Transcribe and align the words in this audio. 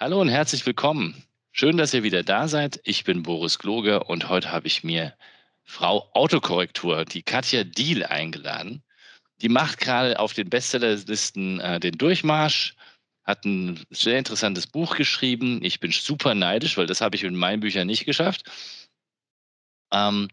Hallo 0.00 0.20
und 0.20 0.28
herzlich 0.28 0.64
willkommen. 0.64 1.24
Schön, 1.50 1.76
dass 1.76 1.92
ihr 1.92 2.04
wieder 2.04 2.22
da 2.22 2.46
seid. 2.46 2.78
Ich 2.84 3.02
bin 3.02 3.24
Boris 3.24 3.58
Kloge 3.58 4.04
und 4.04 4.28
heute 4.28 4.52
habe 4.52 4.68
ich 4.68 4.84
mir 4.84 5.12
Frau 5.64 6.08
Autokorrektur, 6.12 7.04
die 7.04 7.24
Katja 7.24 7.64
Diel, 7.64 8.04
eingeladen. 8.04 8.84
Die 9.40 9.48
macht 9.48 9.80
gerade 9.80 10.20
auf 10.20 10.34
den 10.34 10.48
Bestsellerlisten 10.48 11.58
äh, 11.58 11.80
den 11.80 11.98
Durchmarsch, 11.98 12.76
hat 13.24 13.44
ein 13.44 13.84
sehr 13.90 14.20
interessantes 14.20 14.68
Buch 14.68 14.94
geschrieben. 14.94 15.64
Ich 15.64 15.80
bin 15.80 15.90
super 15.90 16.36
neidisch, 16.36 16.76
weil 16.76 16.86
das 16.86 17.00
habe 17.00 17.16
ich 17.16 17.24
in 17.24 17.34
meinen 17.34 17.58
Büchern 17.58 17.88
nicht 17.88 18.04
geschafft. 18.04 18.48
Ähm, 19.92 20.28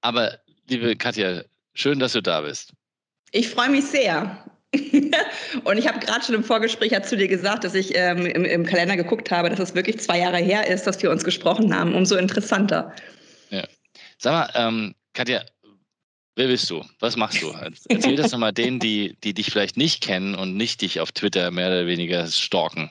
aber 0.00 0.40
liebe 0.66 0.96
Katja, 0.96 1.44
schön, 1.74 2.00
dass 2.00 2.14
du 2.14 2.22
da 2.22 2.40
bist. 2.40 2.72
Ich 3.30 3.50
freue 3.50 3.70
mich 3.70 3.84
sehr. 3.84 4.44
und 5.64 5.78
ich 5.78 5.86
habe 5.86 5.98
gerade 5.98 6.24
schon 6.24 6.34
im 6.34 6.44
Vorgespräch 6.44 6.92
zu 7.02 7.16
dir 7.16 7.28
gesagt, 7.28 7.64
dass 7.64 7.74
ich 7.74 7.94
ähm, 7.94 8.26
im, 8.26 8.44
im, 8.44 8.64
Kalender 8.64 8.96
geguckt 8.96 9.30
habe, 9.30 9.50
dass 9.50 9.58
es 9.58 9.74
wirklich 9.74 9.98
zwei 10.00 10.18
Jahre 10.18 10.38
her 10.38 10.66
ist, 10.66 10.86
dass 10.86 11.02
wir 11.02 11.10
uns 11.10 11.24
gesprochen 11.24 11.74
haben. 11.74 11.94
Umso 11.94 12.16
interessanter. 12.16 12.94
Ja. 13.50 13.64
Sag 14.18 14.54
mal, 14.54 14.68
ähm, 14.68 14.94
Katja, 15.14 15.42
wer 16.36 16.46
bist 16.46 16.70
du? 16.70 16.84
Was 17.00 17.16
machst 17.16 17.42
du? 17.42 17.52
Erzähl 17.88 18.16
das 18.16 18.32
nochmal 18.32 18.52
denen, 18.52 18.78
die, 18.78 19.16
die 19.24 19.34
dich 19.34 19.50
vielleicht 19.50 19.76
nicht 19.76 20.02
kennen 20.02 20.34
und 20.34 20.56
nicht 20.56 20.82
dich 20.82 21.00
auf 21.00 21.12
Twitter 21.12 21.50
mehr 21.50 21.68
oder 21.68 21.86
weniger 21.86 22.26
stalken. 22.26 22.90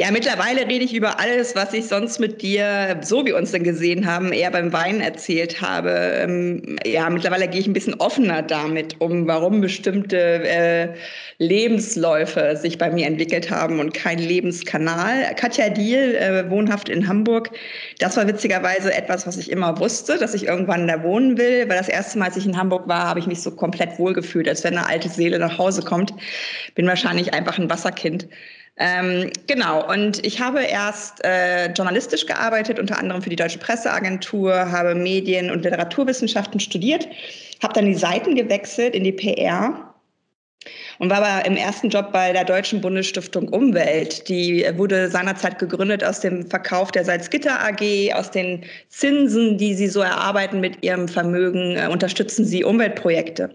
Ja, 0.00 0.10
mittlerweile 0.10 0.66
rede 0.66 0.82
ich 0.82 0.94
über 0.94 1.20
alles, 1.20 1.54
was 1.54 1.74
ich 1.74 1.86
sonst 1.86 2.20
mit 2.20 2.40
dir, 2.40 2.98
so 3.02 3.26
wie 3.26 3.34
uns 3.34 3.52
dann 3.52 3.64
gesehen 3.64 4.06
haben, 4.06 4.32
eher 4.32 4.50
beim 4.50 4.72
Weinen 4.72 5.02
erzählt 5.02 5.60
habe. 5.60 5.90
Ähm, 5.90 6.78
ja, 6.86 7.10
mittlerweile 7.10 7.46
gehe 7.48 7.60
ich 7.60 7.66
ein 7.66 7.74
bisschen 7.74 7.92
offener 8.00 8.40
damit 8.40 8.98
um, 8.98 9.26
warum 9.26 9.60
bestimmte 9.60 10.16
äh, 10.16 10.88
Lebensläufe 11.36 12.56
sich 12.56 12.78
bei 12.78 12.90
mir 12.90 13.06
entwickelt 13.06 13.50
haben 13.50 13.78
und 13.78 13.92
kein 13.92 14.18
Lebenskanal. 14.18 15.34
Katja 15.36 15.68
Diel, 15.68 16.14
äh, 16.14 16.48
wohnhaft 16.48 16.88
in 16.88 17.06
Hamburg, 17.06 17.50
das 17.98 18.16
war 18.16 18.26
witzigerweise 18.26 18.94
etwas, 18.94 19.26
was 19.26 19.36
ich 19.36 19.50
immer 19.50 19.78
wusste, 19.80 20.16
dass 20.16 20.32
ich 20.32 20.46
irgendwann 20.46 20.88
da 20.88 21.02
wohnen 21.02 21.36
will, 21.36 21.68
weil 21.68 21.76
das 21.76 21.90
erste 21.90 22.18
Mal, 22.18 22.28
als 22.28 22.38
ich 22.38 22.46
in 22.46 22.56
Hamburg 22.56 22.88
war, 22.88 23.06
habe 23.06 23.20
ich 23.20 23.26
mich 23.26 23.42
so 23.42 23.50
komplett 23.50 23.98
wohlgefühlt, 23.98 24.48
als 24.48 24.64
wenn 24.64 24.78
eine 24.78 24.88
alte 24.88 25.10
Seele 25.10 25.38
nach 25.38 25.58
Hause 25.58 25.82
kommt. 25.82 26.14
Bin 26.74 26.86
wahrscheinlich 26.86 27.34
einfach 27.34 27.58
ein 27.58 27.68
Wasserkind. 27.68 28.26
Ähm, 28.76 29.30
genau, 29.46 29.86
und 29.92 30.24
ich 30.24 30.40
habe 30.40 30.62
erst 30.62 31.22
äh, 31.24 31.70
journalistisch 31.72 32.24
gearbeitet, 32.24 32.78
unter 32.78 32.98
anderem 32.98 33.20
für 33.20 33.30
die 33.30 33.36
Deutsche 33.36 33.58
Presseagentur, 33.58 34.72
habe 34.72 34.94
Medien- 34.94 35.50
und 35.50 35.64
Literaturwissenschaften 35.64 36.60
studiert, 36.60 37.06
habe 37.62 37.74
dann 37.74 37.84
die 37.84 37.94
Seiten 37.94 38.34
gewechselt 38.34 38.94
in 38.94 39.04
die 39.04 39.12
PR 39.12 39.90
und 40.98 41.08
war 41.08 41.22
aber 41.22 41.46
im 41.46 41.56
ersten 41.56 41.88
Job 41.88 42.12
bei 42.12 42.32
der 42.32 42.44
Deutschen 42.44 42.82
Bundesstiftung 42.82 43.48
Umwelt. 43.48 44.28
Die 44.28 44.66
wurde 44.76 45.08
seinerzeit 45.08 45.58
gegründet 45.58 46.04
aus 46.04 46.20
dem 46.20 46.46
Verkauf 46.46 46.92
der 46.92 47.06
Salzgitter 47.06 47.58
AG, 47.58 48.12
aus 48.12 48.30
den 48.30 48.64
Zinsen, 48.88 49.56
die 49.56 49.74
sie 49.74 49.88
so 49.88 50.00
erarbeiten 50.00 50.60
mit 50.60 50.82
ihrem 50.84 51.08
Vermögen, 51.08 51.76
äh, 51.76 51.88
unterstützen 51.90 52.44
sie 52.44 52.64
Umweltprojekte. 52.64 53.50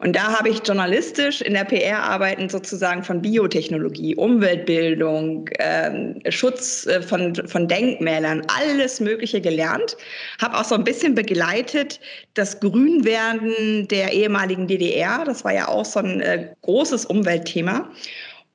Und 0.00 0.16
da 0.16 0.38
habe 0.38 0.48
ich 0.48 0.66
journalistisch 0.66 1.42
in 1.42 1.52
der 1.52 1.64
PR 1.64 2.02
arbeiten 2.02 2.48
sozusagen 2.48 3.04
von 3.04 3.20
Biotechnologie, 3.20 4.16
Umweltbildung, 4.16 5.46
äh, 5.58 6.30
Schutz 6.32 6.86
äh, 6.86 7.02
von, 7.02 7.34
von 7.34 7.68
Denkmälern, 7.68 8.42
alles 8.48 9.00
Mögliche 9.00 9.42
gelernt. 9.42 9.98
Habe 10.40 10.56
auch 10.58 10.64
so 10.64 10.74
ein 10.74 10.84
bisschen 10.84 11.14
begleitet 11.14 12.00
das 12.32 12.60
Grünwerden 12.60 13.88
der 13.88 14.12
ehemaligen 14.12 14.66
DDR. 14.66 15.22
Das 15.26 15.44
war 15.44 15.52
ja 15.52 15.68
auch 15.68 15.84
so 15.84 16.00
ein 16.00 16.22
äh, 16.22 16.48
großes 16.62 17.04
Umweltthema. 17.04 17.90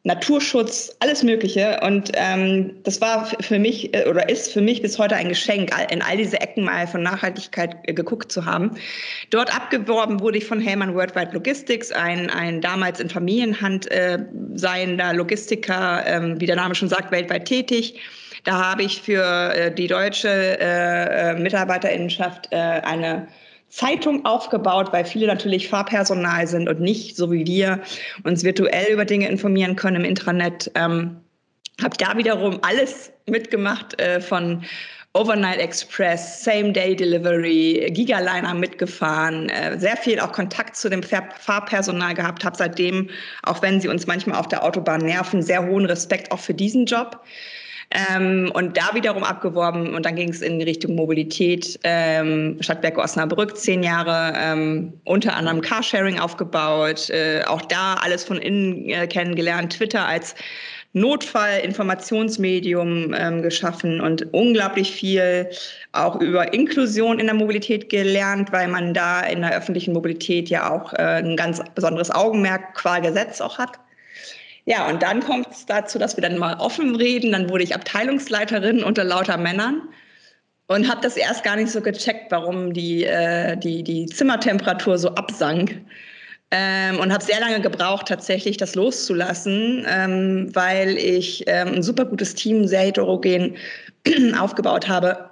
Naturschutz, 0.05 0.95
alles 0.99 1.23
Mögliche. 1.23 1.79
Und 1.81 2.11
ähm, 2.13 2.75
das 2.83 3.01
war 3.01 3.25
für 3.25 3.57
mich 3.57 3.91
äh, 3.95 4.07
oder 4.07 4.29
ist 4.29 4.53
für 4.53 4.61
mich 4.61 4.83
bis 4.83 4.99
heute 4.99 5.15
ein 5.15 5.29
Geschenk, 5.29 5.71
in 5.91 6.01
all 6.03 6.15
diese 6.15 6.39
Ecken 6.39 6.63
mal 6.63 6.85
von 6.85 7.01
Nachhaltigkeit 7.01 7.75
äh, 7.83 7.93
geguckt 7.93 8.31
zu 8.31 8.45
haben. 8.45 8.71
Dort 9.31 9.53
abgeworben 9.53 10.19
wurde 10.19 10.37
ich 10.37 10.45
von 10.45 10.61
Hellman 10.61 10.93
Worldwide 10.93 11.31
Logistics, 11.33 11.91
ein, 11.91 12.29
ein 12.29 12.61
damals 12.61 12.99
in 12.99 13.09
Familienhand 13.09 13.89
äh, 13.91 14.19
seiender 14.53 15.11
Logistiker, 15.13 16.03
ähm, 16.05 16.39
wie 16.39 16.45
der 16.45 16.55
Name 16.55 16.75
schon 16.75 16.87
sagt, 16.87 17.11
weltweit 17.11 17.45
tätig. 17.45 17.99
Da 18.43 18.63
habe 18.63 18.83
ich 18.83 19.01
für 19.01 19.55
äh, 19.55 19.73
die 19.73 19.87
deutsche 19.87 20.29
äh, 20.29 21.31
äh 21.31 21.39
Mitarbeiterinnenschaft 21.39 22.49
äh, 22.51 22.57
eine 22.57 23.27
Zeitung 23.75 24.23
aufgebaut, 24.23 24.93
weil 24.93 25.03
viele 25.03 25.27
natürlich 25.27 25.67
Fahrpersonal 25.67 26.47
sind 26.47 26.69
und 26.69 26.79
nicht, 26.79 27.17
so 27.17 27.29
wie 27.29 27.45
wir, 27.45 27.81
uns 28.23 28.45
virtuell 28.45 28.93
über 28.93 29.03
Dinge 29.03 29.27
informieren 29.27 29.75
können 29.75 29.97
im 29.97 30.05
Intranet. 30.05 30.71
Ähm, 30.75 31.17
habe 31.83 31.97
da 31.97 32.17
wiederum 32.17 32.59
alles 32.61 33.11
mitgemacht 33.25 33.99
äh, 33.99 34.21
von 34.21 34.63
Overnight 35.11 35.59
Express, 35.59 36.41
Same 36.41 36.71
Day 36.71 36.95
Delivery, 36.95 37.91
Gigaliner 37.91 38.53
mitgefahren, 38.53 39.49
äh, 39.49 39.77
sehr 39.77 39.97
viel 39.97 40.21
auch 40.21 40.31
Kontakt 40.31 40.77
zu 40.77 40.89
dem 40.89 41.03
Fahrpersonal 41.03 42.13
gehabt, 42.13 42.45
habe 42.45 42.55
seitdem, 42.55 43.09
auch 43.43 43.61
wenn 43.61 43.81
sie 43.81 43.89
uns 43.89 44.07
manchmal 44.07 44.39
auf 44.39 44.47
der 44.47 44.63
Autobahn 44.63 45.01
nerven, 45.01 45.41
sehr 45.41 45.65
hohen 45.65 45.85
Respekt 45.85 46.31
auch 46.31 46.39
für 46.39 46.53
diesen 46.53 46.85
Job. 46.85 47.21
Ähm, 47.91 48.51
und 48.53 48.77
da 48.77 48.93
wiederum 48.93 49.23
abgeworben 49.23 49.93
und 49.93 50.05
dann 50.05 50.15
ging 50.15 50.29
es 50.29 50.41
in 50.41 50.61
Richtung 50.61 50.95
Mobilität. 50.95 51.79
Ähm, 51.83 52.57
Stadtwerke 52.59 52.99
Osnabrück 52.99 53.57
zehn 53.57 53.83
Jahre, 53.83 54.33
ähm, 54.37 54.93
unter 55.03 55.35
anderem 55.35 55.61
Carsharing 55.61 56.19
aufgebaut, 56.19 57.09
äh, 57.09 57.43
auch 57.45 57.61
da 57.61 57.95
alles 57.95 58.23
von 58.23 58.37
innen 58.37 58.89
äh, 58.89 59.07
kennengelernt, 59.07 59.73
Twitter 59.73 60.07
als 60.07 60.35
Notfallinformationsmedium 60.95 63.13
ähm, 63.13 63.41
geschaffen 63.41 63.99
und 63.99 64.33
unglaublich 64.33 64.91
viel 64.91 65.49
auch 65.91 66.21
über 66.21 66.53
Inklusion 66.53 67.19
in 67.19 67.25
der 67.25 67.35
Mobilität 67.35 67.89
gelernt, 67.89 68.53
weil 68.53 68.69
man 68.69 68.93
da 68.93 69.19
in 69.19 69.41
der 69.41 69.57
öffentlichen 69.57 69.91
Mobilität 69.93 70.49
ja 70.49 70.71
auch 70.71 70.93
äh, 70.93 71.21
ein 71.21 71.35
ganz 71.35 71.61
besonderes 71.75 72.11
Augenmerk 72.11 72.75
qua 72.75 72.99
Gesetz 72.99 73.41
auch 73.41 73.57
hat. 73.57 73.77
Ja, 74.65 74.89
und 74.89 75.03
dann 75.03 75.21
kommt 75.21 75.47
es 75.51 75.65
dazu, 75.65 75.99
dass 75.99 76.17
wir 76.17 76.21
dann 76.21 76.37
mal 76.37 76.55
offen 76.59 76.95
reden. 76.95 77.31
Dann 77.31 77.49
wurde 77.49 77.63
ich 77.63 77.75
Abteilungsleiterin 77.75 78.83
unter 78.83 79.03
lauter 79.03 79.37
Männern 79.37 79.81
und 80.67 80.89
habe 80.89 81.01
das 81.01 81.17
erst 81.17 81.43
gar 81.43 81.55
nicht 81.55 81.71
so 81.71 81.81
gecheckt, 81.81 82.31
warum 82.31 82.73
die, 82.73 83.03
äh, 83.05 83.55
die, 83.57 83.83
die 83.83 84.07
Zimmertemperatur 84.07 84.97
so 84.97 85.09
absank. 85.09 85.81
Ähm, 86.51 86.99
und 86.99 87.11
habe 87.11 87.23
sehr 87.23 87.39
lange 87.39 87.59
gebraucht, 87.59 88.07
tatsächlich 88.07 88.57
das 88.57 88.75
loszulassen, 88.75 89.85
ähm, 89.87 90.49
weil 90.53 90.95
ich 90.97 91.43
ähm, 91.47 91.75
ein 91.75 91.83
super 91.83 92.05
gutes 92.05 92.35
Team, 92.35 92.67
sehr 92.67 92.81
heterogen 92.81 93.57
aufgebaut 94.39 94.87
habe 94.87 95.31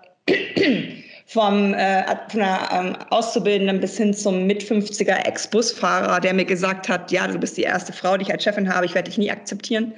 vom 1.25 1.73
äh, 1.73 2.03
von 2.29 2.41
einer 2.41 2.69
ähm, 2.72 2.95
Auszubildenden 3.09 3.79
bis 3.79 3.97
hin 3.97 4.13
zum 4.13 4.45
mit 4.45 4.61
50er 4.63 5.25
Ex-Busfahrer, 5.25 6.19
der 6.19 6.34
mir 6.34 6.44
gesagt 6.45 6.89
hat, 6.89 7.11
ja, 7.11 7.28
du 7.28 7.39
bist 7.39 7.57
die 7.57 7.63
erste 7.63 7.94
Frau, 7.94 8.17
die 8.17 8.23
ich 8.23 8.31
als 8.31 8.44
Chefin 8.44 8.73
habe, 8.73 8.85
ich 8.85 8.94
werde 8.94 9.09
dich 9.09 9.17
nie 9.17 9.31
akzeptieren. 9.31 9.94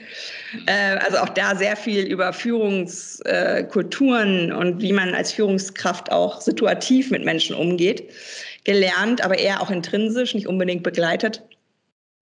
Äh, 0.67 0.99
also 1.05 1.17
auch 1.17 1.29
da 1.29 1.55
sehr 1.55 1.75
viel 1.75 2.05
über 2.05 2.31
Führungskulturen 2.31 4.51
äh, 4.51 4.53
und 4.53 4.81
wie 4.81 4.93
man 4.93 5.15
als 5.15 5.33
Führungskraft 5.33 6.11
auch 6.11 6.41
situativ 6.41 7.09
mit 7.11 7.25
Menschen 7.25 7.55
umgeht, 7.55 8.11
gelernt, 8.63 9.23
aber 9.23 9.39
eher 9.39 9.61
auch 9.61 9.71
intrinsisch, 9.71 10.35
nicht 10.35 10.47
unbedingt 10.47 10.83
begleitet. 10.83 11.41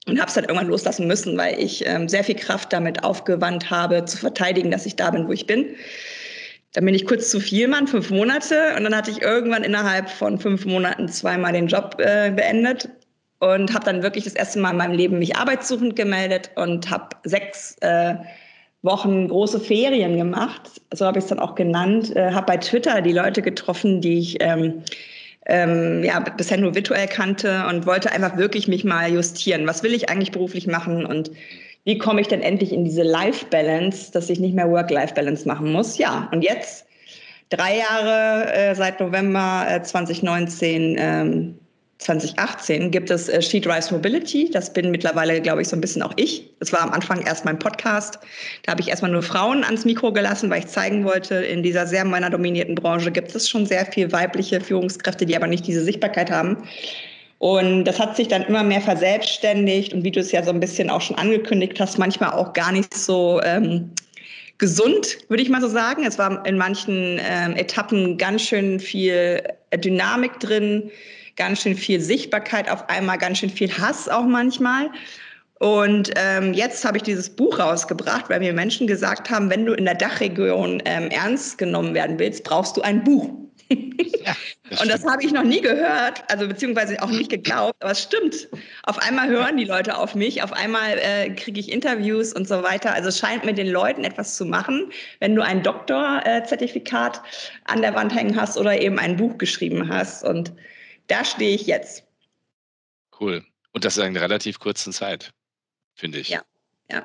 Und 0.06 0.19
habe 0.19 0.27
es 0.27 0.33
dann 0.33 0.44
irgendwann 0.44 0.67
loslassen 0.67 1.07
müssen, 1.07 1.38
weil 1.38 1.57
ich 1.57 1.85
ähm, 1.85 2.09
sehr 2.09 2.25
viel 2.25 2.35
Kraft 2.35 2.73
damit 2.73 3.06
aufgewandt 3.06 3.69
habe, 3.69 4.03
zu 4.03 4.17
verteidigen, 4.17 4.69
dass 4.69 4.85
ich 4.85 4.97
da 4.97 5.09
bin, 5.11 5.29
wo 5.29 5.31
ich 5.31 5.47
bin. 5.47 5.77
Dann 6.73 6.85
bin 6.85 6.95
ich 6.95 7.05
kurz 7.05 7.29
zu 7.29 7.39
viel 7.39 7.67
Mann, 7.67 7.87
fünf 7.87 8.09
Monate. 8.09 8.73
Und 8.75 8.83
dann 8.83 8.95
hatte 8.95 9.11
ich 9.11 9.21
irgendwann 9.21 9.63
innerhalb 9.63 10.09
von 10.09 10.39
fünf 10.39 10.65
Monaten 10.65 11.07
zweimal 11.07 11.53
den 11.53 11.67
Job 11.67 11.95
äh, 11.99 12.31
beendet 12.31 12.89
und 13.39 13.73
habe 13.73 13.85
dann 13.85 14.03
wirklich 14.03 14.23
das 14.23 14.33
erste 14.33 14.59
Mal 14.59 14.71
in 14.71 14.77
meinem 14.77 14.93
Leben 14.93 15.19
mich 15.19 15.35
arbeitssuchend 15.35 15.95
gemeldet 15.95 16.51
und 16.55 16.89
habe 16.89 17.09
sechs 17.23 17.75
äh, 17.81 18.15
Wochen 18.81 19.27
große 19.27 19.59
Ferien 19.59 20.17
gemacht. 20.17 20.81
So 20.93 21.05
habe 21.05 21.19
ich 21.19 21.25
es 21.25 21.29
dann 21.29 21.39
auch 21.39 21.55
genannt. 21.55 22.15
Äh, 22.15 22.31
habe 22.31 22.47
bei 22.47 22.57
Twitter 22.57 23.01
die 23.01 23.13
Leute 23.13 23.41
getroffen, 23.41 24.01
die 24.01 24.19
ich 24.19 24.37
ähm, 24.41 24.83
ähm, 25.45 26.03
ja, 26.03 26.19
bisher 26.19 26.57
nur 26.57 26.73
virtuell 26.73 27.07
kannte 27.07 27.65
und 27.67 27.85
wollte 27.85 28.11
einfach 28.11 28.37
wirklich 28.37 28.67
mich 28.67 28.83
mal 28.83 29.11
justieren. 29.11 29.67
Was 29.67 29.83
will 29.83 29.93
ich 29.93 30.09
eigentlich 30.09 30.31
beruflich 30.31 30.67
machen? 30.67 31.05
Und 31.05 31.31
wie 31.85 31.97
komme 31.97 32.21
ich 32.21 32.27
denn 32.27 32.41
endlich 32.41 32.71
in 32.71 32.85
diese 32.85 33.03
Life-Balance, 33.03 34.12
dass 34.12 34.30
ich 34.30 34.39
nicht 34.39 34.56
mehr 34.56 34.69
Work-Life-Balance 34.69 35.47
machen 35.47 35.71
muss? 35.71 35.97
Ja, 35.97 36.30
und 36.31 36.41
jetzt, 36.41 36.85
drei 37.50 37.77
Jahre 37.77 38.53
äh, 38.53 38.75
seit 38.75 39.00
November 39.00 39.65
äh, 39.69 39.83
2019, 39.83 40.95
ähm, 40.97 41.59
2018 42.03 42.91
gibt 42.91 43.09
es 43.09 43.30
äh, 43.30 43.41
She 43.41 43.62
Drives 43.62 43.91
Mobility. 43.91 44.50
Das 44.51 44.71
bin 44.71 44.91
mittlerweile, 44.91 45.41
glaube 45.41 45.62
ich, 45.62 45.69
so 45.69 45.75
ein 45.75 45.81
bisschen 45.81 46.01
auch 46.01 46.13
ich. 46.18 46.50
Das 46.59 46.71
war 46.74 46.81
am 46.81 46.91
Anfang 46.91 47.21
erst 47.25 47.45
mein 47.45 47.59
Podcast. 47.59 48.19
Da 48.63 48.71
habe 48.71 48.81
ich 48.81 48.89
erstmal 48.89 49.12
nur 49.12 49.24
Frauen 49.24 49.63
ans 49.63 49.85
Mikro 49.85 50.12
gelassen, 50.12 50.50
weil 50.50 50.59
ich 50.59 50.68
zeigen 50.68 51.06
wollte, 51.06 51.35
in 51.35 51.63
dieser 51.63 51.88
sehr 51.88 52.06
männerdominierten 52.06 52.75
Branche 52.75 53.12
gibt 53.12 53.33
es 53.35 53.50
schon 53.50 53.65
sehr 53.65 53.85
viel 53.85 54.12
weibliche 54.12 54.59
Führungskräfte, 54.59 55.25
die 55.25 55.35
aber 55.35 55.47
nicht 55.47 55.65
diese 55.65 55.83
Sichtbarkeit 55.83 56.31
haben. 56.31 56.63
Und 57.44 57.84
das 57.84 58.00
hat 58.00 58.16
sich 58.16 58.30
dann 58.30 58.44
immer 58.44 58.63
mehr 58.63 58.80
verselbstständigt 58.80 59.94
und 59.94 60.06
wie 60.06 60.12
du 60.12 60.22
es 60.22 60.31
ja 60.31 60.42
so 60.42 60.51
ein 60.51 60.62
bisschen 60.62 60.90
auch 60.90 61.01
schon 61.01 61.18
angekündigt 61.18 61.78
hast, 61.78 62.00
manchmal 62.00 62.31
auch 62.31 62.54
gar 62.54 62.72
nicht 62.72 62.94
so 62.94 63.42
ähm, 63.44 63.92
gesund, 64.60 65.18
würde 65.28 65.44
ich 65.44 65.50
mal 65.50 65.60
so 65.60 65.68
sagen. 65.68 66.06
Es 66.06 66.18
war 66.18 66.45
in 66.45 66.57
manchen 66.57 67.19
ähm, 67.19 67.57
Etappen 67.57 68.18
ganz 68.18 68.44
schön 68.44 68.80
viel 68.80 69.44
Dynamik 69.75 70.40
drin, 70.40 70.90
ganz 71.36 71.63
schön 71.63 71.75
viel 71.75 72.00
Sichtbarkeit 72.00 72.72
auf 72.72 72.88
einmal, 72.88 73.18
ganz 73.18 73.40
schön 73.40 73.50
viel 73.50 73.78
Hass 73.78 74.07
auch 74.07 74.24
manchmal. 74.24 74.90
Und 75.60 76.12
ähm, 76.16 76.54
jetzt 76.54 76.86
habe 76.86 76.95
ich 76.95 77.04
dieses 77.04 77.30
Buch 77.30 77.60
rausgebracht, 77.60 78.30
weil 78.30 78.40
mir 78.40 78.54
Menschen 78.54 78.88
gesagt 78.88 79.30
haben, 79.30 79.50
wenn 79.50 79.66
du 79.66 79.74
in 79.74 79.84
der 79.84 79.95
Dachregion 79.95 80.81
ähm, 80.86 81.10
ernst 81.10 81.57
genommen 81.57 81.94
werden 81.94 82.18
willst, 82.19 82.45
brauchst 82.45 82.78
du 82.78 82.81
ein 82.84 83.04
Buch. 83.04 83.43
Ja, 84.25 84.38
das 84.69 84.81
und 84.81 84.89
das 84.89 85.06
habe 85.06 85.21
ich 85.24 85.33
noch 85.33 85.44
nie 85.44 85.60
gehört, 85.60 86.24
also 86.31 86.48
beziehungsweise 86.48 87.01
auch 87.01 87.10
nicht 87.10 87.30
geglaubt, 87.30 87.75
aber 87.81 87.92
es 87.92 88.01
stimmt. 88.01 88.48
Auf 88.83 88.98
einmal 89.00 89.27
hören 89.27 89.57
die 89.57 89.65
Leute 89.65 89.98
auf 89.98 90.15
mich, 90.15 90.42
auf 90.42 90.54
einmal 90.54 90.98
äh, 90.98 91.30
kriege 91.31 91.60
ich 91.60 91.69
Interviews 91.69 92.31
und 92.31 92.48
so 92.48 92.63
weiter. 92.63 92.94
Also 92.94 93.10
es 93.10 93.19
scheint 93.19 93.44
mit 93.44 93.57
den 93.57 93.68
Leuten 93.68 94.06
etwas 94.06 94.38
zu 94.38 94.45
machen, 94.45 94.92
wenn 95.19 95.36
du 95.36 95.44
ein 95.44 95.62
Doktorzertifikat 95.62 97.21
an 97.65 97.81
der 97.81 97.95
Wand 97.95 98.15
hängen 98.15 98.39
hast 98.39 98.57
oder 98.57 98.80
eben 98.80 98.98
ein 98.98 99.18
Buch 99.18 99.38
geschrieben 99.38 99.89
hast. 99.89 100.24
Und 100.24 100.54
da 101.07 101.25
stehe 101.25 101.54
ich 101.54 101.68
jetzt. 101.68 102.06
Cool. 103.19 103.44
Und 103.74 103.83
das 103.83 103.98
in 103.98 104.04
einer 104.04 104.21
relativ 104.21 104.59
kurzen 104.59 104.94
Zeit, 104.94 105.33
finde 105.95 106.19
ich. 106.19 106.30
Ja, 106.30 106.44
ja. 106.89 107.04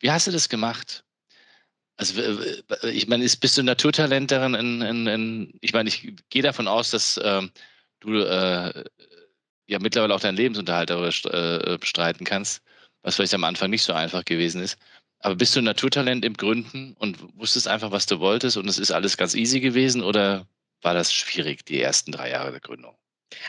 Wie 0.00 0.10
hast 0.10 0.26
du 0.26 0.30
das 0.30 0.50
gemacht? 0.50 1.05
Also 1.96 2.20
ich 2.82 3.08
meine, 3.08 3.24
bist 3.24 3.56
du 3.56 3.62
Naturtalent 3.62 4.30
darin? 4.30 4.54
In, 4.54 4.82
in, 4.82 5.06
in, 5.06 5.58
ich 5.60 5.72
meine, 5.72 5.88
ich 5.88 6.14
gehe 6.28 6.42
davon 6.42 6.68
aus, 6.68 6.90
dass 6.90 7.18
ähm, 7.22 7.50
du 8.00 8.18
äh, 8.18 8.84
ja 9.66 9.78
mittlerweile 9.80 10.14
auch 10.14 10.20
deinen 10.20 10.36
Lebensunterhalt 10.36 10.90
darüber 10.90 11.08
äh, 11.08 11.78
bestreiten 11.78 12.24
kannst, 12.26 12.62
was 13.02 13.16
vielleicht 13.16 13.34
am 13.34 13.44
Anfang 13.44 13.70
nicht 13.70 13.82
so 13.82 13.92
einfach 13.94 14.24
gewesen 14.24 14.62
ist. 14.62 14.78
Aber 15.20 15.36
bist 15.36 15.56
du 15.56 15.62
Naturtalent 15.62 16.24
im 16.24 16.34
Gründen 16.34 16.94
und 16.98 17.18
wusstest 17.38 17.68
einfach, 17.68 17.90
was 17.90 18.06
du 18.06 18.20
wolltest 18.20 18.56
und 18.58 18.68
es 18.68 18.78
ist 18.78 18.90
alles 18.90 19.16
ganz 19.16 19.34
easy 19.34 19.60
gewesen 19.60 20.02
oder 20.02 20.46
war 20.82 20.94
das 20.94 21.12
schwierig, 21.12 21.64
die 21.64 21.80
ersten 21.80 22.12
drei 22.12 22.30
Jahre 22.30 22.52
der 22.52 22.60
Gründung? 22.60 22.96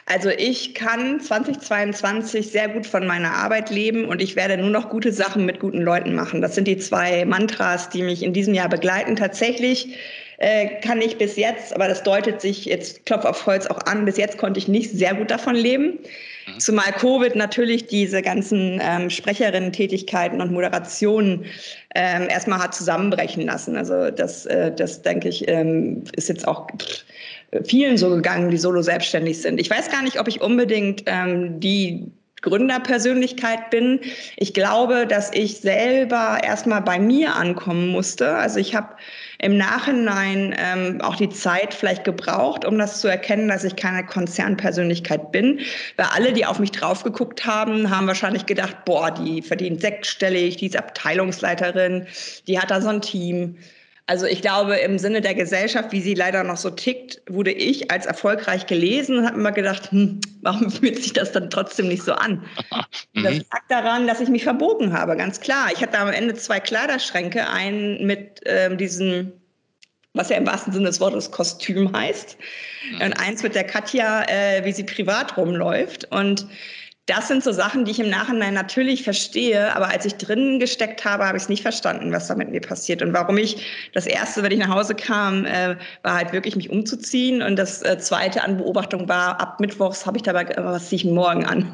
Also 0.06 0.30
ich 0.30 0.74
kann 0.74 1.20
2022 1.20 2.52
sehr 2.52 2.70
gut 2.70 2.88
von 2.88 3.06
meiner 3.06 3.34
Arbeit 3.34 3.70
leben 3.70 4.06
und 4.06 4.22
ich 4.22 4.36
werde 4.36 4.58
nur 4.58 4.70
noch 4.70 4.90
gute 4.90 5.12
Sachen 5.12 5.46
mit 5.46 5.60
guten 5.60 5.82
Leuten 5.82 6.16
machen. 6.16 6.42
Das 6.42 6.56
sind 6.56 6.68
die 6.68 6.78
zwei 6.78 7.26
Mantras, 7.26 7.90
die 7.90 8.02
mich 8.02 8.24
in 8.24 8.34
diesem 8.34 8.54
Jahr 8.54 8.70
begleiten. 8.70 9.16
Tatsächlich 9.16 9.96
äh, 10.40 10.80
kann 10.82 11.02
ich 11.02 11.18
bis 11.18 11.36
jetzt, 11.36 11.74
aber 11.74 11.88
das 11.88 12.04
deutet 12.04 12.42
sich 12.42 12.66
jetzt 12.66 13.06
Klopf 13.06 13.26
auf 13.26 13.46
Holz 13.46 13.68
auch 13.68 13.80
an, 13.86 14.06
bis 14.06 14.18
jetzt 14.18 14.38
konnte 14.38 14.60
ich 14.60 14.68
nicht 14.68 14.92
sehr 14.92 15.14
gut 15.16 15.32
davon 15.32 15.56
leben. 15.56 16.00
Mhm. 16.48 16.60
Zumal 16.60 16.92
Covid 16.94 17.36
natürlich 17.36 17.88
diese 17.88 18.22
ganzen 18.22 18.80
ähm, 18.82 19.10
Sprecherinnen-Tätigkeiten 19.10 20.42
und 20.42 20.52
Moderationen 20.52 21.46
ähm, 21.96 22.30
erstmal 22.30 22.60
hat 22.60 22.76
zusammenbrechen 22.76 23.46
lassen. 23.46 23.76
Also 23.76 24.12
das, 24.12 24.46
äh, 24.46 24.72
das 24.72 25.02
denke 25.02 25.28
ich, 25.28 25.48
ähm, 25.48 26.04
ist 26.16 26.30
jetzt 26.30 26.48
auch 26.48 26.68
pff, 26.68 27.04
vielen 27.64 27.98
so 27.98 28.10
gegangen, 28.10 28.52
die 28.52 28.58
solo 28.58 28.82
selbstständig 28.82 29.42
sind. 29.42 29.60
Ich 29.60 29.70
weiß 29.70 29.90
gar 29.90 30.04
nicht, 30.04 30.20
ob 30.20 30.28
ich 30.28 30.42
unbedingt 30.42 31.04
ähm, 31.06 31.60
die 31.60 32.12
Gründerpersönlichkeit 32.42 33.72
bin. 33.72 34.00
Ich 34.36 34.54
glaube, 34.54 35.08
dass 35.08 35.32
ich 35.34 35.58
selber 35.58 36.40
erstmal 36.44 36.82
bei 36.82 37.00
mir 37.00 37.36
ankommen 37.36 37.88
musste. 37.88 38.36
Also 38.36 38.60
ich 38.60 38.76
habe 38.76 38.96
im 39.40 39.58
Nachhinein 39.58 40.56
ähm, 40.58 41.02
auch 41.02 41.16
die 41.16 41.30
Zeit 41.30 41.74
vielleicht 41.74 42.04
gebraucht, 42.04 42.64
um 42.64 42.78
das 42.78 43.02
zu 43.02 43.08
erkennen, 43.08 43.48
dass 43.48 43.64
ich 43.64 43.76
keine 43.76 44.06
Konzernpersönlichkeit 44.06 45.32
bin. 45.32 45.62
Weil 45.96 46.08
alle, 46.14 46.32
die 46.32 46.46
auf 46.46 46.60
mich 46.60 46.72
drauf 46.72 47.04
geguckt 47.04 47.46
haben, 47.46 47.90
haben 47.90 48.06
wahrscheinlich 48.06 48.46
gedacht, 48.46 48.86
boah, 48.86 49.10
die 49.10 49.42
verdient 49.42 49.82
sechsstellig, 49.82 50.58
die 50.58 50.68
ist 50.68 50.78
Abteilungsleiterin, 50.78 52.06
die 52.48 52.60
hat 52.60 52.70
da 52.70 52.82
so 52.82 52.90
ein 52.90 53.02
Team. 53.02 53.58
Also 54.08 54.26
ich 54.26 54.42
glaube, 54.42 54.78
im 54.78 54.98
Sinne 54.98 55.20
der 55.20 55.36
Gesellschaft, 55.36 55.92
wie 55.92 56.02
sie 56.02 56.14
leider 56.14 56.46
noch 56.46 56.56
so 56.56 56.70
tickt, 56.70 57.22
wurde 57.28 57.52
ich 57.52 57.92
als 57.92 58.06
erfolgreich 58.06 58.66
gelesen 58.66 59.20
und 59.20 59.26
habe 59.26 59.38
immer 59.38 59.52
gedacht, 59.52 59.92
hm, 59.92 60.22
warum 60.42 60.72
fühlt 60.72 61.04
sich 61.04 61.14
das 61.14 61.34
dann 61.34 61.50
trotzdem 61.50 61.90
nicht 61.90 62.04
so 62.04 62.14
an? 62.14 62.44
Mhm. 63.14 63.24
Das 63.24 63.38
lag 63.38 63.62
daran, 63.70 64.08
dass 64.08 64.20
ich 64.20 64.30
mich 64.30 64.44
verbogen 64.44 64.94
habe, 64.94 65.16
ganz 65.16 65.40
klar. 65.40 65.70
Ich 65.74 65.82
hatte 65.82 65.98
am 65.98 66.10
Ende 66.10 66.36
zwei 66.36 66.60
Kleiderschränke, 66.60 67.50
einen 67.50 68.06
mit 68.06 68.42
ähm, 68.46 68.78
diesem 68.78 69.34
was 70.14 70.30
ja 70.30 70.38
im 70.38 70.48
wahrsten 70.48 70.74
Sinne 70.74 70.88
des 70.88 71.00
Wortes 71.00 71.32
Kostüm 71.32 71.96
heißt. 71.96 72.38
Mhm. 72.92 73.02
Und 73.02 73.14
eins 73.14 73.44
mit 73.44 73.56
der 73.56 73.64
Katja, 73.64 74.24
äh, 74.28 74.66
wie 74.66 74.72
sie 74.72 74.84
privat 74.84 75.38
rumläuft. 75.38 76.12
Und 76.12 76.48
das 77.08 77.30
sind 77.30 77.42
so 77.42 77.54
Sachen, 77.54 77.86
die 77.86 77.92
ich 77.92 78.00
im 78.02 78.10
Nachhinein 78.10 78.54
natürlich 78.54 79.04
verstehe, 79.04 79.74
aber 79.74 79.90
als 79.90 80.06
ich 80.06 80.16
drinnen 80.16 80.60
gesteckt 80.60 81.06
habe, 81.06 81.26
habe 81.26 81.38
ich 81.38 81.44
es 81.44 81.50
nicht 81.50 81.62
verstanden, 81.62 82.12
was 82.12 82.28
da 82.28 82.36
mit 82.36 82.52
mir 82.52 82.60
passiert 82.60 83.02
und 83.02 83.14
warum 83.14 83.38
ich 83.38 83.66
das 83.94 84.06
erste, 84.06 84.44
wenn 84.44 84.52
ich 84.52 84.60
nach 84.60 84.76
Hause 84.76 84.94
kam, 84.94 85.46
äh, 85.46 85.78
war 86.04 86.16
halt 86.16 86.34
wirklich 86.34 86.58
mich 86.58 86.70
umzuziehen 86.70 87.42
und 87.42 87.56
das 87.56 87.82
äh, 87.82 87.98
zweite 87.98 88.44
an 88.44 88.58
Beobachtung 88.58 89.08
war, 89.08 89.40
ab 89.40 89.62
Mittwochs 89.62 90.06
habe 90.06 90.18
ich 90.18 90.24
dabei, 90.24 90.48
was 90.58 90.90
ziehe 90.90 90.98
ich 90.98 91.06
morgen 91.06 91.46
an? 91.46 91.74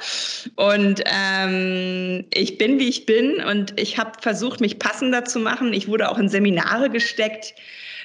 und 0.56 1.00
ähm, 1.06 2.24
ich 2.34 2.58
bin, 2.58 2.80
wie 2.80 2.88
ich 2.88 3.06
bin 3.06 3.36
und 3.36 3.78
ich 3.78 3.98
habe 3.98 4.10
versucht, 4.20 4.60
mich 4.60 4.80
passender 4.80 5.24
zu 5.24 5.38
machen. 5.38 5.72
Ich 5.72 5.86
wurde 5.86 6.10
auch 6.10 6.18
in 6.18 6.28
Seminare 6.28 6.90
gesteckt, 6.90 7.54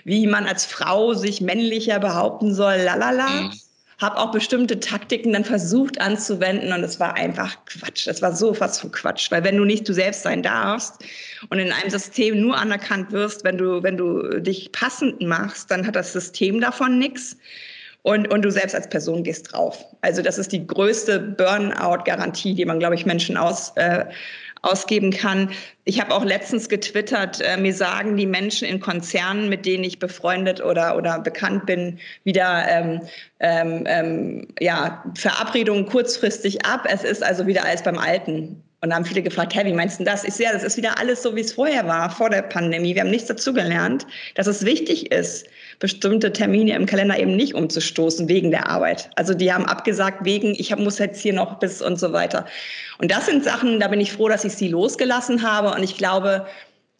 wie 0.03 0.27
man 0.27 0.45
als 0.45 0.67
Frau 0.67 1.15
sich 1.15 1.41
männlicher 1.41 1.97
behaupten 1.97 2.53
soll, 2.53 2.75
lalala. 2.75 3.27
Mhm 3.29 3.51
habe 3.99 4.17
auch 4.17 4.31
bestimmte 4.31 4.79
Taktiken 4.79 5.33
dann 5.33 5.43
versucht 5.43 5.99
anzuwenden 5.99 6.71
und 6.71 6.83
es 6.83 6.99
war 6.99 7.15
einfach 7.15 7.57
Quatsch. 7.65 8.07
Es 8.07 8.21
war 8.21 8.35
so 8.35 8.53
fast 8.53 8.81
von 8.81 8.91
Quatsch, 8.91 9.31
weil 9.31 9.43
wenn 9.43 9.57
du 9.57 9.65
nicht 9.65 9.89
du 9.89 9.93
selbst 9.93 10.21
sein 10.21 10.43
darfst 10.43 11.03
und 11.49 11.57
in 11.57 11.71
einem 11.71 11.89
System 11.89 12.39
nur 12.39 12.57
anerkannt 12.57 13.11
wirst, 13.11 13.43
wenn 13.43 13.57
du, 13.57 13.81
wenn 13.81 13.97
du 13.97 14.39
dich 14.39 14.71
passend 14.71 15.21
machst, 15.21 15.71
dann 15.71 15.87
hat 15.87 15.95
das 15.95 16.13
System 16.13 16.61
davon 16.61 16.99
nichts. 16.99 17.37
Und, 18.03 18.31
und 18.31 18.43
du 18.43 18.51
selbst 18.51 18.73
als 18.73 18.87
Person 18.87 19.23
gehst 19.23 19.51
drauf. 19.51 19.83
Also 19.99 20.21
das 20.21 20.37
ist 20.37 20.53
die 20.53 20.65
größte 20.65 21.19
Burnout-Garantie, 21.19 22.53
die 22.53 22.63
man, 22.63 22.79
glaube 22.79 22.95
ich, 22.95 23.05
Menschen 23.05 23.35
aus, 23.35 23.73
äh, 23.75 24.05
ausgeben 24.61 25.11
kann. 25.11 25.51
Ich 25.85 25.99
habe 26.01 26.13
auch 26.13 26.25
letztens 26.25 26.69
getwittert, 26.69 27.41
äh, 27.41 27.57
mir 27.57 27.73
sagen 27.73 28.17
die 28.17 28.25
Menschen 28.25 28.67
in 28.67 28.79
Konzernen, 28.79 29.49
mit 29.49 29.65
denen 29.65 29.83
ich 29.83 29.99
befreundet 29.99 30.63
oder, 30.63 30.97
oder 30.97 31.19
bekannt 31.19 31.65
bin, 31.65 31.99
wieder 32.23 32.65
ähm, 32.67 33.01
ähm, 33.39 33.83
ähm, 33.87 34.47
ja, 34.59 35.03
Verabredungen 35.15 35.85
kurzfristig 35.85 36.65
ab. 36.65 36.87
Es 36.89 37.03
ist 37.03 37.23
also 37.23 37.47
wieder 37.47 37.65
alles 37.65 37.83
beim 37.83 37.97
Alten. 37.97 38.63
Und 38.81 38.93
haben 38.93 39.05
viele 39.05 39.23
gefragt, 39.23 39.55
hey, 39.55 39.65
wie 39.65 39.73
meinst 39.73 39.99
du 39.99 40.03
das? 40.03 40.23
Ich 40.23 40.35
sehe, 40.35 40.49
das 40.53 40.63
ist 40.63 40.77
wieder 40.77 40.99
alles 40.99 41.23
so, 41.23 41.35
wie 41.35 41.41
es 41.41 41.53
vorher 41.53 41.87
war, 41.87 42.11
vor 42.11 42.29
der 42.29 42.43
Pandemie. 42.43 42.93
Wir 42.93 43.01
haben 43.01 43.09
nichts 43.09 43.27
dazugelernt, 43.27 44.05
dass 44.35 44.45
es 44.45 44.65
wichtig 44.65 45.11
ist, 45.11 45.47
bestimmte 45.79 46.31
Termine 46.31 46.75
im 46.75 46.85
Kalender 46.85 47.17
eben 47.17 47.35
nicht 47.35 47.55
umzustoßen 47.55 48.29
wegen 48.29 48.51
der 48.51 48.69
Arbeit. 48.69 49.09
Also 49.15 49.33
die 49.33 49.51
haben 49.51 49.65
abgesagt 49.65 50.25
wegen, 50.25 50.53
ich 50.57 50.75
muss 50.75 50.99
jetzt 50.99 51.19
hier 51.19 51.33
noch 51.33 51.57
bis 51.57 51.81
und 51.81 51.99
so 51.99 52.13
weiter. 52.13 52.45
Und 52.99 53.09
das 53.09 53.25
sind 53.25 53.43
Sachen, 53.43 53.79
da 53.79 53.87
bin 53.87 53.99
ich 53.99 54.11
froh, 54.11 54.29
dass 54.29 54.45
ich 54.45 54.53
sie 54.53 54.67
losgelassen 54.67 55.41
habe. 55.41 55.71
Und 55.71 55.81
ich 55.81 55.97
glaube, 55.97 56.45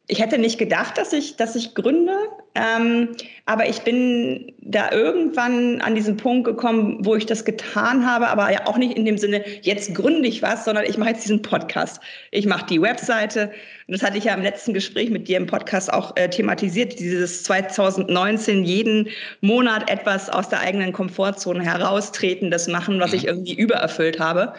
ich 0.10 0.22
hätte 0.22 0.38
nicht 0.38 0.58
gedacht, 0.58 0.98
dass 0.98 1.12
ich, 1.12 1.36
dass 1.36 1.56
ich 1.56 1.76
gründe, 1.76 2.16
ähm, 2.56 3.10
aber 3.46 3.68
ich 3.68 3.82
bin 3.82 4.54
da 4.60 4.90
irgendwann 4.92 5.82
an 5.82 5.96
diesen 5.96 6.16
Punkt 6.16 6.46
gekommen, 6.46 7.00
wo 7.02 7.16
ich 7.16 7.26
das 7.26 7.44
getan 7.44 8.10
habe, 8.10 8.30
aber 8.30 8.50
ja 8.52 8.68
auch 8.68 8.78
nicht 8.78 8.98
in 8.98 9.04
dem 9.04 9.18
Sinne, 9.18 9.44
jetzt 9.62 9.94
gründe 9.94 10.30
ich 10.30 10.42
was, 10.42 10.64
sondern 10.64 10.86
ich 10.86 10.98
mache 10.98 11.10
jetzt 11.10 11.26
diesen 11.26 11.42
Podcast. 11.42 12.00
Ich 12.32 12.46
mache 12.46 12.66
die 12.68 12.82
Webseite 12.82 13.52
und 13.88 13.94
das 13.94 14.02
hatte 14.02 14.18
ich 14.18 14.24
ja 14.24 14.34
im 14.34 14.44
letzten 14.44 14.74
Gespräch 14.74 15.10
mit 15.10 15.28
dir 15.28 15.38
im 15.38 15.46
Podcast 15.46 15.92
auch 15.92 16.16
äh, 16.16 16.30
thematisiert, 16.30 17.00
dieses 17.00 17.44
2019 17.44 18.64
jeden 18.64 19.10
Monat 19.42 19.90
etwas 19.90 20.30
aus 20.30 20.48
der 20.48 20.62
eigenen 20.62 20.94
Komfortzone 20.94 21.64
heraustreten, 21.64 22.50
das 22.50 22.70
machen, 22.70 23.02
was 23.02 23.12
mhm. 23.12 23.18
ich 23.18 23.28
irgendwie 23.28 23.56
übererfüllt 23.56 24.22
habe. 24.22 24.54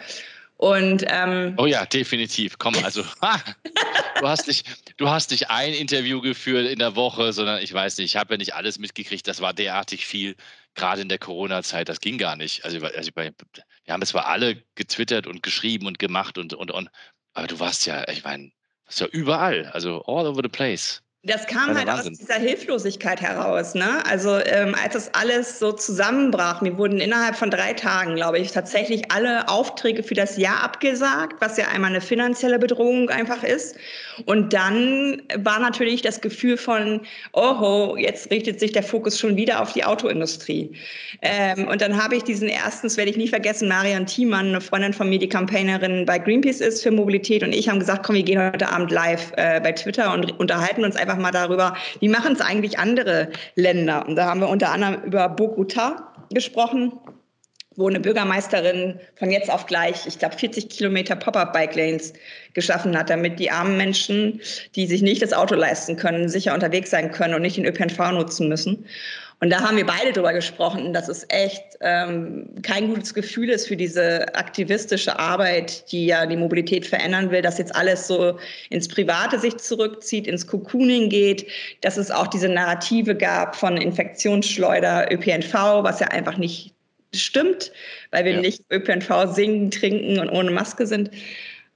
Und 0.58 1.04
ähm, 1.06 1.54
oh 1.56 1.66
ja, 1.66 1.86
definitiv. 1.86 2.58
Komm, 2.58 2.74
also 2.82 3.02
du 4.20 4.28
hast 4.28 4.48
nicht, 4.48 4.66
du 4.96 5.08
hast 5.08 5.30
nicht 5.30 5.50
ein 5.50 5.72
Interview 5.72 6.20
geführt 6.20 6.68
in 6.68 6.80
der 6.80 6.96
Woche, 6.96 7.32
sondern 7.32 7.62
ich 7.62 7.72
weiß 7.72 7.96
nicht, 7.98 8.06
ich 8.06 8.16
habe 8.16 8.34
ja 8.34 8.38
nicht 8.38 8.56
alles 8.56 8.80
mitgekriegt. 8.80 9.28
Das 9.28 9.40
war 9.40 9.54
derartig 9.54 10.04
viel, 10.04 10.34
gerade 10.74 11.00
in 11.00 11.08
der 11.08 11.20
Corona-Zeit. 11.20 11.88
Das 11.88 12.00
ging 12.00 12.18
gar 12.18 12.34
nicht. 12.34 12.64
Also, 12.64 12.84
also 12.84 13.10
wir 13.14 13.32
haben 13.88 14.02
es 14.02 14.08
zwar 14.08 14.26
alle 14.26 14.60
getwittert 14.74 15.28
und 15.28 15.44
geschrieben 15.44 15.86
und 15.86 16.00
gemacht 16.00 16.38
und 16.38 16.54
und 16.54 16.72
und, 16.72 16.90
aber 17.34 17.46
du 17.46 17.60
warst 17.60 17.86
ja, 17.86 18.08
ich 18.08 18.24
meine, 18.24 18.50
warst 18.84 18.98
ja 18.98 19.06
überall, 19.06 19.66
also 19.66 20.02
all 20.06 20.26
over 20.26 20.42
the 20.42 20.48
place. 20.48 21.04
Das 21.24 21.48
kam 21.48 21.76
halt 21.76 21.88
Wahnsinn. 21.88 22.12
aus 22.12 22.18
dieser 22.18 22.34
Hilflosigkeit 22.34 23.20
heraus. 23.20 23.74
Ne? 23.74 24.06
Also 24.08 24.38
ähm, 24.38 24.76
als 24.80 24.94
das 24.94 25.14
alles 25.14 25.58
so 25.58 25.72
zusammenbrach, 25.72 26.60
mir 26.60 26.78
wurden 26.78 27.00
innerhalb 27.00 27.34
von 27.34 27.50
drei 27.50 27.72
Tagen, 27.72 28.14
glaube 28.14 28.38
ich, 28.38 28.52
tatsächlich 28.52 29.10
alle 29.10 29.48
Aufträge 29.48 30.04
für 30.04 30.14
das 30.14 30.36
Jahr 30.36 30.62
abgesagt, 30.62 31.40
was 31.40 31.56
ja 31.56 31.66
einmal 31.68 31.90
eine 31.90 32.00
finanzielle 32.00 32.60
Bedrohung 32.60 33.10
einfach 33.10 33.42
ist. 33.42 33.74
Und 34.26 34.52
dann 34.52 35.20
war 35.34 35.58
natürlich 35.58 36.02
das 36.02 36.20
Gefühl 36.20 36.56
von, 36.56 37.00
oh, 37.32 37.96
jetzt 37.98 38.30
richtet 38.30 38.60
sich 38.60 38.70
der 38.70 38.84
Fokus 38.84 39.18
schon 39.18 39.36
wieder 39.36 39.60
auf 39.60 39.72
die 39.72 39.84
Autoindustrie. 39.84 40.72
Ähm, 41.22 41.66
und 41.66 41.80
dann 41.80 42.00
habe 42.00 42.14
ich 42.14 42.22
diesen 42.22 42.48
ersten, 42.48 42.86
das 42.86 42.96
werde 42.96 43.10
ich 43.10 43.16
nie 43.16 43.28
vergessen, 43.28 43.66
Marion 43.66 44.06
Thiemann, 44.06 44.48
eine 44.48 44.60
Freundin 44.60 44.92
von 44.92 45.08
mir, 45.08 45.18
die 45.18 45.28
Campaignerin 45.28 46.06
bei 46.06 46.20
Greenpeace 46.20 46.60
ist 46.60 46.84
für 46.84 46.92
Mobilität 46.92 47.42
und 47.42 47.52
ich 47.52 47.68
haben 47.68 47.80
gesagt, 47.80 48.06
komm, 48.06 48.14
wir 48.14 48.22
gehen 48.22 48.40
heute 48.40 48.68
Abend 48.68 48.92
live 48.92 49.32
äh, 49.36 49.60
bei 49.60 49.72
Twitter 49.72 50.12
und 50.14 50.38
unterhalten 50.38 50.84
uns 50.84 50.94
einfach 50.94 51.07
mal 51.16 51.30
darüber, 51.30 51.76
wie 52.00 52.08
machen 52.08 52.34
es 52.34 52.40
eigentlich 52.40 52.78
andere 52.78 53.30
Länder. 53.54 54.06
Und 54.06 54.16
da 54.16 54.26
haben 54.26 54.40
wir 54.40 54.48
unter 54.48 54.70
anderem 54.70 55.02
über 55.04 55.28
Bogota 55.28 56.12
gesprochen 56.30 56.92
wo 57.78 57.88
eine 57.88 58.00
Bürgermeisterin 58.00 58.98
von 59.14 59.30
jetzt 59.30 59.48
auf 59.48 59.66
gleich, 59.66 60.04
ich 60.04 60.18
glaube, 60.18 60.36
40 60.36 60.68
Kilometer 60.68 61.14
Pop-up-Bike-Lanes 61.14 62.12
geschaffen 62.52 62.98
hat, 62.98 63.08
damit 63.08 63.38
die 63.38 63.52
armen 63.52 63.76
Menschen, 63.76 64.40
die 64.74 64.88
sich 64.88 65.00
nicht 65.00 65.22
das 65.22 65.32
Auto 65.32 65.54
leisten 65.54 65.96
können, 65.96 66.28
sicher 66.28 66.54
unterwegs 66.54 66.90
sein 66.90 67.12
können 67.12 67.34
und 67.34 67.42
nicht 67.42 67.56
den 67.56 67.66
ÖPNV 67.66 68.10
nutzen 68.10 68.48
müssen. 68.48 68.84
Und 69.40 69.50
da 69.50 69.60
haben 69.60 69.76
wir 69.76 69.86
beide 69.86 70.12
drüber 70.12 70.32
gesprochen, 70.32 70.92
dass 70.92 71.08
es 71.08 71.24
echt 71.28 71.62
ähm, 71.80 72.48
kein 72.62 72.88
gutes 72.88 73.14
Gefühl 73.14 73.50
ist 73.50 73.68
für 73.68 73.76
diese 73.76 74.34
aktivistische 74.34 75.16
Arbeit, 75.16 75.90
die 75.92 76.06
ja 76.06 76.26
die 76.26 76.36
Mobilität 76.36 76.84
verändern 76.86 77.30
will, 77.30 77.40
dass 77.40 77.58
jetzt 77.58 77.74
alles 77.76 78.08
so 78.08 78.36
ins 78.70 78.88
Private 78.88 79.38
sich 79.38 79.56
zurückzieht, 79.58 80.26
ins 80.26 80.46
Cocooning 80.46 81.08
geht, 81.08 81.46
dass 81.82 81.96
es 81.96 82.10
auch 82.10 82.26
diese 82.26 82.48
Narrative 82.48 83.14
gab 83.14 83.54
von 83.54 83.76
Infektionsschleuder, 83.76 85.12
ÖPNV, 85.12 85.54
was 85.84 86.00
ja 86.00 86.08
einfach 86.08 86.36
nicht 86.36 86.74
stimmt, 87.14 87.72
weil 88.10 88.24
wir 88.24 88.32
ja. 88.32 88.40
nicht 88.40 88.62
ÖPNV 88.72 89.34
singen, 89.34 89.70
trinken 89.70 90.18
und 90.18 90.30
ohne 90.30 90.50
Maske 90.50 90.86
sind. 90.86 91.10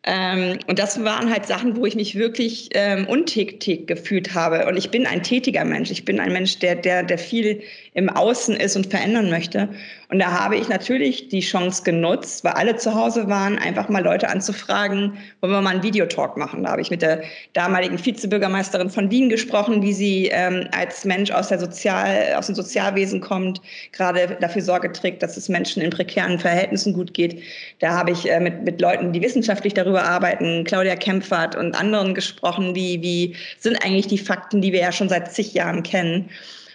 Ähm, 0.05 0.59
und 0.67 0.81
das 0.81 1.05
waren 1.05 1.31
halt 1.31 1.47
Sachen, 1.47 1.77
wo 1.77 1.87
ich 1.87 1.95
mich 1.95 2.17
wirklich 2.17 2.71
ähm, 2.75 3.07
untätig 3.07 3.87
gefühlt 3.87 4.35
habe. 4.35 4.67
Und 4.67 4.77
ich 4.77 4.91
bin 4.91 5.07
ein 5.07 5.23
tätiger 5.23 5.65
Mensch. 5.65 5.93
Ich 5.93 6.05
bin 6.05 6.19
ein 6.19 6.33
Mensch, 6.33 6.59
der, 6.59 6.75
der, 6.75 7.05
der 7.05 7.19
viel 7.19 7.63
im 7.95 8.09
Außen 8.09 8.57
ist 8.57 8.75
und 8.75 8.89
verändern 8.89 9.31
möchte. 9.31 9.69
Und 10.13 10.19
da 10.19 10.31
habe 10.31 10.57
ich 10.57 10.69
natürlich 10.69 11.29
die 11.29 11.41
Chance 11.41 11.85
genutzt, 11.85 12.45
weil 12.45 12.53
alle 12.53 12.77
zu 12.77 12.95
Hause 12.95 13.29
waren, 13.29 13.59
einfach 13.59 13.89
mal 13.89 14.05
Leute 14.05 14.29
anzufragen, 14.29 15.17
wollen 15.41 15.55
wir 15.55 15.63
mal 15.63 15.71
einen 15.71 15.83
Videotalk 15.83 16.37
machen. 16.37 16.65
Da 16.65 16.73
habe 16.73 16.83
ich 16.83 16.91
mit 16.91 17.01
der 17.01 17.23
damaligen 17.55 17.99
Vizebürgermeisterin 17.99 18.91
von 18.91 19.11
Wien 19.11 19.31
gesprochen, 19.31 19.81
wie 19.81 19.95
sie 19.95 20.27
ähm, 20.27 20.69
als 20.73 21.07
Mensch 21.07 21.31
aus, 21.31 21.49
der 21.49 21.59
Sozial, 21.59 22.35
aus 22.37 22.45
dem 22.45 22.55
Sozialwesen 22.55 23.23
kommt, 23.23 23.63
gerade 23.93 24.37
dafür 24.39 24.61
Sorge 24.61 24.93
trägt, 24.93 25.23
dass 25.23 25.39
es 25.39 25.49
Menschen 25.49 25.81
in 25.81 25.89
prekären 25.89 26.39
Verhältnissen 26.39 26.93
gut 26.93 27.15
geht. 27.15 27.43
Da 27.79 27.95
habe 27.95 28.11
ich 28.11 28.31
äh, 28.31 28.39
mit, 28.39 28.65
mit 28.65 28.83
Leuten, 28.83 29.15
die 29.15 29.23
wissenschaftlich 29.23 29.73
darüber 29.73 30.05
arbeiten, 30.05 30.65
Claudia 30.65 30.97
Kempfert 30.97 31.57
und 31.57 31.75
anderen 31.75 32.15
gesprochen, 32.15 32.75
wie, 32.75 33.01
wie 33.01 33.35
sind 33.59 33.83
eigentlich 33.83 34.09
die 34.09 34.19
Fakten, 34.19 34.61
die 34.61 34.75
wir 34.75 34.81
ja 34.81 34.93
schon 34.93 35.09
seit 35.09 35.33
zig 35.33 35.55
Jahren 35.55 35.83
kennen. 35.83 36.29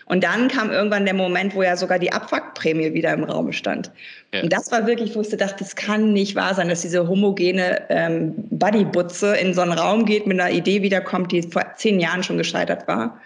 Und 0.07 0.23
dann 0.23 0.47
kam 0.47 0.71
irgendwann 0.71 1.03
der 1.03 1.13
Moment, 1.13 1.53
wo 1.53 1.63
ja 1.63 1.75
sogar 1.75 1.99
die 1.99 2.11
Abwrackprämie 2.11 2.93
wieder 2.93 3.13
im 3.13 3.25
Raum 3.25 3.51
stand. 3.51 3.91
Ja. 4.33 4.41
Und 4.41 4.53
das 4.53 4.71
war 4.71 4.87
wirklich, 4.87 5.15
wo 5.15 5.21
ich 5.21 5.29
dachte, 5.29 5.55
das 5.59 5.75
kann 5.75 6.13
nicht 6.13 6.35
wahr 6.35 6.55
sein, 6.55 6.69
dass 6.69 6.81
diese 6.81 7.07
homogene 7.07 7.85
ähm, 7.89 8.33
Buddybutze 8.49 9.35
in 9.35 9.53
so 9.53 9.61
einen 9.61 9.73
Raum 9.73 10.05
geht, 10.05 10.25
mit 10.25 10.39
einer 10.39 10.51
Idee 10.51 10.81
wiederkommt, 10.81 11.33
die 11.33 11.41
vor 11.41 11.73
zehn 11.75 11.99
Jahren 11.99 12.23
schon 12.23 12.37
gescheitert 12.37 12.87
war. 12.87 13.19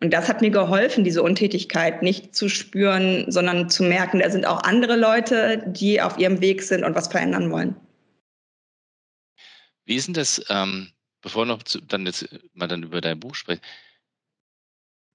Und 0.00 0.12
das 0.12 0.28
hat 0.28 0.40
mir 0.40 0.50
geholfen, 0.50 1.04
diese 1.04 1.22
Untätigkeit 1.22 2.02
nicht 2.02 2.34
zu 2.34 2.48
spüren, 2.48 3.30
sondern 3.30 3.68
zu 3.68 3.82
merken, 3.82 4.20
da 4.20 4.30
sind 4.30 4.46
auch 4.46 4.62
andere 4.62 4.96
Leute, 4.96 5.62
die 5.66 6.00
auf 6.00 6.18
ihrem 6.18 6.40
Weg 6.40 6.62
sind 6.62 6.84
und 6.84 6.94
was 6.94 7.08
verändern 7.08 7.50
wollen. 7.50 7.76
Wie 9.84 9.96
ist 9.96 10.06
denn 10.06 10.14
das, 10.14 10.42
ähm, 10.48 10.88
bevor 11.22 11.46
noch 11.46 11.62
zu, 11.62 11.80
dann 11.80 12.06
jetzt 12.06 12.28
mal 12.54 12.66
dann 12.66 12.82
über 12.82 13.00
dein 13.00 13.20
Buch 13.20 13.34
sprechen, 13.34 13.62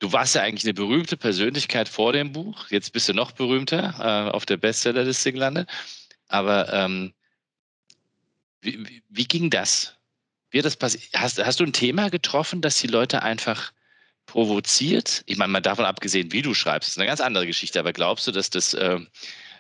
Du 0.02 0.12
warst 0.12 0.34
ja 0.34 0.42
eigentlich 0.42 0.66
eine 0.66 0.74
berühmte 0.74 1.16
Persönlichkeit 1.16 1.88
vor 1.88 2.12
dem 2.12 2.32
Buch. 2.32 2.72
Jetzt 2.72 2.92
bist 2.92 3.08
du 3.08 3.14
noch 3.14 3.34
berühmter 3.34 3.94
äh, 4.00 4.32
auf 4.32 4.48
der 4.48 4.58
Bestsellerliste 4.58 5.32
gelandet. 5.32 5.70
Aber 6.28 6.74
ähm, 6.74 7.14
wie, 8.62 8.84
wie, 8.84 9.04
wie, 9.10 9.26
ging 9.26 9.52
das? 9.52 9.96
Wie 10.50 10.60
das? 10.64 10.76
Hast, 11.14 11.46
hast 11.46 11.60
du 11.60 11.64
ein 11.66 11.74
Thema 11.74 12.10
getroffen, 12.10 12.62
das 12.62 12.80
die 12.80 12.88
Leute 12.88 13.22
einfach 13.22 13.74
provoziert? 14.26 15.22
Ich 15.28 15.38
meine, 15.38 15.52
mal 15.52 15.62
davon 15.62 15.86
abgesehen, 15.86 16.32
wie 16.32 16.42
du 16.42 16.56
schreibst, 16.56 16.90
ist 16.90 16.98
eine 16.98 17.06
ganz 17.06 17.22
andere 17.22 17.46
Geschichte. 17.46 17.80
Aber 17.80 17.94
glaubst 17.94 18.26
du, 18.26 18.32
dass 18.32 18.50
das, 18.50 18.74
äh, 18.74 19.00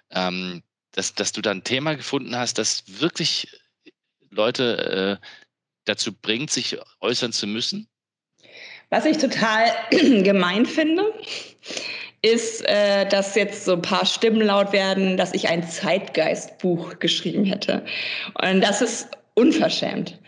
ähm, 0.10 0.64
dass, 0.90 1.14
dass 1.14 1.34
du 1.34 1.44
da 1.44 1.52
ein 1.52 1.64
Thema 1.64 1.96
gefunden 1.96 2.36
hast, 2.36 2.58
das 2.58 2.84
wirklich 3.00 3.48
Leute 4.32 5.20
äh, 5.22 5.28
dazu 5.86 6.14
bringt, 6.14 6.50
sich 6.50 6.80
äußern 7.00 7.32
zu 7.32 7.46
müssen? 7.46 7.91
Was 8.92 9.06
ich 9.06 9.18
total 9.18 9.72
gemein 9.90 10.66
finde, 10.66 11.14
ist, 12.22 12.64
äh, 12.68 13.08
dass 13.08 13.36
jetzt 13.36 13.66
so 13.66 13.74
ein 13.74 13.82
paar 13.82 14.06
Stimmen 14.06 14.42
laut 14.42 14.74
werden, 14.74 15.18
dass 15.18 15.34
ich 15.34 15.48
ein 15.48 15.68
Zeitgeistbuch 15.68 17.00
geschrieben 17.00 17.46
hätte. 17.46 17.84
Und 18.44 18.62
das 18.62 18.82
ist 18.82 19.08
unverschämt, 19.34 20.20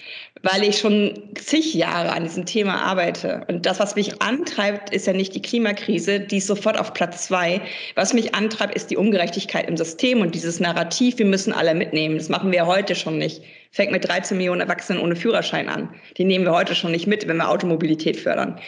weil 0.43 0.63
ich 0.63 0.79
schon 0.79 1.21
zig 1.35 1.73
Jahre 1.73 2.13
an 2.13 2.23
diesem 2.23 2.45
Thema 2.45 2.81
arbeite. 2.81 3.45
Und 3.49 3.65
das, 3.65 3.81
was 3.81 3.95
mich 3.95 4.21
antreibt, 4.21 4.91
ist 4.91 5.07
ja 5.07 5.13
nicht 5.13 5.35
die 5.35 5.41
Klimakrise, 5.41 6.21
die 6.21 6.37
ist 6.37 6.47
sofort 6.47 6.79
auf 6.79 6.93
Platz 6.93 7.25
zwei. 7.25 7.61
Was 7.95 8.13
mich 8.13 8.33
antreibt, 8.33 8.75
ist 8.75 8.89
die 8.89 8.97
Ungerechtigkeit 8.97 9.67
im 9.67 9.75
System 9.75 10.21
und 10.21 10.35
dieses 10.35 10.61
Narrativ, 10.61 11.17
wir 11.17 11.25
müssen 11.25 11.51
alle 11.51 11.75
mitnehmen. 11.75 12.17
Das 12.17 12.29
machen 12.29 12.53
wir 12.53 12.65
heute 12.65 12.95
schon 12.95 13.17
nicht 13.17 13.41
fängt 13.73 13.91
mit 13.91 14.07
13 14.07 14.37
Millionen 14.37 14.61
Erwachsenen 14.61 15.01
ohne 15.01 15.15
Führerschein 15.15 15.67
an. 15.67 15.89
Die 16.17 16.25
nehmen 16.25 16.45
wir 16.45 16.51
heute 16.51 16.75
schon 16.75 16.91
nicht 16.91 17.07
mit, 17.07 17.27
wenn 17.27 17.37
wir 17.37 17.49
Automobilität 17.49 18.17
fördern. 18.17 18.59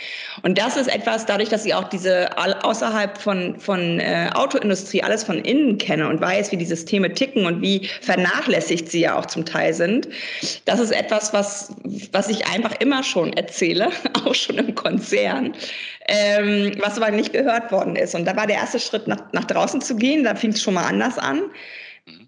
Und 0.42 0.58
das 0.58 0.78
ist 0.78 0.88
etwas, 0.88 1.28
dadurch, 1.28 1.50
dass 1.50 1.64
ich 1.64 1.76
auch 1.76 1.90
diese 1.90 2.36
außerhalb 2.38 3.22
von, 3.22 3.60
von 3.60 4.00
äh, 4.00 4.32
Autoindustrie 4.34 5.04
alles 5.04 5.24
von 5.24 5.38
innen 5.38 5.78
kenne 5.78 6.10
und 6.10 6.20
weiß, 6.20 6.52
wie 6.52 6.58
die 6.58 6.66
Systeme 6.66 7.14
ticken 7.14 7.46
und 7.46 7.62
wie 7.62 7.88
vernachlässigt 8.02 8.90
sie 8.90 9.02
ja 9.02 9.16
auch 9.16 9.28
zum 9.28 9.46
Teil 9.46 9.76
sind. 9.76 10.10
Das 10.66 10.80
ist 10.80 10.92
etwas, 10.92 11.34
was, 11.34 11.76
was 12.12 12.28
ich 12.28 12.48
einfach 12.48 12.74
immer 12.80 13.04
schon 13.04 13.32
erzähle, 13.34 13.90
auch 14.26 14.34
schon 14.34 14.58
im 14.58 14.74
Konzern. 14.74 15.54
Ähm, 16.08 16.72
was 16.80 16.98
aber 16.98 17.12
nicht 17.12 17.32
gehört 17.32 17.72
worden 17.72 17.96
ist. 17.96 18.16
Und 18.16 18.26
da 18.26 18.36
war 18.36 18.48
der 18.48 18.58
erste 18.58 18.80
Schritt, 18.80 19.08
nach, 19.08 19.22
nach 19.34 19.46
draußen 19.46 19.82
zu 19.82 19.96
gehen. 19.96 20.24
Da 20.24 20.34
fing 20.34 20.52
es 20.52 20.62
schon 20.64 20.74
mal 20.74 20.86
anders 20.86 21.20
an. 21.20 21.44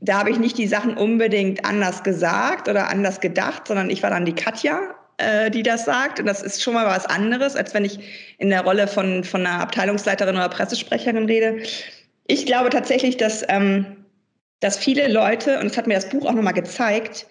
Da 0.01 0.19
habe 0.19 0.31
ich 0.31 0.39
nicht 0.39 0.57
die 0.57 0.67
Sachen 0.67 0.97
unbedingt 0.97 1.65
anders 1.65 2.03
gesagt 2.03 2.67
oder 2.67 2.89
anders 2.89 3.21
gedacht, 3.21 3.67
sondern 3.67 3.89
ich 3.89 4.01
war 4.01 4.09
dann 4.09 4.25
die 4.25 4.33
Katja, 4.33 4.95
äh, 5.17 5.51
die 5.51 5.63
das 5.63 5.85
sagt. 5.85 6.19
Und 6.19 6.25
das 6.25 6.41
ist 6.41 6.63
schon 6.63 6.73
mal 6.73 6.87
was 6.87 7.05
anderes, 7.05 7.55
als 7.55 7.73
wenn 7.73 7.85
ich 7.85 7.99
in 8.39 8.49
der 8.49 8.61
Rolle 8.61 8.87
von, 8.87 9.23
von 9.23 9.45
einer 9.45 9.61
Abteilungsleiterin 9.61 10.35
oder 10.35 10.49
Pressesprecherin 10.49 11.25
rede. 11.25 11.61
Ich 12.25 12.45
glaube 12.45 12.69
tatsächlich, 12.69 13.17
dass, 13.17 13.43
ähm, 13.49 14.05
dass 14.59 14.77
viele 14.77 15.07
Leute, 15.11 15.59
und 15.59 15.65
das 15.65 15.77
hat 15.77 15.87
mir 15.87 15.93
das 15.95 16.09
Buch 16.09 16.25
auch 16.25 16.33
nochmal 16.33 16.53
gezeigt, 16.53 17.27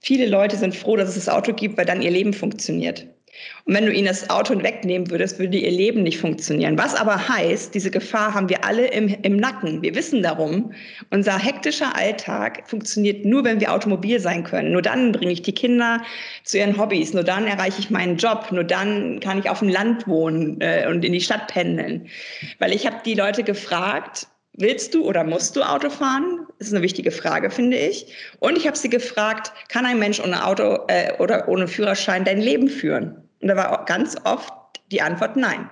viele 0.00 0.26
Leute 0.26 0.56
sind 0.56 0.76
froh, 0.76 0.96
dass 0.96 1.08
es 1.10 1.14
das 1.14 1.28
Auto 1.28 1.52
gibt, 1.54 1.78
weil 1.78 1.86
dann 1.86 2.02
ihr 2.02 2.10
Leben 2.10 2.34
funktioniert. 2.34 3.06
Und 3.64 3.74
wenn 3.74 3.86
du 3.86 3.92
ihnen 3.92 4.06
das 4.06 4.30
Auto 4.30 4.62
wegnehmen 4.62 5.10
würdest, 5.10 5.38
würde 5.38 5.58
ihr 5.58 5.70
Leben 5.70 6.02
nicht 6.04 6.18
funktionieren. 6.18 6.78
Was 6.78 6.94
aber 6.94 7.28
heißt, 7.28 7.74
diese 7.74 7.90
Gefahr 7.90 8.32
haben 8.32 8.48
wir 8.48 8.64
alle 8.64 8.86
im, 8.88 9.08
im 9.22 9.36
Nacken. 9.36 9.82
Wir 9.82 9.94
wissen 9.94 10.22
darum, 10.22 10.72
unser 11.10 11.38
hektischer 11.38 11.96
Alltag 11.96 12.62
funktioniert 12.66 13.24
nur, 13.24 13.44
wenn 13.44 13.60
wir 13.60 13.72
automobil 13.72 14.20
sein 14.20 14.44
können. 14.44 14.72
Nur 14.72 14.82
dann 14.82 15.12
bringe 15.12 15.32
ich 15.32 15.42
die 15.42 15.54
Kinder 15.54 16.02
zu 16.44 16.58
ihren 16.58 16.78
Hobbys. 16.78 17.12
Nur 17.12 17.24
dann 17.24 17.46
erreiche 17.46 17.80
ich 17.80 17.90
meinen 17.90 18.16
Job. 18.16 18.46
Nur 18.52 18.64
dann 18.64 19.18
kann 19.20 19.38
ich 19.38 19.50
auf 19.50 19.58
dem 19.58 19.68
Land 19.68 20.06
wohnen 20.06 20.60
äh, 20.60 20.86
und 20.88 21.04
in 21.04 21.12
die 21.12 21.20
Stadt 21.20 21.48
pendeln. 21.48 22.06
Weil 22.60 22.72
ich 22.72 22.86
habe 22.86 22.98
die 23.04 23.14
Leute 23.14 23.42
gefragt, 23.42 24.28
Willst 24.58 24.94
du 24.94 25.04
oder 25.04 25.22
musst 25.22 25.54
du 25.54 25.62
Auto 25.62 25.90
fahren? 25.90 26.46
Das 26.58 26.68
ist 26.68 26.72
eine 26.72 26.82
wichtige 26.82 27.10
Frage, 27.10 27.50
finde 27.50 27.76
ich. 27.76 28.06
Und 28.38 28.56
ich 28.56 28.66
habe 28.66 28.76
sie 28.76 28.88
gefragt, 28.88 29.52
kann 29.68 29.84
ein 29.84 29.98
Mensch 29.98 30.18
ohne 30.18 30.46
Auto 30.46 30.78
äh, 30.88 31.12
oder 31.18 31.46
ohne 31.48 31.68
Führerschein 31.68 32.24
dein 32.24 32.40
Leben 32.40 32.70
führen? 32.70 33.25
Und 33.46 33.50
da 33.50 33.56
war 33.58 33.84
ganz 33.84 34.16
oft 34.24 34.52
die 34.90 35.00
Antwort 35.00 35.36
nein. 35.36 35.70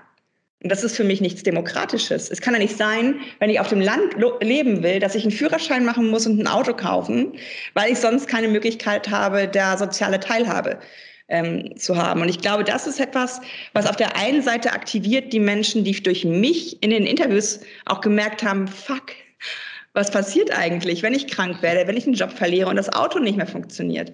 Und 0.62 0.70
das 0.70 0.84
ist 0.84 0.94
für 0.94 1.02
mich 1.02 1.20
nichts 1.20 1.42
Demokratisches. 1.42 2.30
Es 2.30 2.40
kann 2.40 2.54
ja 2.54 2.60
nicht 2.60 2.76
sein, 2.76 3.16
wenn 3.40 3.50
ich 3.50 3.58
auf 3.58 3.66
dem 3.66 3.80
Land 3.80 4.14
leben 4.40 4.84
will, 4.84 5.00
dass 5.00 5.16
ich 5.16 5.24
einen 5.24 5.32
Führerschein 5.32 5.84
machen 5.84 6.08
muss 6.08 6.24
und 6.24 6.38
ein 6.38 6.46
Auto 6.46 6.72
kaufen, 6.72 7.32
weil 7.72 7.90
ich 7.90 7.98
sonst 7.98 8.28
keine 8.28 8.46
Möglichkeit 8.46 9.10
habe, 9.10 9.48
da 9.48 9.76
soziale 9.76 10.20
Teilhabe 10.20 10.78
ähm, 11.26 11.76
zu 11.76 11.96
haben. 11.96 12.22
Und 12.22 12.28
ich 12.28 12.38
glaube, 12.38 12.62
das 12.62 12.86
ist 12.86 13.00
etwas, 13.00 13.40
was 13.72 13.88
auf 13.88 13.96
der 13.96 14.16
einen 14.16 14.40
Seite 14.40 14.72
aktiviert 14.72 15.32
die 15.32 15.40
Menschen, 15.40 15.82
die 15.82 16.00
durch 16.00 16.24
mich 16.24 16.80
in 16.80 16.90
den 16.90 17.06
Interviews 17.06 17.58
auch 17.86 18.00
gemerkt 18.00 18.44
haben, 18.44 18.68
fuck, 18.68 19.14
was 19.94 20.12
passiert 20.12 20.56
eigentlich, 20.56 21.02
wenn 21.02 21.12
ich 21.12 21.26
krank 21.26 21.60
werde, 21.60 21.88
wenn 21.88 21.96
ich 21.96 22.06
einen 22.06 22.14
Job 22.14 22.30
verliere 22.30 22.70
und 22.70 22.76
das 22.76 22.92
Auto 22.92 23.18
nicht 23.18 23.36
mehr 23.36 23.48
funktioniert. 23.48 24.12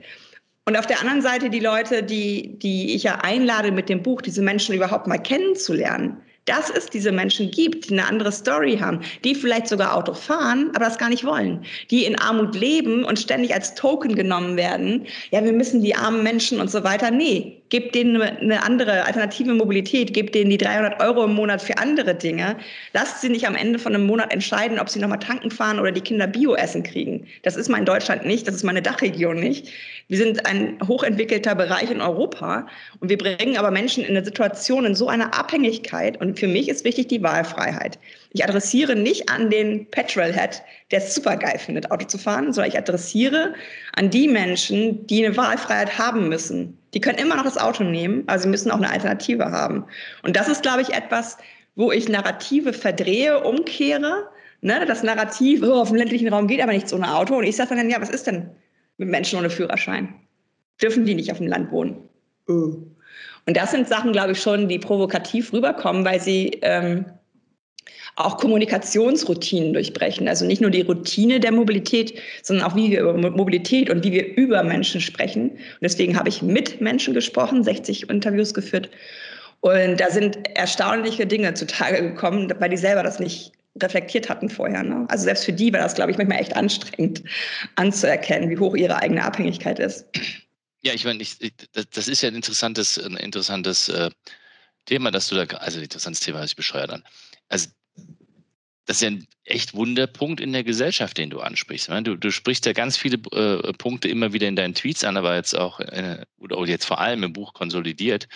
Und 0.70 0.76
auf 0.76 0.86
der 0.86 1.00
anderen 1.00 1.20
Seite 1.20 1.50
die 1.50 1.58
Leute, 1.58 2.04
die, 2.04 2.56
die 2.60 2.94
ich 2.94 3.02
ja 3.02 3.16
einlade 3.22 3.72
mit 3.72 3.88
dem 3.88 4.04
Buch, 4.04 4.22
diese 4.22 4.40
Menschen 4.40 4.72
überhaupt 4.72 5.08
mal 5.08 5.18
kennenzulernen 5.18 6.18
dass 6.46 6.70
es 6.70 6.86
diese 6.86 7.12
Menschen 7.12 7.50
gibt, 7.50 7.90
die 7.90 7.92
eine 7.92 8.08
andere 8.08 8.32
Story 8.32 8.78
haben, 8.78 9.00
die 9.24 9.34
vielleicht 9.34 9.68
sogar 9.68 9.94
Auto 9.94 10.14
fahren, 10.14 10.70
aber 10.74 10.86
das 10.86 10.98
gar 10.98 11.10
nicht 11.10 11.24
wollen, 11.24 11.64
die 11.90 12.06
in 12.06 12.18
Armut 12.18 12.56
leben 12.56 13.04
und 13.04 13.20
ständig 13.20 13.54
als 13.54 13.74
Token 13.74 14.16
genommen 14.16 14.56
werden. 14.56 15.06
Ja, 15.30 15.44
wir 15.44 15.52
müssen 15.52 15.82
die 15.82 15.94
armen 15.94 16.24
Menschen 16.24 16.58
und 16.58 16.70
so 16.70 16.82
weiter. 16.82 17.10
Nee, 17.10 17.59
gebt 17.70 17.94
denen 17.94 18.20
eine 18.20 18.62
andere 18.62 19.04
alternative 19.04 19.54
Mobilität, 19.54 20.12
gebt 20.12 20.34
denen 20.34 20.50
die 20.50 20.58
300 20.58 21.00
Euro 21.00 21.24
im 21.24 21.34
Monat 21.34 21.62
für 21.62 21.78
andere 21.78 22.14
Dinge. 22.14 22.56
Lasst 22.92 23.20
sie 23.20 23.28
nicht 23.28 23.46
am 23.46 23.54
Ende 23.54 23.78
von 23.78 23.94
einem 23.94 24.06
Monat 24.06 24.32
entscheiden, 24.32 24.78
ob 24.78 24.88
sie 24.88 24.98
nochmal 24.98 25.20
tanken 25.20 25.50
fahren 25.50 25.78
oder 25.80 25.92
die 25.92 26.00
Kinder 26.00 26.26
Bio-Essen 26.26 26.82
kriegen. 26.82 27.26
Das 27.42 27.56
ist 27.56 27.68
mal 27.68 27.78
in 27.78 27.84
Deutschland 27.84 28.26
nicht, 28.26 28.46
das 28.46 28.56
ist 28.56 28.64
meine 28.64 28.82
Dachregion 28.82 29.38
nicht. 29.38 29.68
Wir 30.08 30.18
sind 30.18 30.44
ein 30.46 30.78
hochentwickelter 30.86 31.54
Bereich 31.54 31.90
in 31.90 32.00
Europa 32.00 32.66
und 32.98 33.08
wir 33.08 33.18
bringen 33.18 33.56
aber 33.56 33.70
Menschen 33.70 34.04
in 34.04 34.16
eine 34.16 34.24
Situation, 34.24 34.84
in 34.84 34.96
so 34.96 35.08
einer 35.08 35.38
Abhängigkeit 35.38 36.20
und 36.20 36.38
für 36.38 36.48
mich 36.48 36.68
ist 36.68 36.84
wichtig 36.84 37.06
die 37.06 37.22
Wahlfreiheit. 37.22 37.98
Ich 38.32 38.44
adressiere 38.44 38.94
nicht 38.94 39.28
an 39.28 39.50
den 39.50 39.90
Petrolhead, 39.90 40.62
der 40.90 40.98
es 40.98 41.14
super 41.14 41.36
geil 41.36 41.58
findet, 41.58 41.90
Auto 41.90 42.06
zu 42.06 42.16
fahren, 42.16 42.52
sondern 42.52 42.70
ich 42.70 42.78
adressiere 42.78 43.54
an 43.94 44.10
die 44.10 44.28
Menschen, 44.28 45.04
die 45.08 45.24
eine 45.24 45.36
Wahlfreiheit 45.36 45.98
haben 45.98 46.28
müssen. 46.28 46.78
Die 46.94 47.00
können 47.00 47.18
immer 47.18 47.36
noch 47.36 47.44
das 47.44 47.58
Auto 47.58 47.82
nehmen, 47.82 48.22
aber 48.28 48.38
sie 48.38 48.48
müssen 48.48 48.70
auch 48.70 48.76
eine 48.76 48.90
Alternative 48.90 49.50
haben. 49.50 49.84
Und 50.22 50.36
das 50.36 50.48
ist, 50.48 50.62
glaube 50.62 50.82
ich, 50.82 50.90
etwas, 50.90 51.38
wo 51.74 51.90
ich 51.90 52.08
Narrative 52.08 52.72
verdrehe, 52.72 53.42
umkehre. 53.42 54.28
Ne? 54.60 54.84
Das 54.86 55.02
Narrativ, 55.02 55.62
oh, 55.62 55.80
auf 55.80 55.88
dem 55.88 55.96
ländlichen 55.96 56.28
Raum 56.28 56.46
geht 56.46 56.62
aber 56.62 56.72
nichts 56.72 56.92
ohne 56.92 57.12
Auto. 57.12 57.36
Und 57.36 57.44
ich 57.44 57.56
sage 57.56 57.74
dann, 57.74 57.90
ja, 57.90 58.00
was 58.00 58.10
ist 58.10 58.28
denn 58.28 58.50
mit 58.98 59.08
Menschen 59.08 59.38
ohne 59.40 59.50
Führerschein? 59.50 60.14
Dürfen 60.80 61.04
die 61.04 61.14
nicht 61.14 61.32
auf 61.32 61.38
dem 61.38 61.48
Land 61.48 61.72
wohnen? 61.72 61.96
Oh. 62.48 62.76
Und 63.46 63.56
das 63.56 63.72
sind 63.72 63.88
Sachen, 63.88 64.12
glaube 64.12 64.32
ich, 64.32 64.40
schon, 64.40 64.68
die 64.68 64.78
provokativ 64.78 65.52
rüberkommen, 65.52 66.04
weil 66.04 66.20
sie 66.20 66.58
ähm, 66.62 67.06
auch 68.24 68.36
Kommunikationsroutinen 68.36 69.72
durchbrechen. 69.72 70.28
Also 70.28 70.44
nicht 70.44 70.60
nur 70.60 70.70
die 70.70 70.82
Routine 70.82 71.40
der 71.40 71.52
Mobilität, 71.52 72.18
sondern 72.42 72.70
auch 72.70 72.76
wie 72.76 72.90
wir 72.90 73.00
über 73.00 73.30
Mobilität 73.30 73.90
und 73.90 74.04
wie 74.04 74.12
wir 74.12 74.36
über 74.36 74.62
Menschen 74.62 75.00
sprechen. 75.00 75.50
Und 75.50 75.82
deswegen 75.82 76.18
habe 76.18 76.28
ich 76.28 76.42
mit 76.42 76.80
Menschen 76.80 77.14
gesprochen, 77.14 77.64
60 77.64 78.08
Interviews 78.10 78.54
geführt. 78.54 78.90
Und 79.60 80.00
da 80.00 80.10
sind 80.10 80.38
erstaunliche 80.56 81.26
Dinge 81.26 81.54
zutage 81.54 82.02
gekommen, 82.02 82.52
weil 82.58 82.70
die 82.70 82.76
selber 82.76 83.02
das 83.02 83.20
nicht 83.20 83.52
reflektiert 83.80 84.28
hatten 84.28 84.48
vorher. 84.48 84.82
Ne? 84.82 85.06
Also 85.08 85.24
selbst 85.24 85.44
für 85.44 85.52
die 85.52 85.72
war 85.72 85.80
das, 85.80 85.94
glaube 85.94 86.10
ich, 86.10 86.18
manchmal 86.18 86.40
echt 86.40 86.56
anstrengend 86.56 87.22
anzuerkennen, 87.76 88.50
wie 88.50 88.58
hoch 88.58 88.74
ihre 88.74 88.96
eigene 88.96 89.24
Abhängigkeit 89.24 89.78
ist. 89.78 90.06
Ja, 90.82 90.94
ich 90.94 91.04
meine, 91.04 91.22
ich, 91.22 91.36
das, 91.72 91.90
das, 91.90 92.08
ist 92.08 92.22
ja 92.22 92.28
ein 92.30 92.34
interessantes, 92.34 92.98
ein 92.98 93.16
interessantes 93.16 93.88
äh, 93.90 94.10
Thema, 94.86 95.10
dass 95.10 95.28
du 95.28 95.34
da, 95.36 95.42
also 95.58 95.78
ein 95.78 95.84
interessantes 95.84 96.20
Thema, 96.20 96.40
was 96.40 96.50
ich 96.50 96.56
bescheuert 96.56 96.90
an. 96.90 97.04
Also 97.48 97.68
das 98.86 98.96
ist 98.96 99.02
ja 99.02 99.10
ein 99.10 99.26
echt 99.44 99.74
Wunderpunkt 99.74 100.40
in 100.40 100.52
der 100.52 100.64
Gesellschaft, 100.64 101.18
den 101.18 101.30
du 101.30 101.40
ansprichst. 101.40 101.90
Ne? 101.90 102.02
Du, 102.02 102.16
du 102.16 102.30
sprichst 102.32 102.66
ja 102.66 102.72
ganz 102.72 102.96
viele 102.96 103.18
äh, 103.32 103.72
Punkte 103.74 104.08
immer 104.08 104.32
wieder 104.32 104.48
in 104.48 104.56
deinen 104.56 104.74
Tweets 104.74 105.04
an, 105.04 105.16
aber 105.16 105.36
jetzt 105.36 105.56
auch, 105.56 105.80
äh, 105.80 106.24
oder 106.38 106.64
jetzt 106.66 106.86
vor 106.86 107.00
allem 107.00 107.22
im 107.22 107.32
Buch 107.32 107.52
konsolidiert, 107.52 108.26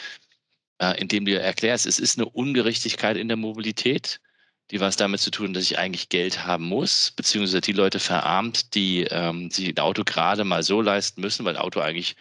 äh, 0.78 1.00
indem 1.00 1.24
du 1.24 1.38
erklärst, 1.38 1.86
es 1.86 1.98
ist 1.98 2.18
eine 2.18 2.28
Ungerechtigkeit 2.28 3.16
in 3.16 3.28
der 3.28 3.36
Mobilität, 3.36 4.20
die 4.70 4.80
was 4.80 4.96
damit 4.96 5.20
zu 5.20 5.30
tun, 5.30 5.54
dass 5.54 5.64
ich 5.64 5.78
eigentlich 5.78 6.08
Geld 6.08 6.46
haben 6.46 6.64
muss, 6.64 7.12
beziehungsweise 7.12 7.60
die 7.60 7.72
Leute 7.72 7.98
verarmt, 7.98 8.74
die 8.74 9.04
ähm, 9.10 9.50
sich 9.50 9.68
ein 9.68 9.78
Auto 9.78 10.04
gerade 10.04 10.44
mal 10.44 10.62
so 10.62 10.80
leisten 10.80 11.20
müssen, 11.20 11.44
weil 11.44 11.56
ein 11.56 11.62
Auto 11.62 11.80
eigentlich 11.80 12.16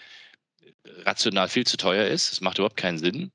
rational 1.06 1.50
viel 1.50 1.66
zu 1.66 1.78
teuer 1.78 2.08
ist. 2.08 2.32
Das 2.32 2.42
macht 2.42 2.58
überhaupt 2.58 2.78
keinen 2.78 2.98
Sinn. 2.98 3.32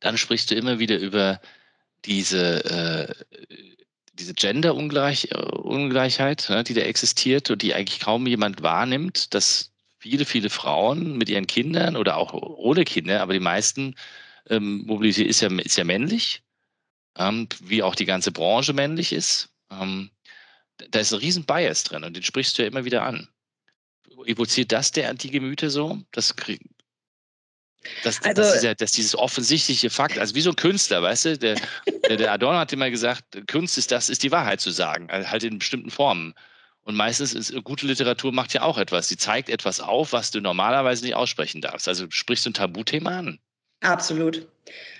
Dann 0.00 0.16
sprichst 0.16 0.50
du 0.50 0.54
immer 0.54 0.78
wieder 0.78 0.98
über 0.98 1.40
diese, 2.04 2.64
äh, 2.64 3.14
diese 4.12 4.34
Gender-Ungleichheit, 4.34 6.50
ne, 6.50 6.64
die 6.64 6.74
da 6.74 6.82
existiert 6.82 7.50
und 7.50 7.62
die 7.62 7.74
eigentlich 7.74 8.00
kaum 8.00 8.26
jemand 8.26 8.62
wahrnimmt, 8.62 9.32
dass 9.34 9.72
viele, 9.98 10.24
viele 10.24 10.50
Frauen 10.50 11.18
mit 11.18 11.28
ihren 11.28 11.46
Kindern 11.46 11.96
oder 11.96 12.16
auch 12.16 12.32
ohne 12.32 12.84
Kinder, 12.84 13.20
aber 13.20 13.34
die 13.34 13.40
meisten 13.40 13.94
ähm, 14.48 14.84
Mobilität 14.86 15.26
ist 15.26 15.40
ja, 15.40 15.48
ist 15.58 15.76
ja 15.76 15.84
männlich, 15.84 16.42
ähm, 17.16 17.48
wie 17.60 17.82
auch 17.82 17.94
die 17.94 18.06
ganze 18.06 18.32
Branche 18.32 18.72
männlich 18.72 19.12
ist. 19.12 19.50
Ähm, 19.70 20.10
da 20.90 21.00
ist 21.00 21.12
ein 21.12 21.20
riesen 21.20 21.44
Bias 21.44 21.84
drin 21.84 22.04
und 22.04 22.16
den 22.16 22.22
sprichst 22.22 22.58
du 22.58 22.62
ja 22.62 22.68
immer 22.68 22.84
wieder 22.84 23.04
an. 23.04 23.28
Evoziert 24.26 24.72
das 24.72 24.92
der 24.92 25.10
Antigemüte 25.10 25.70
so? 25.70 26.02
Das 26.12 26.34
das, 28.04 28.22
also, 28.22 28.42
das, 28.42 28.56
ist 28.56 28.64
ja, 28.64 28.74
das 28.74 28.92
dieses 28.92 29.16
offensichtliche 29.16 29.90
Fakt, 29.90 30.18
also 30.18 30.34
wie 30.34 30.40
so 30.40 30.50
ein 30.50 30.56
Künstler, 30.56 31.02
weißt 31.02 31.24
du, 31.24 31.38
der, 31.38 31.56
der, 32.08 32.32
Adorno 32.32 32.58
hat 32.58 32.72
immer 32.72 32.90
gesagt, 32.90 33.24
Kunst 33.50 33.78
ist 33.78 33.90
das, 33.90 34.08
ist 34.08 34.22
die 34.22 34.30
Wahrheit 34.30 34.60
zu 34.60 34.70
sagen, 34.70 35.08
also 35.10 35.28
halt 35.30 35.44
in 35.44 35.58
bestimmten 35.58 35.90
Formen. 35.90 36.34
Und 36.82 36.96
meistens 36.96 37.34
ist 37.34 37.54
gute 37.64 37.86
Literatur 37.86 38.32
macht 38.32 38.52
ja 38.54 38.62
auch 38.62 38.78
etwas. 38.78 39.08
Sie 39.08 39.16
zeigt 39.16 39.48
etwas 39.48 39.80
auf, 39.80 40.12
was 40.12 40.30
du 40.30 40.40
normalerweise 40.40 41.04
nicht 41.04 41.14
aussprechen 41.14 41.60
darfst. 41.60 41.86
Also 41.86 42.06
sprichst 42.08 42.46
du 42.46 42.50
ein 42.50 42.54
Tabuthema 42.54 43.18
an. 43.18 43.38
Absolut. 43.80 44.46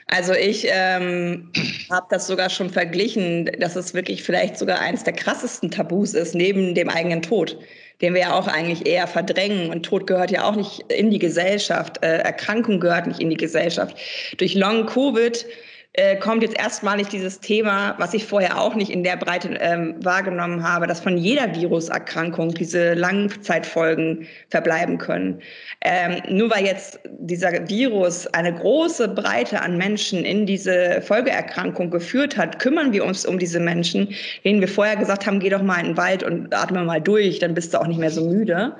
Also 0.07 0.33
ich 0.33 0.67
ähm, 0.69 1.53
habe 1.91 2.07
das 2.11 2.27
sogar 2.27 2.51
schon 2.51 2.71
verglichen, 2.71 3.47
dass 3.59 3.77
es 3.77 3.95
wirklich 3.95 4.23
vielleicht 4.23 4.59
sogar 4.59 4.81
eines 4.81 5.05
der 5.05 5.13
krassesten 5.15 5.71
Tabus 5.71 6.15
ist, 6.15 6.35
neben 6.35 6.75
dem 6.75 6.89
eigenen 6.89 7.23
Tod 7.23 7.59
den 8.01 8.15
wir 8.15 8.21
ja 8.23 8.33
auch 8.35 8.47
eigentlich 8.47 8.87
eher 8.87 9.07
verdrängen. 9.07 9.71
Und 9.71 9.85
Tod 9.85 10.07
gehört 10.07 10.31
ja 10.31 10.45
auch 10.45 10.57
nicht 10.57 10.81
in 10.93 11.11
die 11.11 11.19
Gesellschaft. 11.19 12.03
Äh, 12.03 12.19
Erkrankung 12.19 12.81
gehört 12.81 13.07
nicht 13.07 13.21
in 13.21 13.31
die 13.31 13.37
Gesellschaft. 13.37 13.97
Durch 14.39 14.55
Long 14.55 14.87
Covid 14.87 15.47
äh, 15.95 16.17
kommt 16.17 16.43
jetzt 16.43 16.57
erstmalig 16.57 17.09
dieses 17.09 17.41
Thema, 17.41 17.97
was 17.99 18.15
ich 18.15 18.25
vorher 18.25 18.61
auch 18.61 18.77
nicht 18.77 18.91
in 18.91 19.03
der 19.03 19.17
Breite 19.17 19.49
ähm, 19.61 19.97
wahrgenommen 20.05 20.63
habe, 20.63 20.87
dass 20.87 21.01
von 21.01 21.19
jeder 21.19 21.53
Viruserkrankung 21.55 22.55
diese 22.55 22.95
Langzeitfolgen 22.95 24.29
verbleiben 24.51 24.99
können. 24.99 25.41
Ähm, 25.81 26.23
nur 26.29 26.51
weil 26.51 26.65
jetzt 26.65 27.01
dieser 27.19 27.69
Virus 27.69 28.29
eine 28.29 28.55
große 28.55 29.09
Breite 29.09 29.63
an 29.63 29.77
Menschen 29.77 30.25
in 30.25 30.47
diese 30.47 31.03
Folgeerkrankung 31.03 31.91
geführt 31.91 32.37
hat, 32.37 32.61
kümmern 32.61 32.93
wir 32.93 33.05
uns 33.05 33.27
um 33.27 33.41
diese 33.41 33.59
Menschen, 33.59 34.15
denen 34.45 34.61
wir 34.61 34.69
vorher 34.69 34.95
gesagt 34.95 35.27
haben, 35.27 35.41
geh 35.41 35.49
doch 35.49 35.63
mal 35.63 35.81
in 35.81 35.87
den 35.87 35.97
Wald 35.97 36.23
und 36.23 36.55
atme 36.55 36.85
mal 36.85 37.01
durch, 37.01 37.41
dann 37.41 37.55
bist 37.55 37.75
du 37.75 37.81
auch 37.81 37.89
nicht 37.89 37.99
mehr 37.99 38.13
so 38.13 38.25
müde. 38.25 38.77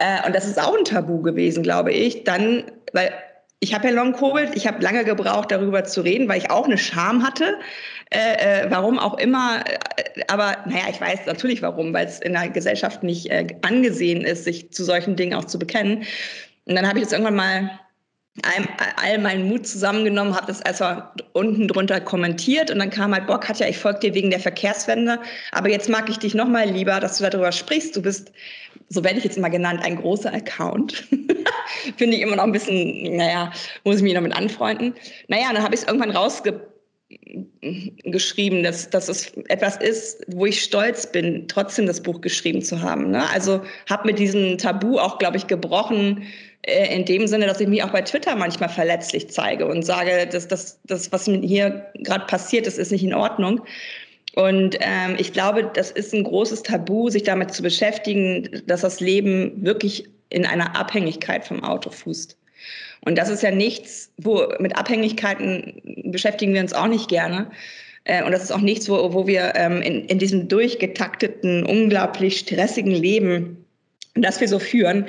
Äh, 0.00 0.26
und 0.26 0.34
das 0.34 0.46
ist 0.46 0.60
auch 0.60 0.76
ein 0.76 0.84
Tabu 0.84 1.22
gewesen, 1.22 1.62
glaube 1.62 1.92
ich. 1.92 2.24
Dann, 2.24 2.64
weil 2.92 3.12
ich 3.62 3.72
habe 3.72 3.86
ja 3.86 3.94
Long-Covid, 3.94 4.56
ich 4.56 4.66
habe 4.66 4.82
lange 4.82 5.04
gebraucht, 5.04 5.52
darüber 5.52 5.84
zu 5.84 6.00
reden, 6.00 6.28
weil 6.28 6.38
ich 6.38 6.50
auch 6.50 6.64
eine 6.64 6.76
Scham 6.76 7.22
hatte. 7.22 7.58
Äh, 8.10 8.64
äh, 8.64 8.70
warum 8.70 8.98
auch 8.98 9.16
immer, 9.18 9.64
äh, 9.64 10.22
aber 10.26 10.56
naja, 10.66 10.86
ich 10.90 11.00
weiß 11.00 11.26
natürlich 11.26 11.62
warum, 11.62 11.94
weil 11.94 12.06
es 12.06 12.18
in 12.18 12.32
der 12.32 12.48
Gesellschaft 12.48 13.04
nicht 13.04 13.30
äh, 13.30 13.46
angesehen 13.62 14.22
ist, 14.22 14.44
sich 14.44 14.72
zu 14.72 14.82
solchen 14.82 15.14
Dingen 15.14 15.34
auch 15.34 15.44
zu 15.44 15.60
bekennen. 15.60 15.98
Und 16.64 16.74
dann 16.74 16.88
habe 16.88 16.98
ich 16.98 17.04
jetzt 17.04 17.12
irgendwann 17.12 17.36
mal 17.36 17.78
all, 18.42 18.66
all 18.96 19.18
meinen 19.18 19.48
Mut 19.48 19.64
zusammengenommen, 19.64 20.34
habe 20.34 20.46
das 20.46 20.60
also 20.62 21.00
unten 21.32 21.68
drunter 21.68 22.00
kommentiert 22.00 22.70
und 22.72 22.80
dann 22.80 22.90
kam 22.90 23.14
halt, 23.14 23.28
boah, 23.28 23.38
Katja, 23.38 23.68
ich 23.68 23.78
folge 23.78 24.00
dir 24.00 24.14
wegen 24.14 24.30
der 24.30 24.40
Verkehrswende, 24.40 25.20
aber 25.52 25.68
jetzt 25.68 25.88
mag 25.88 26.08
ich 26.08 26.18
dich 26.18 26.34
noch 26.34 26.48
mal 26.48 26.68
lieber, 26.68 26.98
dass 26.98 27.18
du 27.18 27.30
darüber 27.30 27.52
sprichst. 27.52 27.94
Du 27.94 28.02
bist, 28.02 28.32
so 28.92 29.02
werde 29.02 29.18
ich 29.18 29.24
jetzt 29.24 29.38
immer 29.38 29.50
genannt, 29.50 29.80
ein 29.82 29.96
großer 29.96 30.32
Account. 30.32 30.92
Finde 31.96 32.16
ich 32.16 32.22
immer 32.22 32.36
noch 32.36 32.44
ein 32.44 32.52
bisschen, 32.52 33.16
naja, 33.16 33.50
muss 33.84 33.96
ich 33.96 34.02
mich 34.02 34.14
noch 34.14 34.20
mit 34.20 34.36
anfreunden. 34.36 34.94
Naja, 35.28 35.46
dann 35.52 35.62
habe 35.62 35.74
ich 35.74 35.80
es 35.80 35.86
irgendwann 35.86 36.10
rausgeschrieben, 36.10 38.62
dass, 38.62 38.90
dass 38.90 39.08
es 39.08 39.32
etwas 39.48 39.78
ist, 39.78 40.22
wo 40.28 40.44
ich 40.46 40.62
stolz 40.62 41.10
bin, 41.10 41.48
trotzdem 41.48 41.86
das 41.86 42.02
Buch 42.02 42.20
geschrieben 42.20 42.60
zu 42.60 42.82
haben. 42.82 43.10
Ne? 43.10 43.26
Also 43.30 43.62
habe 43.88 44.06
mit 44.06 44.18
diesem 44.18 44.58
Tabu 44.58 44.98
auch, 44.98 45.18
glaube 45.18 45.38
ich, 45.38 45.46
gebrochen, 45.46 46.24
äh, 46.62 46.94
in 46.94 47.06
dem 47.06 47.26
Sinne, 47.26 47.46
dass 47.46 47.60
ich 47.60 47.68
mich 47.68 47.82
auch 47.82 47.90
bei 47.90 48.02
Twitter 48.02 48.36
manchmal 48.36 48.68
verletzlich 48.68 49.30
zeige 49.30 49.66
und 49.66 49.84
sage, 49.84 50.26
dass 50.26 50.48
das, 50.48 50.78
was 51.12 51.24
hier 51.24 51.86
gerade 51.94 52.26
passiert 52.26 52.66
ist, 52.66 52.78
ist 52.78 52.92
nicht 52.92 53.04
in 53.04 53.14
Ordnung. 53.14 53.62
Und 54.34 54.76
ähm, 54.80 55.16
ich 55.18 55.32
glaube, 55.32 55.70
das 55.74 55.90
ist 55.90 56.14
ein 56.14 56.24
großes 56.24 56.62
Tabu, 56.62 57.10
sich 57.10 57.22
damit 57.22 57.52
zu 57.52 57.62
beschäftigen, 57.62 58.62
dass 58.66 58.80
das 58.80 59.00
Leben 59.00 59.64
wirklich 59.64 60.08
in 60.30 60.46
einer 60.46 60.74
Abhängigkeit 60.74 61.44
vom 61.44 61.62
Auto 61.62 61.90
fußt. 61.90 62.36
Und 63.04 63.18
das 63.18 63.28
ist 63.28 63.42
ja 63.42 63.50
nichts, 63.50 64.10
wo 64.16 64.46
mit 64.58 64.76
Abhängigkeiten 64.76 65.82
beschäftigen 66.04 66.54
wir 66.54 66.60
uns 66.60 66.72
auch 66.72 66.86
nicht 66.86 67.08
gerne. 67.08 67.50
Äh, 68.04 68.24
und 68.24 68.32
das 68.32 68.42
ist 68.42 68.52
auch 68.52 68.60
nichts, 68.60 68.88
wo, 68.88 69.12
wo 69.12 69.26
wir 69.26 69.52
ähm, 69.54 69.82
in, 69.82 70.06
in 70.06 70.18
diesem 70.18 70.48
durchgetakteten, 70.48 71.64
unglaublich 71.66 72.38
stressigen 72.38 72.92
Leben, 72.92 73.64
das 74.14 74.40
wir 74.40 74.48
so 74.48 74.58
führen, 74.58 75.06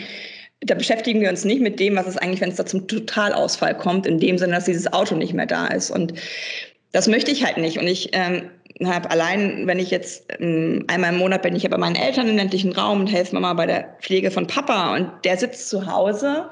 da 0.65 0.75
beschäftigen 0.75 1.21
wir 1.21 1.29
uns 1.29 1.43
nicht 1.43 1.61
mit 1.61 1.79
dem, 1.79 1.95
was 1.95 2.07
es 2.07 2.17
eigentlich, 2.17 2.41
wenn 2.41 2.49
es 2.49 2.55
da 2.55 2.65
zum 2.65 2.87
Totalausfall 2.87 3.77
kommt, 3.77 4.05
in 4.05 4.19
dem 4.19 4.37
Sinne, 4.37 4.53
dass 4.53 4.65
dieses 4.65 4.91
Auto 4.91 5.15
nicht 5.15 5.33
mehr 5.33 5.45
da 5.45 5.67
ist. 5.67 5.91
Und 5.91 6.13
das 6.93 7.07
möchte 7.07 7.31
ich 7.31 7.43
halt 7.45 7.57
nicht. 7.57 7.79
Und 7.79 7.87
ich 7.87 8.11
ähm, 8.13 8.49
habe 8.83 9.11
allein, 9.11 9.67
wenn 9.67 9.79
ich 9.79 9.91
jetzt 9.91 10.25
ähm, 10.39 10.85
einmal 10.87 11.13
im 11.13 11.19
Monat 11.19 11.41
bin 11.41 11.55
ich 11.55 11.63
ja 11.63 11.69
bei 11.69 11.77
meinen 11.77 11.95
Eltern 11.95 12.27
im 12.27 12.35
ländlichen 12.35 12.73
Raum 12.73 13.01
und 13.01 13.07
helfe 13.07 13.39
mal 13.39 13.53
bei 13.53 13.65
der 13.65 13.97
Pflege 14.01 14.31
von 14.31 14.47
Papa 14.47 14.95
und 14.95 15.11
der 15.23 15.37
sitzt 15.37 15.69
zu 15.69 15.85
Hause, 15.85 16.49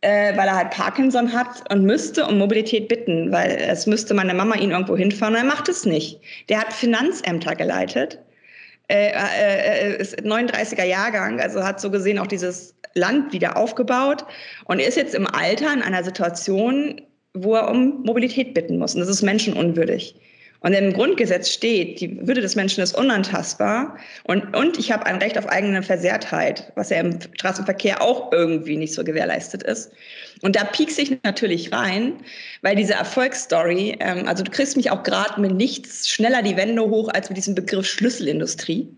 äh, 0.00 0.36
weil 0.36 0.48
er 0.48 0.56
halt 0.56 0.70
Parkinson 0.70 1.32
hat 1.32 1.70
und 1.70 1.84
müsste 1.84 2.26
um 2.26 2.38
Mobilität 2.38 2.88
bitten, 2.88 3.32
weil 3.32 3.50
es 3.68 3.86
müsste 3.86 4.14
meine 4.14 4.34
Mama 4.34 4.56
ihn 4.56 4.70
irgendwo 4.70 4.96
hinfahren 4.96 5.34
und 5.34 5.40
er 5.40 5.46
macht 5.46 5.68
es 5.68 5.84
nicht. 5.84 6.20
Der 6.48 6.60
hat 6.60 6.72
Finanzämter 6.72 7.54
geleitet, 7.54 8.18
äh, 8.88 9.10
äh, 9.10 9.92
äh 9.92 10.00
ist 10.00 10.18
39er 10.20 10.84
Jahrgang, 10.84 11.40
also 11.40 11.62
hat 11.62 11.80
so 11.80 11.90
gesehen 11.90 12.18
auch 12.18 12.26
dieses 12.26 12.74
Land 12.94 13.32
wieder 13.32 13.56
aufgebaut 13.56 14.24
und 14.64 14.80
ist 14.80 14.96
jetzt 14.96 15.14
im 15.14 15.26
Alter 15.26 15.72
in 15.72 15.82
einer 15.82 16.02
Situation, 16.02 17.00
wo 17.34 17.54
er 17.54 17.70
um 17.70 18.02
Mobilität 18.04 18.54
bitten 18.54 18.78
muss. 18.78 18.94
Und 18.94 19.00
das 19.00 19.08
ist 19.08 19.22
menschenunwürdig. 19.22 20.14
Und 20.60 20.72
im 20.72 20.92
Grundgesetz 20.92 21.50
steht, 21.50 22.00
die 22.00 22.26
Würde 22.26 22.40
des 22.40 22.56
Menschen 22.56 22.82
ist 22.82 22.96
unantastbar 22.96 23.96
und, 24.24 24.56
und 24.56 24.76
ich 24.76 24.90
habe 24.90 25.06
ein 25.06 25.16
Recht 25.16 25.38
auf 25.38 25.48
eigene 25.48 25.82
Versehrtheit, 25.84 26.72
was 26.74 26.90
ja 26.90 26.98
im 26.98 27.20
Straßenverkehr 27.20 28.02
auch 28.02 28.32
irgendwie 28.32 28.76
nicht 28.76 28.92
so 28.92 29.04
gewährleistet 29.04 29.62
ist. 29.62 29.92
Und 30.42 30.56
da 30.56 30.64
piekse 30.64 31.02
ich 31.02 31.22
natürlich 31.22 31.72
rein, 31.72 32.14
weil 32.62 32.74
diese 32.74 32.94
Erfolgsstory, 32.94 33.98
ähm, 34.00 34.26
also 34.26 34.42
du 34.42 34.50
kriegst 34.50 34.76
mich 34.76 34.90
auch 34.90 35.04
gerade 35.04 35.40
mit 35.40 35.54
nichts 35.54 36.08
schneller 36.08 36.42
die 36.42 36.56
Wände 36.56 36.82
hoch 36.82 37.08
als 37.08 37.28
mit 37.28 37.36
diesem 37.36 37.54
Begriff 37.54 37.86
Schlüsselindustrie. 37.86 38.88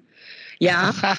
Ja, 0.60 0.94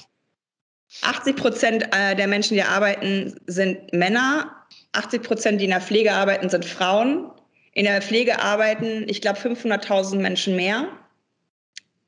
80 1.02 1.36
Prozent 1.36 1.84
äh, 1.92 2.16
der 2.16 2.28
Menschen, 2.28 2.56
die 2.56 2.64
arbeiten, 2.64 3.40
sind 3.48 3.94
Männer. 3.94 4.56
80 4.94 5.24
Prozent, 5.24 5.62
die 5.62 5.66
in 5.66 5.72
der 5.72 5.82
Pflege 5.82 6.12
arbeiten, 6.14 6.50
sind 6.50 6.66
Frauen. 6.66 7.32
In 7.74 7.86
der 7.86 8.02
Pflege 8.02 8.42
arbeiten, 8.42 9.06
ich 9.08 9.22
glaube, 9.22 9.40
500.000 9.40 10.18
Menschen 10.18 10.56
mehr, 10.56 10.88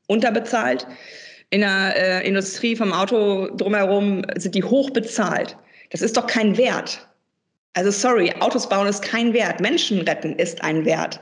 unterbezahlt. 0.07 0.87
In 1.49 1.61
der 1.61 1.95
äh, 1.95 2.27
Industrie 2.27 2.75
vom 2.75 2.91
Auto 2.91 3.55
drumherum 3.55 4.23
sind 4.35 4.55
die 4.55 4.63
hoch 4.63 4.89
bezahlt. 4.89 5.57
Das 5.91 6.01
ist 6.01 6.17
doch 6.17 6.27
kein 6.27 6.57
Wert. 6.57 7.07
Also 7.73 7.91
sorry, 7.91 8.33
Autos 8.39 8.67
bauen 8.67 8.87
ist 8.87 9.01
kein 9.01 9.33
Wert. 9.33 9.59
Menschen 9.59 10.01
retten 10.01 10.35
ist 10.37 10.61
ein 10.63 10.85
Wert. 10.85 11.21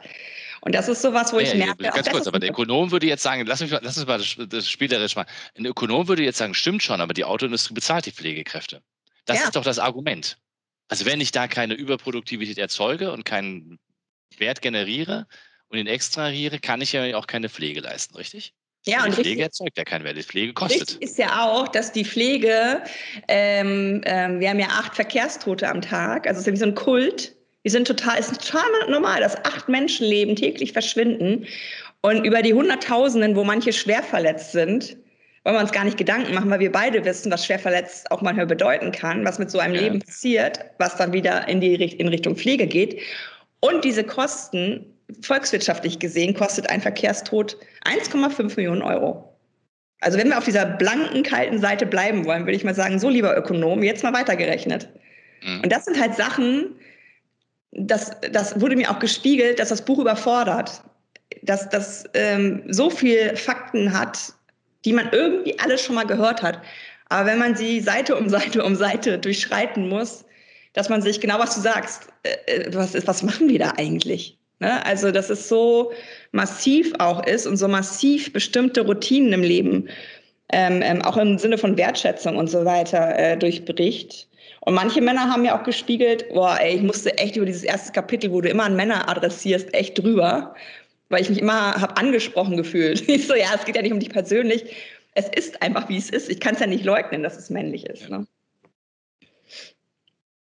Und 0.62 0.76
das 0.76 0.88
ist 0.88 1.02
sowas, 1.02 1.34
wo 1.34 1.40
ja, 1.40 1.48
ich 1.48 1.56
merke. 1.56 1.84
Ganz 1.84 2.10
kurz, 2.10 2.28
aber 2.28 2.40
der 2.40 2.52
Ökonom 2.52 2.92
würde 2.92 3.08
jetzt 3.08 3.24
sagen, 3.24 3.46
lass, 3.46 3.62
mich, 3.62 3.72
lass 3.72 3.98
uns 3.98 4.08
mal 4.08 4.20
das, 4.20 4.36
das 4.48 4.70
spielerisch 4.70 5.16
mal. 5.16 5.26
Ein 5.58 5.66
Ökonom 5.66 6.08
würde 6.08 6.24
jetzt 6.24 6.38
sagen, 6.38 6.54
stimmt 6.54 6.84
schon, 6.84 7.02
aber 7.02 7.14
die 7.14 7.24
Autoindustrie 7.24 7.74
bezahlt 7.74 8.06
die 8.06 8.12
Pflegekräfte. 8.12 8.82
Das 9.26 9.40
ja. 9.40 9.46
ist 9.46 9.56
doch 9.56 9.64
das 9.64 9.80
Argument. 9.80 10.38
Also 10.88 11.06
wenn 11.06 11.22
ich 11.22 11.32
da 11.32 11.48
keine 11.48 11.74
Überproduktivität 11.74 12.58
erzeuge 12.58 13.12
und 13.12 13.26
keinen 13.26 13.80
Wert 14.40 14.62
generiere 14.62 15.28
und 15.68 15.78
ihn 15.78 15.88
extrahiere, 15.88 16.60
kann 16.60 16.82
ich 16.82 16.94
ja 16.94 17.16
auch 17.16 17.28
keine 17.28 17.50
Pflege 17.50 17.82
leisten, 17.82 18.16
richtig? 18.16 18.54
Ja, 18.86 19.04
und 19.04 19.16
die 19.16 19.22
Pflege 19.22 19.44
erzeugt 19.44 19.78
ja 19.78 19.84
keinen 19.84 20.04
Wert. 20.04 20.18
Die 20.18 20.24
Pflege 20.24 20.54
kostet. 20.54 20.82
Richtig 20.82 21.02
ist 21.02 21.18
ja 21.18 21.44
auch, 21.46 21.68
dass 21.68 21.92
die 21.92 22.04
Pflege, 22.04 22.82
ähm, 23.28 24.02
ähm, 24.06 24.40
wir 24.40 24.50
haben 24.50 24.60
ja 24.60 24.68
acht 24.70 24.96
Verkehrstote 24.96 25.70
am 25.70 25.82
Tag, 25.82 26.28
also 26.28 26.40
es 26.40 26.42
ist 26.42 26.48
ja 26.48 26.54
wie 26.54 26.58
so 26.58 26.66
ein 26.66 26.76
Kult. 26.76 27.36
Wir 27.62 27.72
sind 27.72 27.86
total, 27.86 28.18
es 28.18 28.32
ist 28.32 28.44
total 28.44 28.64
normal, 28.90 29.22
dass 29.22 29.36
acht 29.46 29.70
Menschenleben 29.70 30.36
täglich 30.36 30.74
verschwinden. 30.74 31.46
Und 32.02 32.26
über 32.26 32.42
die 32.42 32.56
Hunderttausenden, 32.56 33.36
wo 33.36 33.44
manche 33.44 33.72
schwer 33.72 34.02
verletzt 34.02 34.52
sind, 34.52 34.98
wollen 35.44 35.56
wir 35.56 35.62
uns 35.62 35.72
gar 35.72 35.84
nicht 35.84 35.98
Gedanken 35.98 36.34
machen, 36.34 36.50
weil 36.50 36.60
wir 36.60 36.72
beide 36.72 37.04
wissen, 37.06 37.32
was 37.32 37.46
schwer 37.46 37.60
verletzt 37.60 38.10
auch 38.12 38.22
manchmal 38.22 38.48
bedeuten 38.48 38.92
kann, 38.92 39.26
was 39.26 39.38
mit 39.38 39.52
so 39.52 39.60
einem 39.60 39.76
ja. 39.76 39.82
Leben 39.82 40.00
passiert, 40.00 40.60
was 40.80 40.96
dann 40.96 41.14
wieder 41.14 41.48
in 41.48 41.62
die 41.62 41.76
in 41.76 42.08
Richtung 42.08 42.36
Pflege 42.36 42.66
geht. 42.66 43.00
Und 43.62 43.86
diese 43.86 44.04
Kosten, 44.04 44.86
volkswirtschaftlich 45.22 46.00
gesehen, 46.00 46.34
kostet 46.34 46.70
ein 46.70 46.82
Verkehrstod 46.82 47.58
1,5 47.86 48.56
Millionen 48.56 48.82
Euro. 48.82 49.32
Also 50.02 50.18
wenn 50.18 50.30
wir 50.30 50.38
auf 50.38 50.46
dieser 50.46 50.66
blanken, 50.66 51.24
kalten 51.24 51.60
Seite 51.60 51.86
bleiben 51.86 52.26
wollen, 52.26 52.46
würde 52.46 52.56
ich 52.56 52.64
mal 52.64 52.74
sagen, 52.74 53.00
so 53.00 53.08
lieber 53.08 53.38
Ökonom, 53.38 53.84
jetzt 53.84 54.04
mal 54.04 54.14
weitergerechnet. 54.14 54.90
Mhm. 55.44 55.62
Und 55.62 55.72
das 55.72 55.86
sind 55.86 56.00
halt 56.00 56.16
Sachen, 56.16 56.76
das, 57.72 58.12
das 58.32 58.60
wurde 58.60 58.76
mir 58.76 58.90
auch 58.90 59.00
gespiegelt, 59.00 59.60
dass 59.60 59.70
das 59.70 59.86
Buch 59.86 60.00
überfordert, 60.00 60.82
dass 61.44 61.70
das 61.70 62.04
ähm, 62.16 62.64
so 62.68 62.90
viel 62.90 63.36
Fakten 63.36 63.98
hat, 63.98 64.34
die 64.86 64.94
man 64.94 65.10
irgendwie 65.12 65.58
alles 65.60 65.82
schon 65.82 65.96
mal 65.96 66.06
gehört 66.06 66.42
hat. 66.42 66.62
Aber 67.10 67.28
wenn 67.28 67.40
man 67.40 67.56
sie 67.56 67.80
Seite 67.80 68.16
um 68.16 68.28
Seite 68.28 68.64
um 68.64 68.76
Seite 68.76 69.20
durchschreiten 69.20 69.88
muss, 69.88 70.26
dass 70.74 70.90
man 70.90 71.02
sich 71.02 71.20
genau, 71.20 71.40
was 71.40 71.56
du 71.56 71.62
sagst, 71.62 72.08
äh, 72.24 72.52
äh 72.52 72.74
was, 72.74 72.96
was 73.08 73.24
machen 73.24 73.50
wir 73.50 73.60
da 73.60 73.74
eigentlich? 73.78 74.38
Ne? 74.60 74.86
Also, 74.86 75.12
dass 75.12 75.30
es 75.30 75.50
so 75.50 75.92
massiv 76.32 76.94
auch 77.00 77.26
ist 77.26 77.48
und 77.48 77.58
so 77.58 77.68
massiv 77.68 78.32
bestimmte 78.32 78.82
Routinen 78.82 79.34
im 79.34 79.42
Leben, 79.42 79.90
ähm, 80.54 80.82
ähm, 80.84 81.02
auch 81.02 81.18
im 81.18 81.38
Sinne 81.38 81.58
von 81.58 81.78
Wertschätzung 81.78 82.38
und 82.38 82.50
so 82.50 82.64
weiter, 82.64 83.18
äh, 83.18 83.38
durchbricht. 83.38 84.28
Und 84.62 84.76
manche 84.76 85.02
Männer 85.02 85.22
haben 85.22 85.44
ja 85.44 85.60
auch 85.60 85.64
gespiegelt, 85.64 86.30
boah, 86.30 86.58
ey, 86.62 86.76
ich 86.76 86.84
musste 86.84 87.18
echt 87.18 87.36
über 87.36 87.48
dieses 87.48 87.64
erste 87.64 87.92
Kapitel, 87.92 88.32
wo 88.32 88.42
du 88.42 88.50
immer 88.50 88.66
an 88.66 88.76
Männer 88.76 89.10
adressierst, 89.10 89.74
echt 89.74 89.98
drüber, 89.98 90.54
weil 91.10 91.22
ich 91.22 91.30
mich 91.30 91.40
immer 91.40 91.74
habe 91.82 91.98
angesprochen 91.98 92.56
gefühlt. 92.58 93.02
Ich 93.08 93.28
so, 93.28 93.34
ja, 93.34 93.48
es 93.56 93.66
geht 93.66 93.76
ja 93.76 93.82
nicht 93.82 93.94
um 93.94 94.00
dich 94.00 94.12
persönlich. 94.12 94.64
Es 95.16 95.28
ist 95.28 95.62
einfach, 95.64 95.90
wie 95.90 95.98
es 95.98 96.12
ist. 96.12 96.30
Ich 96.30 96.40
kann 96.40 96.54
es 96.54 96.62
ja 96.62 96.68
nicht 96.68 96.86
leugnen, 96.86 97.24
dass 97.24 97.38
es 97.38 97.50
männlich 97.50 97.88
ist. 97.88 98.10
Ne? 98.10 98.28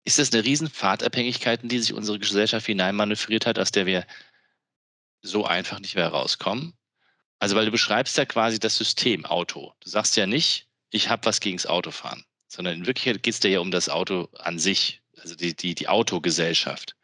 Ist 0.04 0.18
das 0.18 0.32
eine 0.32 0.44
riesen 0.44 0.68
Fahrtabhängigkeit, 0.68 1.62
in 1.62 1.68
die 1.68 1.78
sich 1.78 1.92
unsere 1.92 2.18
Gesellschaft 2.18 2.66
hineinmanövriert 2.66 3.46
hat, 3.46 3.58
aus 3.58 3.70
der 3.70 3.86
wir 3.86 4.04
so 5.20 5.44
einfach 5.46 5.78
nicht 5.78 5.94
mehr 5.94 6.08
rauskommen? 6.08 6.74
Also, 7.38 7.54
weil 7.56 7.66
du 7.66 7.70
beschreibst 7.70 8.16
ja 8.18 8.24
quasi 8.24 8.58
das 8.58 8.76
System 8.76 9.24
Auto. 9.24 9.72
Du 9.80 9.88
sagst 9.88 10.16
ja 10.16 10.26
nicht, 10.26 10.68
ich 10.90 11.08
habe 11.08 11.26
was 11.26 11.40
gegen 11.40 11.56
das 11.56 11.66
Autofahren, 11.66 12.24
sondern 12.48 12.74
in 12.74 12.86
Wirklichkeit 12.86 13.22
geht 13.22 13.34
es 13.34 13.40
dir 13.40 13.50
ja 13.50 13.60
um 13.60 13.70
das 13.70 13.88
Auto 13.88 14.28
an 14.38 14.58
sich, 14.58 15.02
also 15.18 15.36
die, 15.36 15.54
die, 15.54 15.74
die 15.74 15.88
Autogesellschaft. 15.88 16.96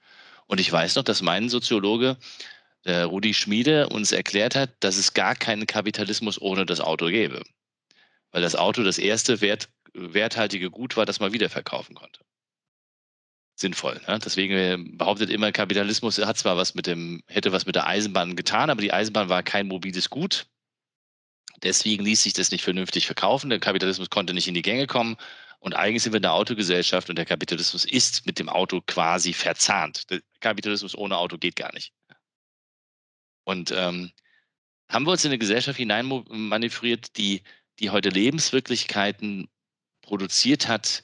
Und 0.47 0.61
ich 0.61 0.71
weiß 0.71 0.97
noch, 0.97 1.05
dass 1.05 1.23
mein 1.23 1.49
Soziologe, 1.49 2.17
der 2.85 3.07
Rudi 3.07 3.35
Schmiede, 3.35 3.89
uns 3.89 4.13
erklärt 4.13 4.57
hat, 4.57 4.71
dass 4.81 4.97
es 4.97 5.15
gar 5.15 5.37
keinen 5.37 5.67
Kapitalismus 5.67 6.41
ohne 6.41 6.67
das 6.67 6.81
Auto 6.81 7.07
gäbe. 7.07 7.43
Weil 8.33 8.43
das 8.43 8.57
Auto 8.57 8.83
das 8.83 8.99
erste 8.99 9.41
wert, 9.41 9.69
werthaltige 9.95 10.71
Gut 10.71 10.97
war, 10.97 11.07
das 11.07 11.21
man 11.21 11.33
wiederverkaufen 11.33 11.95
konnte 11.95 12.21
sinnvoll. 13.61 14.01
Ne? 14.07 14.19
Deswegen 14.25 14.55
äh, 14.55 14.77
behauptet 14.79 15.31
immer, 15.31 15.53
Kapitalismus 15.53 16.19
hat 16.19 16.39
zwar 16.39 16.57
was 16.57 16.75
mit 16.75 16.87
dem, 16.87 17.23
hätte 17.27 17.53
was 17.53 17.67
mit 17.67 17.75
der 17.75 17.87
Eisenbahn 17.87 18.37
getan, 18.37 18.71
aber 18.71 18.81
die 18.81 18.93
Eisenbahn 18.93 19.29
war 19.29 19.43
kein 19.43 19.67
mobiles 19.67 20.11
Gut. 20.11 20.47
Deswegen 21.63 22.05
ließ 22.05 22.23
sich 22.23 22.33
das 22.33 22.51
nicht 22.51 22.63
vernünftig 22.63 23.07
verkaufen. 23.07 23.51
Der 23.51 23.59
Kapitalismus 23.59 24.11
konnte 24.11 24.33
nicht 24.33 24.47
in 24.47 24.55
die 24.55 24.63
Gänge 24.63 24.87
kommen. 24.87 25.17
Und 25.61 25.75
eigentlich 25.75 26.05
sind 26.05 26.13
wir 26.13 26.19
in 26.19 26.23
der 26.23 26.35
Autogesellschaft 26.35 27.11
und 27.11 27.17
der 27.17 27.27
Kapitalismus 27.27 27.85
ist 27.85 28.27
mit 28.27 28.39
dem 28.39 28.49
Auto 28.49 28.81
quasi 28.81 29.33
verzahnt. 29.33 30.09
Der 30.11 30.21
Kapitalismus 30.39 30.97
ohne 30.97 31.17
Auto 31.17 31.37
geht 31.37 31.57
gar 31.57 31.73
nicht. 31.73 31.93
Und 33.45 33.73
ähm, 33.73 34.13
haben 34.89 35.05
wir 35.05 35.11
uns 35.11 35.25
in 35.25 35.31
eine 35.31 35.39
Gesellschaft 35.39 35.79
hineinmanövriert, 35.79 37.17
die, 37.17 37.43
die 37.81 37.91
heute 37.91 38.11
Lebenswirklichkeiten 38.11 39.49
produziert 40.03 40.69
hat, 40.69 41.03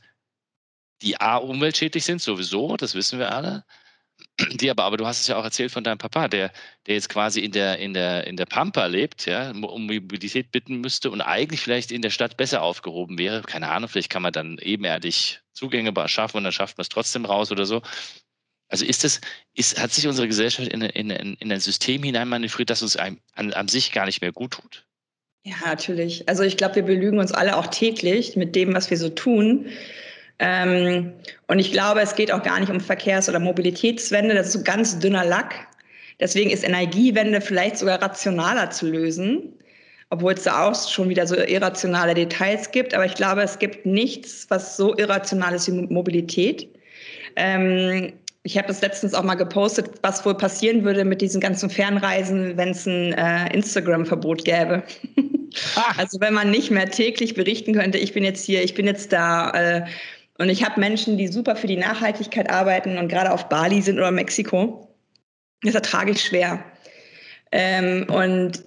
die 1.05 1.21
A, 1.21 1.37
umweltschädlich 1.37 2.05
sind, 2.05 2.21
sowieso, 2.21 2.77
das 2.77 2.95
wissen 2.95 3.19
wir 3.19 3.33
alle. 3.33 3.65
Die 4.55 4.71
aber, 4.71 4.85
aber 4.85 4.97
du 4.97 5.07
hast 5.07 5.21
es 5.21 5.27
ja 5.27 5.37
auch 5.37 5.45
erzählt 5.45 5.73
von 5.73 5.85
deinem 5.85 5.99
Papa, 5.99 6.29
der, 6.29 6.53
der 6.87 6.95
jetzt 6.95 7.09
quasi 7.09 7.41
in 7.41 7.53
der, 7.53 7.79
in 7.79 7.95
der, 7.95 8.27
in 8.27 8.37
der 8.37 8.47
Pampa 8.47 8.87
lebt, 8.87 9.27
ja, 9.27 9.51
um 9.51 9.87
Mobilität 9.87 10.51
bitten 10.51 10.81
müsste 10.81 11.11
und 11.11 11.21
eigentlich 11.21 11.61
vielleicht 11.61 11.93
in 11.93 12.03
der 12.03 12.11
Stadt 12.11 12.37
besser 12.37 12.63
aufgehoben 12.63 13.19
wäre. 13.19 13.43
Keine 13.43 13.71
Ahnung, 13.71 13.89
vielleicht 13.89 14.11
kann 14.11 14.23
man 14.23 14.33
dann 14.33 14.59
ebenerdig 14.59 15.41
Zugänge 15.53 15.93
schaffen 16.09 16.39
und 16.39 16.45
dann 16.45 16.53
schafft 16.53 16.79
man 16.79 16.83
es 16.83 16.89
trotzdem 16.89 17.25
raus 17.25 17.53
oder 17.53 17.67
so. 17.67 17.83
Also 18.69 18.85
ist 18.85 19.05
das, 19.05 19.21
ist, 19.55 19.81
hat 19.81 19.93
sich 19.93 20.09
unsere 20.09 20.27
Gesellschaft 20.27 20.69
in, 20.69 20.83
in, 20.83 21.11
in 21.11 21.53
ein 21.53 21.61
System 21.61 22.03
hineinmanövriert, 22.03 22.71
das 22.71 22.83
uns 22.83 22.97
an, 22.97 23.21
an 23.35 23.69
sich 23.69 23.93
gar 23.93 24.07
nicht 24.07 24.21
mehr 24.21 24.33
gut 24.33 24.53
tut? 24.53 24.87
Ja, 25.45 25.57
natürlich. 25.67 26.29
Also 26.29 26.43
ich 26.43 26.57
glaube, 26.57 26.77
wir 26.77 26.83
belügen 26.85 27.19
uns 27.19 27.31
alle 27.31 27.57
auch 27.57 27.67
täglich 27.67 28.35
mit 28.35 28.57
dem, 28.57 28.75
was 28.75 28.91
wir 28.91 28.97
so 28.97 29.11
tun. 29.11 29.67
Ähm, 30.39 31.13
und 31.47 31.59
ich 31.59 31.73
glaube, 31.73 32.01
es 32.01 32.15
geht 32.15 32.33
auch 32.33 32.43
gar 32.43 32.61
nicht 32.61 32.71
um 32.71 32.81
Verkehrs- 32.81 33.29
oder 33.29 33.39
Mobilitätswende. 33.39 34.35
Das 34.35 34.49
ist 34.49 34.53
so 34.53 34.63
ganz 34.63 34.99
dünner 34.99 35.25
Lack. 35.25 35.55
Deswegen 36.21 36.51
ist 36.51 36.65
Energiewende 36.65 37.41
vielleicht 37.41 37.79
sogar 37.79 38.01
rationaler 38.01 38.71
zu 38.71 38.87
lösen, 38.87 39.53
obwohl 40.11 40.35
es 40.35 40.45
da 40.45 40.69
auch 40.69 40.89
schon 40.89 41.09
wieder 41.09 41.27
so 41.27 41.37
irrationale 41.37 42.15
Details 42.15 42.71
gibt. 42.71 42.95
Aber 42.95 43.05
ich 43.05 43.15
glaube, 43.15 43.43
es 43.43 43.59
gibt 43.59 43.85
nichts, 43.87 44.47
was 44.49 44.77
so 44.77 44.97
irrational 44.97 45.55
ist 45.55 45.67
wie 45.67 45.73
Mobilität. 45.73 46.69
Ähm, 47.37 48.13
ich 48.47 48.59
habe 48.59 48.69
das 48.69 48.83
letztens 48.83 49.15
auch 49.15 49.23
mal 49.23 49.37
gepostet, 49.37 49.91
was 50.03 50.25
wohl 50.27 50.37
passieren 50.37 50.85
würde 50.85 51.05
mit 51.05 51.23
diesen 51.23 51.41
ganzen 51.41 51.71
Fernreisen, 51.71 52.57
wenn 52.59 52.69
es 52.69 52.87
ein 52.87 53.15
äh, 53.15 53.53
Instagram-Verbot 53.55 54.45
gäbe. 54.45 54.83
Ah. 55.77 55.95
Also 55.97 56.21
wenn 56.21 56.35
man 56.35 56.51
nicht 56.51 56.71
mehr 56.71 56.91
täglich 56.91 57.35
berichten 57.35 57.75
könnte, 57.75 57.97
ich 57.97 58.13
bin 58.13 58.25
jetzt 58.25 58.45
hier, 58.45 58.63
ich 58.65 58.75
bin 58.75 58.87
jetzt 58.87 59.13
da, 59.13 59.51
äh, 59.53 59.85
und 60.39 60.49
ich 60.49 60.65
habe 60.65 60.81
Menschen, 60.81 61.17
die 61.17 61.29
super 61.29 61.55
für 61.55 61.67
die 61.67 61.77
Nachhaltigkeit 61.77 62.51
arbeiten 62.51 62.99
und 62.99 63.09
gerade 63.09 63.33
auf 63.33 63.49
Bali 63.49 63.81
sind 63.81 63.99
oder 63.99 64.11
Mexiko. 64.11 64.89
Das 65.63 65.75
ertrage 65.75 66.11
ich 66.11 66.23
schwer. 66.23 66.65
Ähm, 67.53 68.07
und 68.11 68.65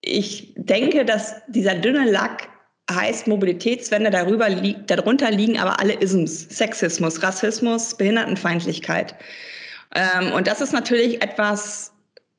ich 0.00 0.52
denke, 0.56 1.04
dass 1.04 1.36
dieser 1.46 1.76
dünne 1.76 2.10
Lack 2.10 2.48
heißt 2.90 3.28
Mobilitätswende, 3.28 4.10
darüber 4.10 4.48
li 4.48 4.76
darunter 4.86 5.30
liegen 5.30 5.58
aber 5.58 5.78
alle 5.78 5.94
Isms, 5.94 6.48
Sexismus, 6.50 7.22
Rassismus, 7.22 7.96
Behindertenfeindlichkeit. 7.96 9.14
Ähm, 9.94 10.32
und 10.32 10.48
das 10.48 10.60
ist 10.60 10.72
natürlich 10.72 11.22
etwas, 11.22 11.91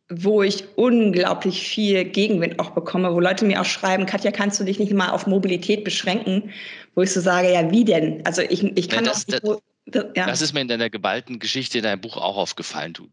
wo 0.09 0.43
ich 0.43 0.65
unglaublich 0.75 1.67
viel 1.67 2.03
Gegenwind 2.05 2.59
auch 2.59 2.71
bekomme, 2.71 3.13
wo 3.13 3.19
Leute 3.19 3.45
mir 3.45 3.61
auch 3.61 3.65
schreiben, 3.65 4.05
Katja, 4.05 4.31
kannst 4.31 4.59
du 4.59 4.63
dich 4.63 4.79
nicht 4.79 4.93
mal 4.93 5.09
auf 5.09 5.27
Mobilität 5.27 5.83
beschränken? 5.83 6.51
Wo 6.95 7.01
ich 7.01 7.11
so 7.11 7.21
sage, 7.21 7.51
ja, 7.51 7.71
wie 7.71 7.85
denn? 7.85 8.25
Also 8.25 8.41
ich, 8.41 8.63
ich 8.77 8.89
kann 8.89 9.05
ja, 9.05 9.11
das, 9.11 9.25
das, 9.25 9.41
nicht, 9.41 9.63
das, 9.85 10.05
ja. 10.15 10.27
das 10.27 10.41
ist 10.41 10.53
mir 10.53 10.61
in 10.61 10.67
deiner 10.67 10.89
geballten 10.89 11.39
Geschichte 11.39 11.77
in 11.79 11.83
deinem 11.83 12.01
Buch 12.01 12.17
auch 12.17 12.37
aufgefallen. 12.37 12.93
Du, 12.93 13.09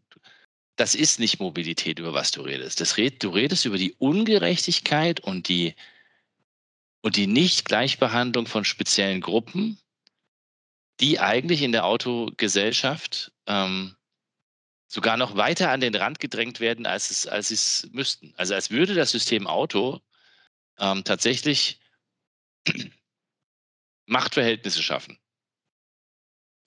das 0.75 0.95
ist 0.95 1.19
nicht 1.19 1.39
Mobilität, 1.39 1.99
über 1.99 2.13
was 2.13 2.31
du 2.31 2.41
redest. 2.41 2.81
Das 2.81 2.97
red, 2.97 3.23
du 3.23 3.29
redest 3.29 3.65
über 3.65 3.77
die 3.77 3.93
Ungerechtigkeit 3.97 5.19
und 5.19 5.47
die, 5.47 5.75
und 7.01 7.15
die 7.15 7.27
Nicht-Gleichbehandlung 7.27 8.47
von 8.47 8.65
speziellen 8.65 9.21
Gruppen, 9.21 9.79
die 10.99 11.19
eigentlich 11.19 11.61
in 11.61 11.71
der 11.71 11.85
Autogesellschaft 11.85 13.31
ähm, 13.47 13.95
sogar 14.91 15.15
noch 15.15 15.37
weiter 15.37 15.71
an 15.71 15.79
den 15.79 15.95
Rand 15.95 16.19
gedrängt 16.19 16.59
werden, 16.59 16.85
als 16.85 17.11
es, 17.11 17.25
als 17.25 17.49
es 17.49 17.87
müssten. 17.93 18.33
Also 18.35 18.55
als 18.55 18.71
würde 18.71 18.93
das 18.93 19.11
System 19.11 19.47
Auto 19.47 20.01
ähm, 20.79 21.05
tatsächlich 21.05 21.79
Machtverhältnisse 24.05 24.83
schaffen. 24.83 25.17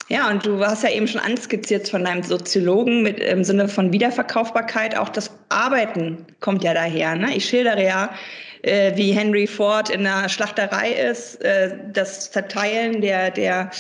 Ja, 0.09 0.31
und 0.31 0.45
du 0.47 0.65
hast 0.65 0.85
ja 0.85 0.91
eben 0.91 1.07
schon 1.07 1.21
anskizziert 1.21 1.89
von 1.89 2.05
deinem 2.05 2.23
Soziologen 2.23 3.03
mit 3.03 3.21
im 3.21 3.45
Sinne 3.45 3.69
von 3.69 3.93
Wiederverkaufbarkeit. 3.93 4.97
Auch 4.97 5.11
das 5.11 5.31
Arbeiten 5.51 6.27
kommt 6.41 6.65
ja 6.65 6.73
daher. 6.73 7.17
Ne? 7.17 7.37
Ich 7.37 7.47
schildere 7.47 7.85
ja, 7.85 8.15
äh, 8.63 8.97
wie 8.97 9.13
Henry 9.13 9.47
Ford 9.47 9.91
in 9.91 10.05
der 10.05 10.31
Schlachterei 10.31 10.93
ist, 10.93 11.43
äh, 11.43 11.77
das 11.93 12.29
Verteilen 12.29 13.03
der, 13.03 13.31
der, 13.31 13.71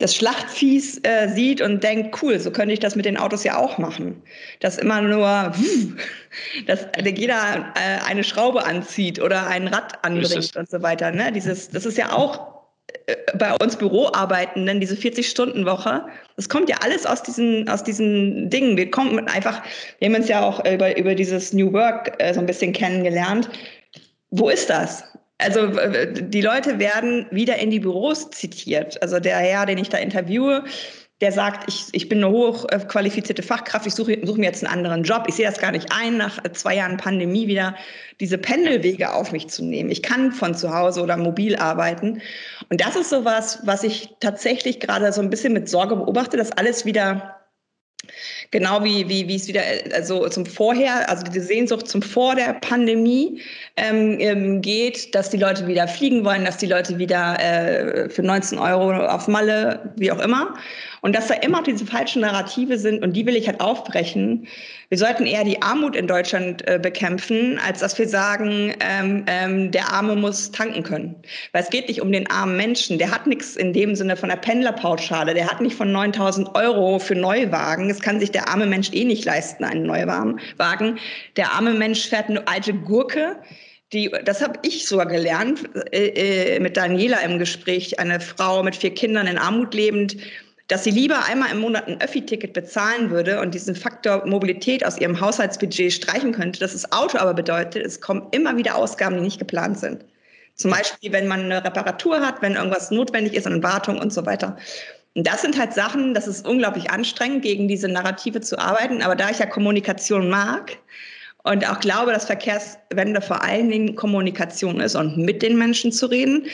des 0.00 0.14
Schlachtviehs 0.14 1.00
äh, 1.04 1.28
sieht 1.28 1.60
und 1.60 1.82
denkt, 1.82 2.22
cool, 2.22 2.38
so 2.38 2.50
könnte 2.50 2.74
ich 2.74 2.80
das 2.80 2.96
mit 2.96 3.06
den 3.06 3.16
Autos 3.16 3.44
ja 3.44 3.56
auch 3.56 3.78
machen. 3.78 4.22
Dass 4.60 4.76
immer 4.76 5.00
nur, 5.00 5.52
dass 6.66 6.86
jeder 7.04 7.72
äh, 7.74 8.04
eine 8.06 8.22
Schraube 8.22 8.64
anzieht 8.64 9.20
oder 9.20 9.46
ein 9.46 9.68
Rad 9.68 10.04
anbringt 10.04 10.54
und 10.56 10.68
so 10.68 10.82
weiter. 10.82 11.10
Ne? 11.12 11.32
Dieses, 11.32 11.70
das 11.70 11.86
ist 11.86 11.96
ja 11.96 12.12
auch 12.12 12.56
äh, 13.06 13.16
bei 13.38 13.54
uns 13.54 13.76
Büroarbeitenden, 13.76 14.80
diese 14.80 14.96
40-Stunden-Woche, 14.96 16.04
das 16.36 16.50
kommt 16.50 16.68
ja 16.68 16.76
alles 16.82 17.06
aus 17.06 17.22
diesen, 17.22 17.66
aus 17.68 17.82
diesen 17.82 18.50
Dingen. 18.50 18.76
Wir 18.76 18.90
kommen 18.90 19.18
einfach, 19.28 19.62
wir 19.98 20.08
haben 20.08 20.16
uns 20.16 20.28
ja 20.28 20.42
auch 20.42 20.62
über, 20.66 20.96
über 20.98 21.14
dieses 21.14 21.54
New 21.54 21.72
Work 21.72 22.14
äh, 22.18 22.34
so 22.34 22.40
ein 22.40 22.46
bisschen 22.46 22.74
kennengelernt. 22.74 23.48
Wo 24.30 24.50
ist 24.50 24.68
das? 24.68 25.04
Also 25.38 25.66
die 25.66 26.40
Leute 26.40 26.78
werden 26.78 27.26
wieder 27.30 27.56
in 27.58 27.70
die 27.70 27.80
Büros 27.80 28.30
zitiert. 28.30 29.00
Also 29.02 29.20
der 29.20 29.36
Herr, 29.36 29.66
den 29.66 29.78
ich 29.78 29.90
da 29.90 29.98
interviewe, 29.98 30.64
der 31.20 31.32
sagt, 31.32 31.68
ich, 31.68 31.86
ich 31.92 32.08
bin 32.10 32.22
eine 32.22 32.30
hochqualifizierte 32.30 33.42
Fachkraft, 33.42 33.86
ich 33.86 33.94
suche, 33.94 34.18
suche 34.22 34.38
mir 34.38 34.46
jetzt 34.46 34.62
einen 34.62 34.72
anderen 34.72 35.02
Job. 35.02 35.24
Ich 35.28 35.36
sehe 35.36 35.46
das 35.46 35.58
gar 35.58 35.72
nicht 35.72 35.90
ein, 35.90 36.18
nach 36.18 36.42
zwei 36.52 36.76
Jahren 36.76 36.98
Pandemie 36.98 37.46
wieder 37.46 37.74
diese 38.20 38.36
Pendelwege 38.36 39.12
auf 39.12 39.32
mich 39.32 39.48
zu 39.48 39.64
nehmen. 39.64 39.90
Ich 39.90 40.02
kann 40.02 40.32
von 40.32 40.54
zu 40.54 40.74
Hause 40.74 41.02
oder 41.02 41.16
mobil 41.16 41.56
arbeiten. 41.56 42.20
Und 42.68 42.82
das 42.82 42.96
ist 42.96 43.08
so 43.08 43.24
was, 43.24 43.60
was 43.64 43.82
ich 43.82 44.10
tatsächlich 44.20 44.78
gerade 44.78 45.10
so 45.12 45.22
ein 45.22 45.30
bisschen 45.30 45.54
mit 45.54 45.70
Sorge 45.70 45.96
beobachte, 45.96 46.36
dass 46.36 46.52
alles 46.52 46.84
wieder 46.84 47.36
Genau 48.50 48.84
wie, 48.84 49.08
wie, 49.08 49.28
wie 49.28 49.36
es 49.36 49.48
wieder 49.48 49.62
also 49.94 50.28
zum 50.28 50.46
Vorher, 50.46 51.08
also 51.08 51.24
die 51.24 51.40
Sehnsucht 51.40 51.88
zum 51.88 52.02
Vor 52.02 52.34
der 52.34 52.54
Pandemie 52.54 53.40
ähm, 53.76 54.18
ähm, 54.20 54.62
geht, 54.62 55.14
dass 55.14 55.30
die 55.30 55.36
Leute 55.36 55.66
wieder 55.66 55.88
fliegen 55.88 56.24
wollen, 56.24 56.44
dass 56.44 56.56
die 56.56 56.66
Leute 56.66 56.98
wieder 56.98 57.38
äh, 57.40 58.08
für 58.08 58.22
19 58.22 58.58
Euro 58.58 58.92
auf 59.06 59.28
Malle, 59.28 59.92
wie 59.96 60.10
auch 60.10 60.20
immer. 60.20 60.54
Und 61.02 61.14
dass 61.14 61.28
da 61.28 61.34
immer 61.34 61.62
diese 61.62 61.86
falschen 61.86 62.22
Narrative 62.22 62.78
sind 62.78 63.04
und 63.04 63.12
die 63.12 63.26
will 63.26 63.36
ich 63.36 63.46
halt 63.46 63.60
aufbrechen. 63.60 64.48
Wir 64.88 64.98
sollten 64.98 65.26
eher 65.26 65.44
die 65.44 65.60
Armut 65.62 65.94
in 65.94 66.06
Deutschland 66.06 66.66
äh, 66.66 66.78
bekämpfen, 66.80 67.60
als 67.64 67.80
dass 67.80 67.98
wir 67.98 68.08
sagen, 68.08 68.74
ähm, 68.80 69.24
ähm, 69.26 69.70
der 69.70 69.92
Arme 69.92 70.16
muss 70.16 70.50
tanken 70.52 70.82
können. 70.82 71.14
Weil 71.52 71.62
es 71.62 71.70
geht 71.70 71.88
nicht 71.88 72.00
um 72.00 72.12
den 72.12 72.28
armen 72.30 72.56
Menschen. 72.56 72.98
Der 72.98 73.10
hat 73.10 73.26
nichts 73.26 73.56
in 73.56 73.72
dem 73.72 73.94
Sinne 73.94 74.16
von 74.16 74.28
der 74.28 74.36
Pendlerpauschale. 74.36 75.34
Der 75.34 75.50
hat 75.50 75.60
nicht 75.60 75.76
von 75.76 75.92
9000 75.92 76.54
Euro 76.54 76.98
für 76.98 77.14
Neuwagen. 77.14 77.90
Es 77.90 78.00
kann 78.00 78.20
sich 78.20 78.30
der 78.36 78.48
arme 78.48 78.66
Mensch 78.66 78.90
eh 78.92 79.04
nicht 79.04 79.24
leisten, 79.24 79.64
einen 79.64 79.86
Neuwagen. 79.86 80.98
Der 81.36 81.52
arme 81.52 81.72
Mensch 81.72 82.06
fährt 82.06 82.28
eine 82.28 82.46
alte 82.46 82.74
Gurke. 82.74 83.36
Die, 83.94 84.12
das 84.24 84.42
habe 84.42 84.58
ich 84.60 84.86
sogar 84.86 85.06
gelernt 85.06 85.60
äh, 85.90 86.56
äh, 86.56 86.60
mit 86.60 86.76
Daniela 86.76 87.20
im 87.20 87.38
Gespräch, 87.38 87.98
eine 87.98 88.20
Frau 88.20 88.62
mit 88.62 88.76
vier 88.76 88.92
Kindern 88.92 89.26
in 89.26 89.38
Armut 89.38 89.72
lebend, 89.72 90.18
dass 90.68 90.84
sie 90.84 90.90
lieber 90.90 91.24
einmal 91.24 91.50
im 91.50 91.60
Monat 91.60 91.88
ein 91.88 91.98
Öffi-Ticket 91.98 92.52
bezahlen 92.52 93.10
würde 93.10 93.40
und 93.40 93.54
diesen 93.54 93.74
Faktor 93.74 94.26
Mobilität 94.26 94.84
aus 94.84 94.98
ihrem 94.98 95.18
Haushaltsbudget 95.18 95.94
streichen 95.94 96.32
könnte. 96.32 96.60
dass 96.60 96.72
das 96.72 96.92
Auto 96.92 97.16
aber 97.16 97.32
bedeutet, 97.32 97.86
es 97.86 98.02
kommen 98.02 98.26
immer 98.32 98.58
wieder 98.58 98.74
Ausgaben, 98.74 99.16
die 99.16 99.22
nicht 99.22 99.38
geplant 99.38 99.78
sind. 99.78 100.04
Zum 100.56 100.72
Beispiel, 100.72 101.12
wenn 101.12 101.26
man 101.26 101.44
eine 101.44 101.64
Reparatur 101.64 102.20
hat, 102.20 102.42
wenn 102.42 102.54
irgendwas 102.54 102.90
notwendig 102.90 103.32
ist, 103.32 103.46
eine 103.46 103.62
Wartung 103.62 103.98
und 103.98 104.12
so 104.12 104.26
weiter. 104.26 104.56
Und 105.16 105.26
das 105.26 105.40
sind 105.40 105.58
halt 105.58 105.72
Sachen, 105.72 106.12
das 106.12 106.28
ist 106.28 106.46
unglaublich 106.46 106.90
anstrengend, 106.90 107.40
gegen 107.40 107.68
diese 107.68 107.88
Narrative 107.88 108.42
zu 108.42 108.58
arbeiten. 108.58 109.00
Aber 109.00 109.16
da 109.16 109.30
ich 109.30 109.38
ja 109.38 109.46
Kommunikation 109.46 110.28
mag 110.28 110.76
und 111.42 111.66
auch 111.66 111.80
glaube, 111.80 112.12
dass 112.12 112.26
Verkehrswende 112.26 113.22
vor 113.22 113.42
allen 113.42 113.70
Dingen 113.70 113.96
Kommunikation 113.96 114.78
ist 114.78 114.94
und 114.94 115.16
mit 115.16 115.40
den 115.40 115.56
Menschen 115.56 115.90
zu 115.90 116.04
reden, 116.10 116.46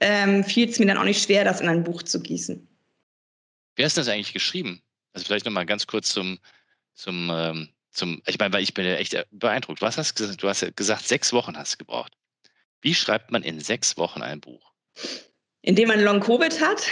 ähm, 0.00 0.42
fiel 0.44 0.66
es 0.66 0.78
mir 0.78 0.86
dann 0.86 0.96
auch 0.96 1.04
nicht 1.04 1.22
schwer, 1.22 1.44
das 1.44 1.60
in 1.60 1.68
ein 1.68 1.84
Buch 1.84 2.02
zu 2.04 2.22
gießen. 2.22 2.66
Wer 3.76 3.86
ist 3.86 3.98
das 3.98 4.08
eigentlich 4.08 4.32
geschrieben? 4.32 4.80
Also 5.12 5.26
vielleicht 5.26 5.44
nochmal 5.44 5.66
ganz 5.66 5.86
kurz 5.86 6.08
zum, 6.08 6.38
zum, 6.94 7.30
ähm, 7.30 7.68
zum, 7.90 8.22
ich 8.26 8.38
meine, 8.38 8.54
weil 8.54 8.62
ich 8.62 8.72
bin 8.72 8.86
ja 8.86 8.94
echt 8.94 9.26
beeindruckt. 9.30 9.82
Was 9.82 9.98
hast 9.98 10.18
du 10.18 10.22
gesagt? 10.22 10.42
Du 10.42 10.48
hast 10.48 10.62
ja 10.62 10.70
gesagt, 10.74 11.06
sechs 11.06 11.34
Wochen 11.34 11.54
hast 11.54 11.74
du 11.74 11.78
gebraucht. 11.78 12.14
Wie 12.80 12.94
schreibt 12.94 13.30
man 13.30 13.42
in 13.42 13.60
sechs 13.60 13.98
Wochen 13.98 14.22
ein 14.22 14.40
Buch? 14.40 14.72
Indem 15.66 15.88
man 15.88 16.00
Long 16.00 16.20
Covid 16.20 16.60
hat 16.60 16.86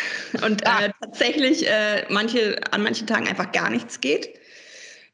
und 0.45 0.67
ah. 0.67 0.85
äh, 0.85 0.91
tatsächlich 1.01 1.67
äh, 1.67 2.05
manche, 2.11 2.61
an 2.71 2.83
manchen 2.83 3.07
Tagen 3.07 3.27
einfach 3.27 3.51
gar 3.53 3.71
nichts 3.71 4.01
geht. 4.01 4.39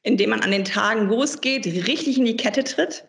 Indem 0.03 0.31
man 0.31 0.41
an 0.41 0.51
den 0.51 0.65
Tagen, 0.65 1.09
wo 1.09 1.23
es 1.23 1.41
geht, 1.41 1.67
richtig 1.67 2.19
in 2.19 2.25
die 2.25 2.37
Kette 2.37 2.65
tritt 2.65 3.05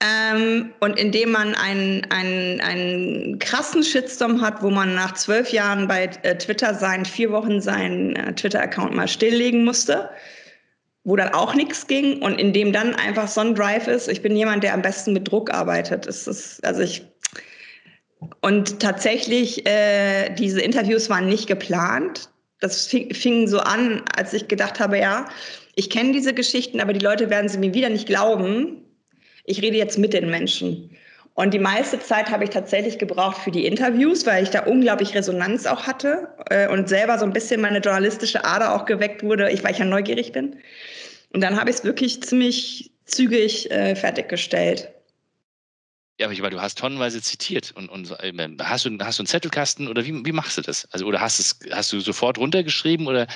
ähm, 0.00 0.72
und 0.78 0.98
indem 0.98 1.32
man 1.32 1.54
einen, 1.56 2.06
einen, 2.10 2.60
einen 2.60 3.38
krassen 3.40 3.82
Shitstorm 3.82 4.40
hat, 4.40 4.62
wo 4.62 4.70
man 4.70 4.94
nach 4.94 5.14
zwölf 5.14 5.50
Jahren 5.50 5.88
bei 5.88 6.10
äh, 6.22 6.36
Twitter 6.38 6.74
sein, 6.74 7.04
vier 7.04 7.32
Wochen 7.32 7.60
seinen 7.60 8.14
äh, 8.14 8.32
Twitter-Account 8.32 8.94
mal 8.94 9.08
stilllegen 9.08 9.64
musste, 9.64 10.08
wo 11.02 11.16
dann 11.16 11.34
auch 11.34 11.54
nichts 11.54 11.88
ging 11.88 12.22
und 12.22 12.38
in 12.38 12.52
dem 12.52 12.72
dann 12.72 12.94
einfach 12.94 13.26
so 13.26 13.40
ein 13.40 13.56
Drive 13.56 13.88
ist. 13.88 14.08
Ich 14.08 14.22
bin 14.22 14.36
jemand, 14.36 14.62
der 14.62 14.74
am 14.74 14.82
besten 14.82 15.12
mit 15.14 15.28
Druck 15.28 15.52
arbeitet. 15.52 16.06
Es 16.06 16.28
ist, 16.28 16.64
also 16.64 16.82
ich 16.82 17.07
und 18.40 18.80
tatsächlich, 18.80 19.66
äh, 19.66 20.34
diese 20.34 20.60
Interviews 20.60 21.08
waren 21.08 21.26
nicht 21.26 21.46
geplant. 21.46 22.30
Das 22.60 22.86
fing, 22.86 23.46
so 23.46 23.60
an, 23.60 24.02
als 24.16 24.32
ich 24.32 24.48
gedacht 24.48 24.80
habe, 24.80 24.98
ja, 24.98 25.28
ich 25.76 25.90
kenne 25.90 26.12
diese 26.12 26.34
Geschichten, 26.34 26.80
aber 26.80 26.92
die 26.92 27.04
Leute 27.04 27.30
werden 27.30 27.48
sie 27.48 27.58
mir 27.58 27.72
wieder 27.72 27.88
nicht 27.88 28.06
glauben 28.06 28.82
ich 29.48 29.62
rede 29.62 29.76
jetzt 29.76 29.98
mit 29.98 30.12
den 30.12 30.30
Menschen. 30.30 30.90
Und 31.34 31.54
die 31.54 31.58
meiste 31.58 31.98
Zeit 32.00 32.30
habe 32.30 32.44
ich 32.44 32.50
tatsächlich 32.50 32.98
gebraucht 32.98 33.38
für 33.38 33.50
die 33.50 33.64
Interviews, 33.64 34.26
weil 34.26 34.42
ich 34.42 34.50
da 34.50 34.64
unglaublich 34.64 35.14
Resonanz 35.14 35.66
auch 35.66 35.86
hatte 35.86 36.28
äh, 36.50 36.68
und 36.68 36.88
selber 36.88 37.18
so 37.18 37.24
ein 37.24 37.32
bisschen 37.32 37.60
meine 37.60 37.78
journalistische 37.78 38.44
Ader 38.44 38.74
auch 38.74 38.84
geweckt 38.84 39.22
wurde, 39.22 39.44
weil 39.44 39.72
ich 39.72 39.78
ja 39.78 39.84
neugierig 39.84 40.32
bin. 40.32 40.56
Und 41.32 41.40
dann 41.40 41.58
habe 41.58 41.70
ich 41.70 41.76
es 41.76 41.84
wirklich 41.84 42.22
ziemlich 42.22 42.90
zügig 43.06 43.70
äh, 43.70 43.94
fertiggestellt. 43.94 44.90
Ja, 46.18 46.26
aber 46.26 46.32
ich 46.32 46.40
meine, 46.40 46.56
du 46.56 46.60
hast 46.60 46.78
tonnenweise 46.78 47.22
zitiert 47.22 47.72
und, 47.76 47.88
und 47.88 48.10
äh, 48.20 48.32
hast 48.60 48.84
du 48.84 48.98
hast 49.00 49.18
du 49.18 49.22
einen 49.22 49.26
Zettelkasten 49.26 49.86
oder 49.86 50.04
wie, 50.04 50.24
wie 50.24 50.32
machst 50.32 50.58
du 50.58 50.62
das? 50.62 50.86
Also 50.90 51.06
oder 51.06 51.20
hast 51.20 51.38
es 51.38 51.58
hast 51.70 51.92
du 51.92 52.00
sofort 52.00 52.38
runtergeschrieben 52.38 53.06
oder 53.06 53.28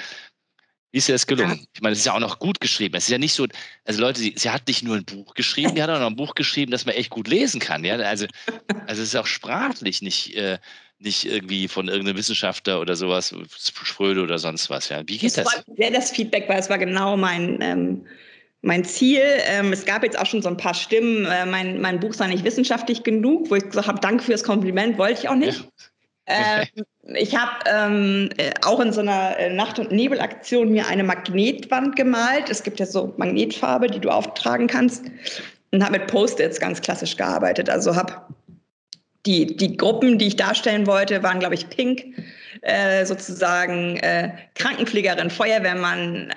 wie 0.93 0.99
ist 0.99 1.09
dir 1.09 1.13
das 1.13 1.27
gelungen? 1.27 1.59
Ja. 1.59 1.65
Ich 1.75 1.81
meine, 1.81 1.95
es 1.95 2.01
ist 2.01 2.05
ja 2.05 2.15
auch 2.15 2.21
noch 2.21 2.39
gut 2.39 2.61
geschrieben. 2.61 2.97
Es 2.97 3.05
ist 3.05 3.11
ja 3.11 3.19
nicht 3.19 3.33
so, 3.33 3.47
also 3.85 4.01
Leute, 4.01 4.21
sie, 4.21 4.35
sie 4.37 4.51
hat 4.51 4.69
nicht 4.69 4.83
nur 4.83 4.97
ein 4.97 5.05
Buch 5.05 5.35
geschrieben, 5.35 5.75
die 5.75 5.83
hat 5.83 5.91
auch 5.91 5.99
noch 5.99 6.09
ein 6.09 6.17
Buch 6.17 6.35
geschrieben, 6.35 6.71
das 6.71 6.85
man 6.85 6.95
echt 6.95 7.11
gut 7.11 7.29
lesen 7.29 7.61
kann. 7.61 7.83
Ja? 7.85 7.97
Also, 7.97 8.27
also 8.87 9.03
es 9.03 9.09
ist 9.09 9.17
auch 9.17 9.27
sprachlich 9.27 10.03
nicht, 10.03 10.37
äh, 10.37 10.59
nicht 10.99 11.25
irgendwie 11.25 11.69
von 11.69 11.89
irgendeinem 11.89 12.19
Wissenschaftler 12.19 12.81
oder 12.81 12.95
sowas, 12.95 13.35
Spröde 13.83 14.23
oder 14.23 14.39
sonst 14.39 14.69
was. 14.69 14.91
Ja? 14.91 15.03
Wie 15.07 15.19
geht 15.19 15.37
das? 15.37 15.45
Das 15.45 15.67
war 15.67 15.77
sehr 15.77 15.91
das 15.91 16.11
Feedback, 16.11 16.49
weil 16.49 16.59
es 16.59 16.69
war 16.69 16.79
genau 16.79 17.17
mein, 17.17 17.61
ähm, 17.63 18.07
mein 18.63 18.85
Ziel. 18.85 19.23
Ähm, 19.47 19.73
es 19.73 19.85
gab 19.85 20.03
jetzt 20.03 20.19
auch 20.19 20.27
schon 20.27 20.43
so 20.43 20.49
ein 20.49 20.57
paar 20.57 20.75
Stimmen, 20.75 21.27
äh, 21.27 21.45
mein, 21.47 21.81
mein 21.81 22.01
Buch 22.01 22.15
sei 22.15 22.29
nicht 22.29 22.45
wissenschaftlich 22.45 23.03
genug, 23.03 23.51
wo 23.51 23.57
ich 23.57 23.65
gesagt 23.65 23.89
habe, 23.89 24.01
danke 24.01 24.25
für 24.25 24.33
das 24.33 24.45
Kompliment, 24.45 24.97
wollte 24.99 25.21
ich 25.21 25.29
auch 25.29 25.35
nicht. 25.35 25.69
Ja. 26.29 26.63
Ähm, 26.63 26.85
ich 27.15 27.37
habe 27.37 27.53
ähm, 27.67 28.31
äh, 28.37 28.53
auch 28.63 28.79
in 28.79 28.93
so 28.93 29.01
einer 29.01 29.37
äh, 29.37 29.53
Nacht- 29.53 29.81
und 29.81 29.91
Nebelaktion 29.91 30.71
mir 30.71 30.87
eine 30.87 31.03
Magnetwand 31.03 31.97
gemalt. 31.97 32.49
Es 32.49 32.63
gibt 32.63 32.79
ja 32.79 32.87
so 32.87 33.13
Magnetfarbe, 33.17 33.89
die 33.89 33.99
du 33.99 34.09
auftragen 34.09 34.69
kannst. 34.69 35.05
und 35.73 35.83
habe 35.83 35.99
mit 35.99 36.07
Post-its 36.07 36.61
ganz 36.61 36.81
klassisch 36.81 37.17
gearbeitet. 37.17 37.69
Also 37.69 37.97
habe 37.97 38.23
die, 39.27 39.57
die 39.57 39.77
Gruppen, 39.77 40.19
die 40.19 40.29
ich 40.29 40.37
darstellen 40.37 40.87
wollte, 40.87 41.23
waren, 41.23 41.41
glaube 41.41 41.55
ich, 41.55 41.69
Pink, 41.69 42.05
äh, 42.63 43.05
sozusagen 43.05 43.97
äh, 43.99 44.33
Krankenpflegerin, 44.55 45.31
Feuerwehrmann, 45.31 46.33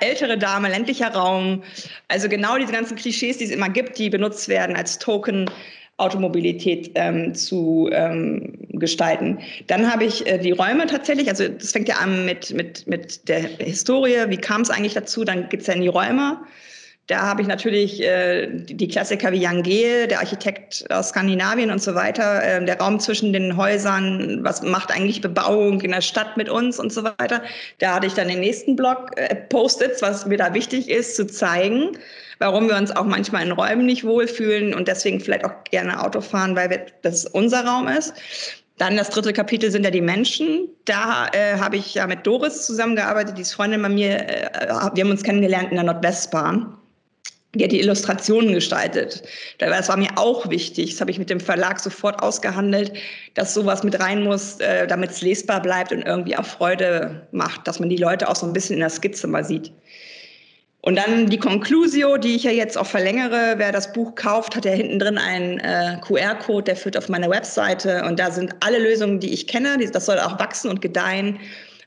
ältere 0.00 0.38
Dame, 0.38 0.68
ländlicher 0.68 1.12
Raum. 1.12 1.62
Also 2.08 2.28
genau 2.28 2.56
diese 2.58 2.72
ganzen 2.72 2.96
Klischees, 2.96 3.38
die 3.38 3.44
es 3.44 3.50
immer 3.50 3.68
gibt, 3.68 3.98
die 3.98 4.10
benutzt 4.10 4.48
werden 4.48 4.76
als 4.76 4.98
Token. 4.98 5.50
Automobilität 5.96 6.90
ähm, 6.96 7.34
zu 7.34 7.88
ähm, 7.92 8.54
gestalten. 8.70 9.38
Dann 9.68 9.90
habe 9.90 10.04
ich 10.04 10.26
äh, 10.26 10.38
die 10.38 10.50
Räume 10.50 10.86
tatsächlich, 10.86 11.28
also 11.28 11.46
das 11.46 11.70
fängt 11.70 11.88
ja 11.88 11.98
an 11.98 12.24
mit, 12.24 12.52
mit, 12.52 12.86
mit 12.88 13.28
der 13.28 13.42
Historie, 13.42 14.24
wie 14.28 14.36
kam 14.36 14.62
es 14.62 14.70
eigentlich 14.70 14.94
dazu, 14.94 15.24
dann 15.24 15.48
geht 15.48 15.60
es 15.60 15.68
ja 15.68 15.74
in 15.74 15.82
die 15.82 15.88
Räume. 15.88 16.38
Da 17.06 17.20
habe 17.20 17.42
ich 17.42 17.48
natürlich 17.48 18.02
äh, 18.02 18.48
die 18.50 18.88
Klassiker 18.88 19.30
wie 19.30 19.36
Jan 19.36 19.62
Gehl, 19.62 20.06
der 20.06 20.20
Architekt 20.20 20.86
aus 20.90 21.10
Skandinavien 21.10 21.70
und 21.70 21.82
so 21.82 21.94
weiter, 21.94 22.42
äh, 22.42 22.64
der 22.64 22.80
Raum 22.80 22.98
zwischen 22.98 23.34
den 23.34 23.58
Häusern, 23.58 24.38
was 24.42 24.62
macht 24.62 24.90
eigentlich 24.90 25.20
Bebauung 25.20 25.82
in 25.82 25.90
der 25.90 26.00
Stadt 26.00 26.38
mit 26.38 26.48
uns 26.48 26.78
und 26.80 26.90
so 26.90 27.04
weiter. 27.04 27.42
Da 27.78 27.94
hatte 27.94 28.06
ich 28.06 28.14
dann 28.14 28.28
den 28.28 28.40
nächsten 28.40 28.74
Blog 28.74 29.10
äh, 29.16 29.34
Post-its, 29.34 30.00
was 30.00 30.24
mir 30.24 30.38
da 30.38 30.54
wichtig 30.54 30.88
ist, 30.88 31.14
zu 31.16 31.26
zeigen, 31.26 31.98
warum 32.38 32.68
wir 32.68 32.76
uns 32.76 32.90
auch 32.90 33.04
manchmal 33.04 33.44
in 33.44 33.52
Räumen 33.52 33.84
nicht 33.84 34.04
wohlfühlen 34.04 34.72
und 34.72 34.88
deswegen 34.88 35.20
vielleicht 35.20 35.44
auch 35.44 35.64
gerne 35.64 36.02
Auto 36.02 36.22
fahren, 36.22 36.56
weil 36.56 36.70
wir, 36.70 36.86
das 37.02 37.26
unser 37.26 37.66
Raum 37.66 37.86
ist. 37.86 38.14
Dann 38.78 38.96
das 38.96 39.10
dritte 39.10 39.34
Kapitel 39.34 39.70
sind 39.70 39.84
ja 39.84 39.90
die 39.90 40.00
Menschen. 40.00 40.70
Da 40.86 41.28
äh, 41.32 41.58
habe 41.58 41.76
ich 41.76 41.94
ja 41.94 42.06
mit 42.06 42.26
Doris 42.26 42.64
zusammengearbeitet, 42.64 43.36
die 43.36 43.42
ist 43.42 43.52
Freundin 43.52 43.82
bei 43.82 43.90
mir. 43.90 44.26
Äh, 44.26 44.68
wir 44.94 45.04
haben 45.04 45.10
uns 45.10 45.22
kennengelernt 45.22 45.68
in 45.68 45.76
der 45.76 45.84
Nordwestbahn 45.84 46.78
die 47.54 47.68
die 47.68 47.80
Illustrationen 47.80 48.52
gestaltet. 48.52 49.22
Das 49.58 49.88
war 49.88 49.96
mir 49.96 50.10
auch 50.16 50.48
wichtig. 50.50 50.90
Das 50.90 51.00
habe 51.00 51.10
ich 51.10 51.18
mit 51.18 51.30
dem 51.30 51.40
Verlag 51.40 51.80
sofort 51.80 52.22
ausgehandelt, 52.22 52.92
dass 53.34 53.54
sowas 53.54 53.82
mit 53.82 53.98
rein 54.00 54.22
muss, 54.22 54.60
äh, 54.60 54.86
damit 54.86 55.10
es 55.10 55.22
lesbar 55.22 55.60
bleibt 55.62 55.92
und 55.92 56.02
irgendwie 56.02 56.36
auch 56.36 56.46
Freude 56.46 57.26
macht, 57.32 57.66
dass 57.66 57.80
man 57.80 57.88
die 57.88 57.96
Leute 57.96 58.28
auch 58.28 58.36
so 58.36 58.46
ein 58.46 58.52
bisschen 58.52 58.74
in 58.74 58.80
der 58.80 58.90
Skizze 58.90 59.26
mal 59.26 59.44
sieht. 59.44 59.72
Und 60.86 60.96
dann 60.96 61.30
die 61.30 61.38
Conclusio, 61.38 62.18
die 62.18 62.36
ich 62.36 62.42
ja 62.42 62.50
jetzt 62.50 62.76
auch 62.76 62.84
verlängere. 62.86 63.54
Wer 63.56 63.72
das 63.72 63.94
Buch 63.94 64.14
kauft, 64.16 64.54
hat 64.54 64.66
ja 64.66 64.72
hinten 64.72 64.98
drin 64.98 65.16
einen 65.16 65.58
äh, 65.60 65.96
QR-Code, 66.06 66.64
der 66.64 66.76
führt 66.76 66.98
auf 66.98 67.08
meine 67.08 67.30
Webseite. 67.30 68.04
Und 68.04 68.20
da 68.20 68.30
sind 68.30 68.54
alle 68.60 68.78
Lösungen, 68.78 69.18
die 69.18 69.32
ich 69.32 69.46
kenne. 69.46 69.78
Das 69.92 70.04
soll 70.04 70.18
auch 70.18 70.38
wachsen 70.38 70.68
und 70.70 70.82
gedeihen, 70.82 71.38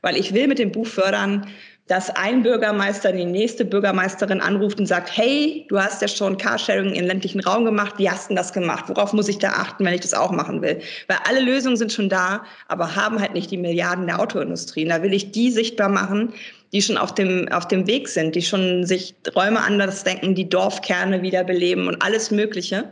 weil 0.02 0.16
ich 0.16 0.34
will 0.34 0.48
mit 0.48 0.58
dem 0.58 0.72
Buch 0.72 0.88
fördern, 0.88 1.46
dass 1.88 2.10
ein 2.10 2.42
Bürgermeister 2.42 3.12
die 3.12 3.24
nächste 3.24 3.64
Bürgermeisterin 3.64 4.42
anruft 4.42 4.78
und 4.78 4.86
sagt, 4.86 5.16
hey, 5.16 5.64
du 5.68 5.80
hast 5.80 6.02
ja 6.02 6.08
schon 6.08 6.36
Carsharing 6.36 6.92
im 6.92 7.06
ländlichen 7.06 7.40
Raum 7.40 7.64
gemacht, 7.64 7.94
wie 7.96 8.10
hast 8.10 8.30
du 8.30 8.34
das 8.34 8.52
gemacht? 8.52 8.84
Worauf 8.88 9.14
muss 9.14 9.26
ich 9.26 9.38
da 9.38 9.48
achten, 9.48 9.84
wenn 9.86 9.94
ich 9.94 10.02
das 10.02 10.12
auch 10.12 10.30
machen 10.30 10.60
will? 10.60 10.80
Weil 11.08 11.16
alle 11.26 11.40
Lösungen 11.40 11.78
sind 11.78 11.90
schon 11.90 12.10
da, 12.10 12.44
aber 12.68 12.94
haben 12.94 13.18
halt 13.20 13.32
nicht 13.32 13.50
die 13.50 13.56
Milliarden 13.56 14.06
der 14.06 14.20
Autoindustrie. 14.20 14.84
Und 14.84 14.90
da 14.90 15.02
will 15.02 15.14
ich 15.14 15.32
die 15.32 15.50
sichtbar 15.50 15.88
machen, 15.88 16.34
die 16.72 16.82
schon 16.82 16.98
auf 16.98 17.14
dem, 17.14 17.48
auf 17.48 17.66
dem 17.66 17.86
Weg 17.86 18.08
sind, 18.08 18.34
die 18.34 18.42
schon 18.42 18.84
sich 18.84 19.14
Räume 19.34 19.60
anders 19.60 20.04
denken, 20.04 20.34
die 20.34 20.48
Dorfkerne 20.48 21.22
wiederbeleben 21.22 21.88
und 21.88 22.02
alles 22.02 22.30
Mögliche. 22.30 22.84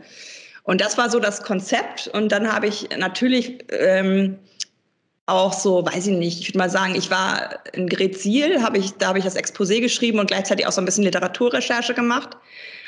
Und 0.63 0.81
das 0.81 0.97
war 0.97 1.11
so 1.11 1.19
das 1.19 1.43
Konzept. 1.43 2.07
Und 2.07 2.31
dann 2.31 2.51
habe 2.51 2.65
ich 2.65 2.89
natürlich... 2.97 3.59
Ähm, 3.71 4.39
auch 5.27 5.53
so, 5.53 5.85
weiß 5.85 6.07
ich 6.07 6.17
nicht, 6.17 6.39
ich 6.39 6.49
würde 6.49 6.57
mal 6.57 6.69
sagen, 6.69 6.95
ich 6.95 7.11
war 7.11 7.59
in 7.73 7.87
Grezil, 7.87 8.63
hab 8.63 8.75
ich, 8.75 8.93
da 8.93 9.09
habe 9.09 9.19
ich 9.19 9.25
das 9.25 9.35
Exposé 9.35 9.81
geschrieben 9.81 10.19
und 10.19 10.27
gleichzeitig 10.27 10.65
auch 10.65 10.71
so 10.71 10.81
ein 10.81 10.85
bisschen 10.85 11.03
Literaturrecherche 11.03 11.93
gemacht, 11.93 12.37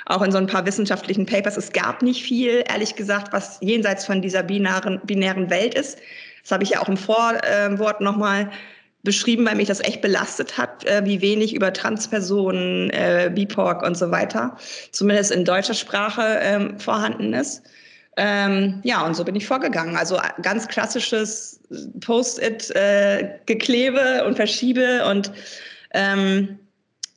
auch 0.06 0.22
in 0.22 0.32
so 0.32 0.38
ein 0.38 0.48
paar 0.48 0.66
wissenschaftlichen 0.66 1.26
Papers. 1.26 1.58
Es 1.58 1.74
gab 1.74 2.02
nicht 2.02 2.24
viel, 2.24 2.64
ehrlich 2.70 2.96
gesagt, 2.96 3.34
was 3.34 3.60
jenseits 3.62 4.06
von 4.06 4.22
dieser 4.22 4.42
binären, 4.42 5.02
binären 5.04 5.50
Welt 5.50 5.76
ist. 5.76 6.00
Das 6.42 6.52
habe 6.52 6.64
ich 6.64 6.72
ja 6.72 6.82
auch 6.82 6.88
im 6.88 6.98
Vorwort 6.98 8.00
nochmal 8.00 8.50
beschrieben, 9.04 9.46
weil 9.46 9.56
mich 9.56 9.68
das 9.68 9.82
echt 9.82 10.02
belastet 10.02 10.58
hat, 10.58 10.86
äh, 10.86 11.02
wie 11.06 11.22
wenig 11.22 11.54
über 11.54 11.74
Transpersonen, 11.74 12.90
äh, 12.92 13.30
BIPOC 13.34 13.84
und 13.84 13.98
so 13.98 14.12
weiter, 14.12 14.58
zumindest 14.92 15.32
in 15.32 15.46
deutscher 15.46 15.74
Sprache 15.74 16.40
ähm, 16.42 16.80
vorhanden 16.80 17.34
ist. 17.34 17.64
Ähm, 18.18 18.82
ja, 18.84 19.06
und 19.06 19.16
so 19.16 19.24
bin 19.24 19.36
ich 19.36 19.48
vorgegangen. 19.48 19.96
Also 19.96 20.18
äh, 20.18 20.42
ganz 20.42 20.68
klassisches 20.68 21.62
Post-it-Geklebe 22.02 24.00
äh, 24.00 24.26
und 24.26 24.36
Verschiebe 24.36 25.06
und 25.06 25.32
ähm, 25.94 26.60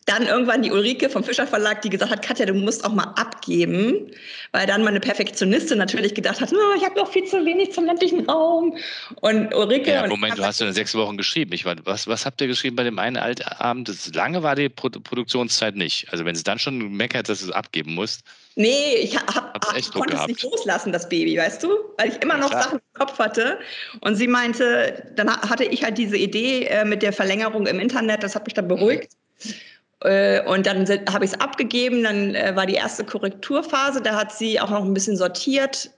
dann 0.07 0.27
irgendwann 0.27 0.63
die 0.63 0.73
Ulrike 0.73 1.09
vom 1.09 1.23
Fischer 1.23 1.47
Verlag, 1.47 1.83
die 1.83 1.91
gesagt 1.91 2.11
hat, 2.11 2.23
Katja, 2.23 2.47
du 2.47 2.55
musst 2.55 2.85
auch 2.85 2.93
mal 2.93 3.15
abgeben, 3.17 4.11
weil 4.51 4.67
dann 4.67 4.83
meine 4.83 4.99
Perfektionistin 4.99 5.79
natürlich 5.79 6.15
gedacht 6.15 6.41
hat, 6.41 6.53
oh, 6.53 6.77
ich 6.77 6.85
habe 6.85 6.97
noch 6.97 7.11
viel 7.11 7.25
zu 7.25 7.45
wenig 7.45 7.73
zum 7.73 7.87
ländlichen 7.87 8.29
Raum. 8.29 8.77
Und 9.21 9.55
Ulrike. 9.55 9.93
Ja, 9.93 10.03
und 10.05 10.11
Moment, 10.11 10.39
du 10.39 10.45
hast 10.45 10.61
ja 10.61 10.73
sechs 10.73 10.95
Wochen 10.95 11.17
geschrieben. 11.17 11.53
Ich 11.53 11.65
meine, 11.65 11.81
was, 11.85 12.09
was 12.09 12.27
habt 12.27 12.41
ihr 12.41 12.49
geschrieben 12.49 12.75
bei 12.75 12.83
dem 12.83 12.99
einen 12.99 13.17
Altabend? 13.17 13.89
Das 13.89 14.13
lange 14.13 14.43
war 14.43 14.57
die 14.57 14.69
Pro 14.69 14.91
Produktionszeit 14.91 15.77
nicht. 15.77 16.09
Also 16.11 16.25
wenn 16.25 16.35
es 16.35 16.43
dann 16.43 16.59
schon 16.59 16.93
meckert, 16.97 17.29
dass 17.29 17.41
du 17.41 17.47
es 17.47 17.53
abgeben 17.53 17.95
musst. 17.95 18.23
Nee, 18.57 18.97
ich 18.97 19.17
hab, 19.17 19.35
hab, 19.35 19.93
konnte 19.93 20.17
es 20.17 20.27
nicht 20.27 20.43
loslassen, 20.43 20.93
das 20.93 21.09
Baby, 21.09 21.39
weißt 21.39 21.63
du? 21.63 21.69
Weil 21.97 22.11
ich 22.11 22.23
immer 22.23 22.37
noch 22.37 22.51
ja, 22.51 22.63
Sachen 22.63 22.79
im 22.79 22.99
Kopf 22.99 23.19
hatte. 23.19 23.59
Und 24.01 24.17
sie 24.17 24.27
meinte, 24.27 25.11
dann 25.15 25.31
hatte 25.31 25.65
ich 25.65 25.85
halt 25.85 25.97
diese 25.97 26.19
Idee 26.19 26.65
äh, 26.65 26.85
mit 26.85 27.03
der 27.03 27.13
Verlängerung 27.13 27.67
im 27.67 27.81
Internet, 27.81 28.23
das 28.23 28.35
hat 28.35 28.45
mich 28.45 28.55
dann 28.55 28.69
beruhigt. 28.69 29.13
Mhm. 29.45 29.53
Äh, 30.05 30.43
und 30.43 30.67
dann 30.67 30.87
habe 31.13 31.25
ich 31.25 31.33
es 31.33 31.41
abgegeben, 31.41 32.03
dann 32.03 32.35
äh, 32.35 32.55
war 32.57 32.67
die 32.67 32.75
erste 32.75 33.05
Korrekturphase, 33.05 34.01
da 34.01 34.17
hat 34.17 34.33
sie 34.33 34.61
auch 34.61 34.71
noch 34.71 34.85
ein 34.85 34.95
bisschen 34.95 35.17
sortiert, 35.17 35.91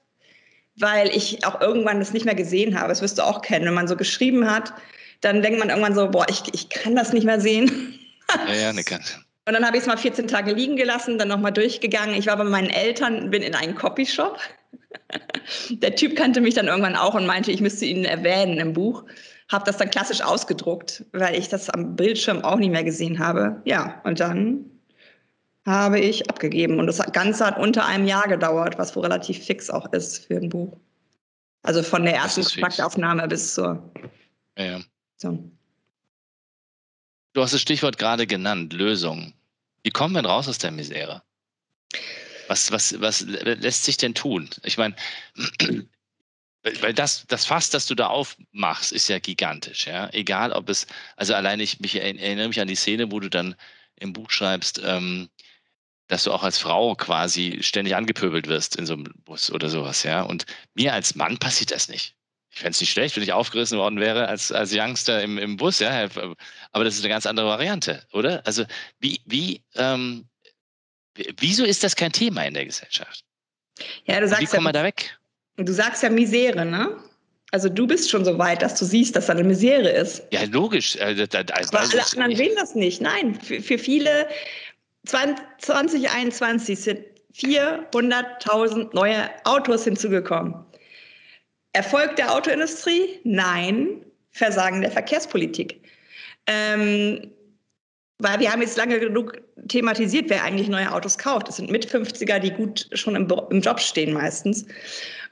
weil 0.76 1.08
ich 1.08 1.44
auch 1.44 1.60
irgendwann 1.60 2.00
das 2.00 2.12
nicht 2.12 2.26
mehr 2.26 2.34
gesehen 2.34 2.78
habe. 2.78 2.88
Das 2.88 3.02
wirst 3.02 3.18
du 3.18 3.22
auch 3.22 3.42
kennen, 3.42 3.66
wenn 3.66 3.74
man 3.74 3.88
so 3.88 3.96
geschrieben 3.96 4.50
hat, 4.50 4.72
dann 5.20 5.42
denkt 5.42 5.58
man 5.58 5.70
irgendwann 5.70 5.94
so, 5.94 6.10
boah, 6.10 6.26
ich, 6.28 6.42
ich 6.52 6.68
kann 6.68 6.94
das 6.94 7.12
nicht 7.12 7.24
mehr 7.24 7.40
sehen. 7.40 7.98
Ja, 8.48 8.54
ja, 8.54 8.72
ne, 8.72 8.82
kann. 8.82 9.00
Und 9.46 9.52
dann 9.52 9.66
habe 9.66 9.76
ich 9.76 9.82
es 9.82 9.86
mal 9.86 9.98
14 9.98 10.26
Tage 10.28 10.52
liegen 10.52 10.76
gelassen, 10.76 11.18
dann 11.18 11.28
nochmal 11.28 11.52
durchgegangen. 11.52 12.14
Ich 12.14 12.26
war 12.26 12.36
bei 12.36 12.44
meinen 12.44 12.70
Eltern, 12.70 13.30
bin 13.30 13.42
in 13.42 13.54
einen 13.54 13.74
Copyshop. 13.74 14.38
Der 15.70 15.94
Typ 15.94 16.16
kannte 16.16 16.40
mich 16.40 16.54
dann 16.54 16.66
irgendwann 16.66 16.96
auch 16.96 17.14
und 17.14 17.26
meinte, 17.26 17.52
ich 17.52 17.60
müsste 17.60 17.84
ihn 17.84 18.04
erwähnen 18.04 18.58
im 18.58 18.72
Buch 18.72 19.04
habe 19.50 19.64
das 19.64 19.76
dann 19.76 19.90
klassisch 19.90 20.22
ausgedruckt, 20.22 21.04
weil 21.12 21.37
ich 21.37 21.48
das 21.48 21.70
am 21.70 21.96
Bildschirm 21.96 22.42
auch 22.42 22.57
nicht 22.57 22.70
mehr 22.70 22.85
gesehen 22.85 23.18
habe. 23.18 23.61
Ja, 23.64 24.00
und 24.04 24.20
dann 24.20 24.70
habe 25.66 25.98
ich 25.98 26.28
abgegeben. 26.28 26.78
Und 26.78 26.87
das 26.87 26.98
Ganze 27.12 27.46
hat 27.46 27.59
unter 27.59 27.87
einem 27.87 28.07
Jahr 28.07 28.28
gedauert, 28.28 28.78
was 28.78 28.94
wohl 28.96 29.02
relativ 29.02 29.44
fix 29.44 29.70
auch 29.70 29.92
ist 29.92 30.26
für 30.26 30.37
ein 30.37 30.48
Buch. 30.48 30.76
Also 31.62 31.83
von 31.83 32.04
der 32.04 32.14
ersten 32.14 32.44
Kontaktaufnahme 32.44 33.26
bis 33.28 33.54
zur. 33.54 33.90
Ja. 34.59 34.80
So. 35.16 35.50
Du 37.33 37.42
hast 37.42 37.54
das 37.54 37.62
Stichwort 37.62 37.98
gerade 37.98 38.26
genannt, 38.26 38.72
Lösung. 38.72 39.33
Wie 39.83 39.90
kommen 39.90 40.14
wir 40.14 40.24
raus 40.24 40.48
aus 40.48 40.59
der 40.59 40.70
Misere? 40.70 41.22
Was, 42.48 42.70
was, 42.70 43.00
was 43.00 43.22
lässt 43.22 43.85
sich 43.85 43.96
denn 43.96 44.14
tun? 44.14 44.50
Ich 44.62 44.76
meine, 44.76 44.94
weil 46.81 46.94
das, 46.94 47.27
das 47.29 47.44
Fass, 47.44 47.70
das 47.70 47.87
du 47.87 47.94
da 47.94 48.07
aufmachst, 48.07 48.92
ist 48.92 49.09
ja 49.09 49.18
gigantisch, 49.18 49.87
ja. 49.87 50.09
Egal 50.12 50.53
ob 50.53 50.68
es, 50.70 50.87
also 51.16 51.35
allein 51.35 51.61
ich 51.61 51.81
mich 51.81 51.96
erinnere 51.96 52.48
mich 52.48 52.61
an 52.61 52.68
die 52.68 52.74
Szene, 52.74 53.12
wo 53.12 53.20
du 53.20 53.29
dann 53.29 53.55
im 53.96 54.12
Buch 54.12 54.31
schreibst, 54.31 54.81
ähm, 54.83 55.29
dass 56.09 56.24
du 56.24 56.33
auch 56.33 56.42
als 56.42 56.59
Frau 56.59 56.94
quasi 56.94 57.59
ständig 57.62 57.96
angepöbelt 57.96 58.46
wirst 58.46 58.77
in 58.77 58.87
so 58.87 58.94
einem 58.94 59.12
Bus 59.24 59.50
oder 59.50 59.68
sowas, 59.68 60.03
ja. 60.05 60.22
Und 60.22 60.46
mir 60.74 60.94
als 60.94 61.14
Mann 61.14 61.38
passiert 61.38 61.70
das 61.70 61.88
nicht. 61.88 62.14
Ich 62.50 62.61
fände 62.61 62.70
es 62.70 62.81
nicht 62.81 62.92
schlecht, 62.92 63.16
wenn 63.16 63.22
ich 63.22 63.33
aufgerissen 63.33 63.79
worden 63.79 64.00
wäre 64.00 64.29
als, 64.29 64.53
als 64.53 64.72
Youngster 64.72 65.22
im, 65.22 65.38
im 65.38 65.57
Bus, 65.57 65.81
ja. 65.81 66.09
Aber 66.72 66.85
das 66.85 66.94
ist 66.94 67.00
eine 67.00 67.09
ganz 67.11 67.27
andere 67.27 67.46
Variante, 67.46 68.07
oder? 68.12 68.46
Also 68.46 68.64
wie, 69.00 69.20
wie, 69.27 69.62
ähm, 69.74 70.29
wieso 71.37 71.64
ist 71.64 71.85
das 71.85 71.96
kein 71.96 72.12
Thema 72.12 72.44
in 72.44 72.55
der 72.55 72.64
Gesellschaft? 72.64 73.24
Ja, 74.07 74.20
du 74.20 74.29
sagst 74.29 74.42
wie 74.42 74.46
kommen 74.46 74.66
ja, 74.66 74.68
wir 74.68 74.72
da 74.72 74.85
weg? 74.85 75.18
Du 75.56 75.72
sagst 75.72 76.02
ja 76.02 76.10
Misere, 76.10 76.64
ne? 76.64 76.96
Also 77.52 77.68
du 77.68 77.86
bist 77.86 78.10
schon 78.10 78.24
so 78.24 78.36
weit, 78.38 78.62
dass 78.62 78.78
du 78.78 78.84
siehst, 78.84 79.14
dass 79.14 79.26
da 79.26 79.32
eine 79.32 79.44
Misere 79.44 79.88
ist. 79.88 80.22
Ja, 80.32 80.42
logisch. 80.44 81.00
Also, 81.00 81.22
Aber 81.22 81.80
alle 81.80 82.02
anderen 82.12 82.34
sehen 82.34 82.52
das 82.57 82.74
nicht. 82.74 83.00
Nein, 83.00 83.38
für, 83.40 83.61
für 83.62 83.78
viele 83.78 84.26
2021 85.07 86.80
sind 86.80 87.00
400.000 87.36 88.88
neue 88.92 89.30
Autos 89.44 89.84
hinzugekommen. 89.84 90.55
Erfolg 91.72 92.16
der 92.16 92.34
Autoindustrie? 92.34 93.20
Nein. 93.24 94.05
Versagen 94.32 94.80
der 94.80 94.90
Verkehrspolitik. 94.90 95.80
Ähm, 96.46 97.30
weil 98.18 98.40
wir 98.40 98.50
haben 98.50 98.62
jetzt 98.62 98.76
lange 98.76 98.98
genug 98.98 99.40
thematisiert, 99.68 100.28
wer 100.28 100.42
eigentlich 100.42 100.68
neue 100.68 100.92
Autos 100.92 101.18
kauft. 101.18 101.48
Das 101.48 101.57
sind 101.57 101.70
mit 101.70 101.86
50er, 101.86 102.38
die 102.38 102.50
gut 102.50 102.88
schon 102.92 103.16
im, 103.16 103.32
im 103.50 103.61
Job 103.61 103.80
stehen 103.80 104.12
meistens. 104.12 104.66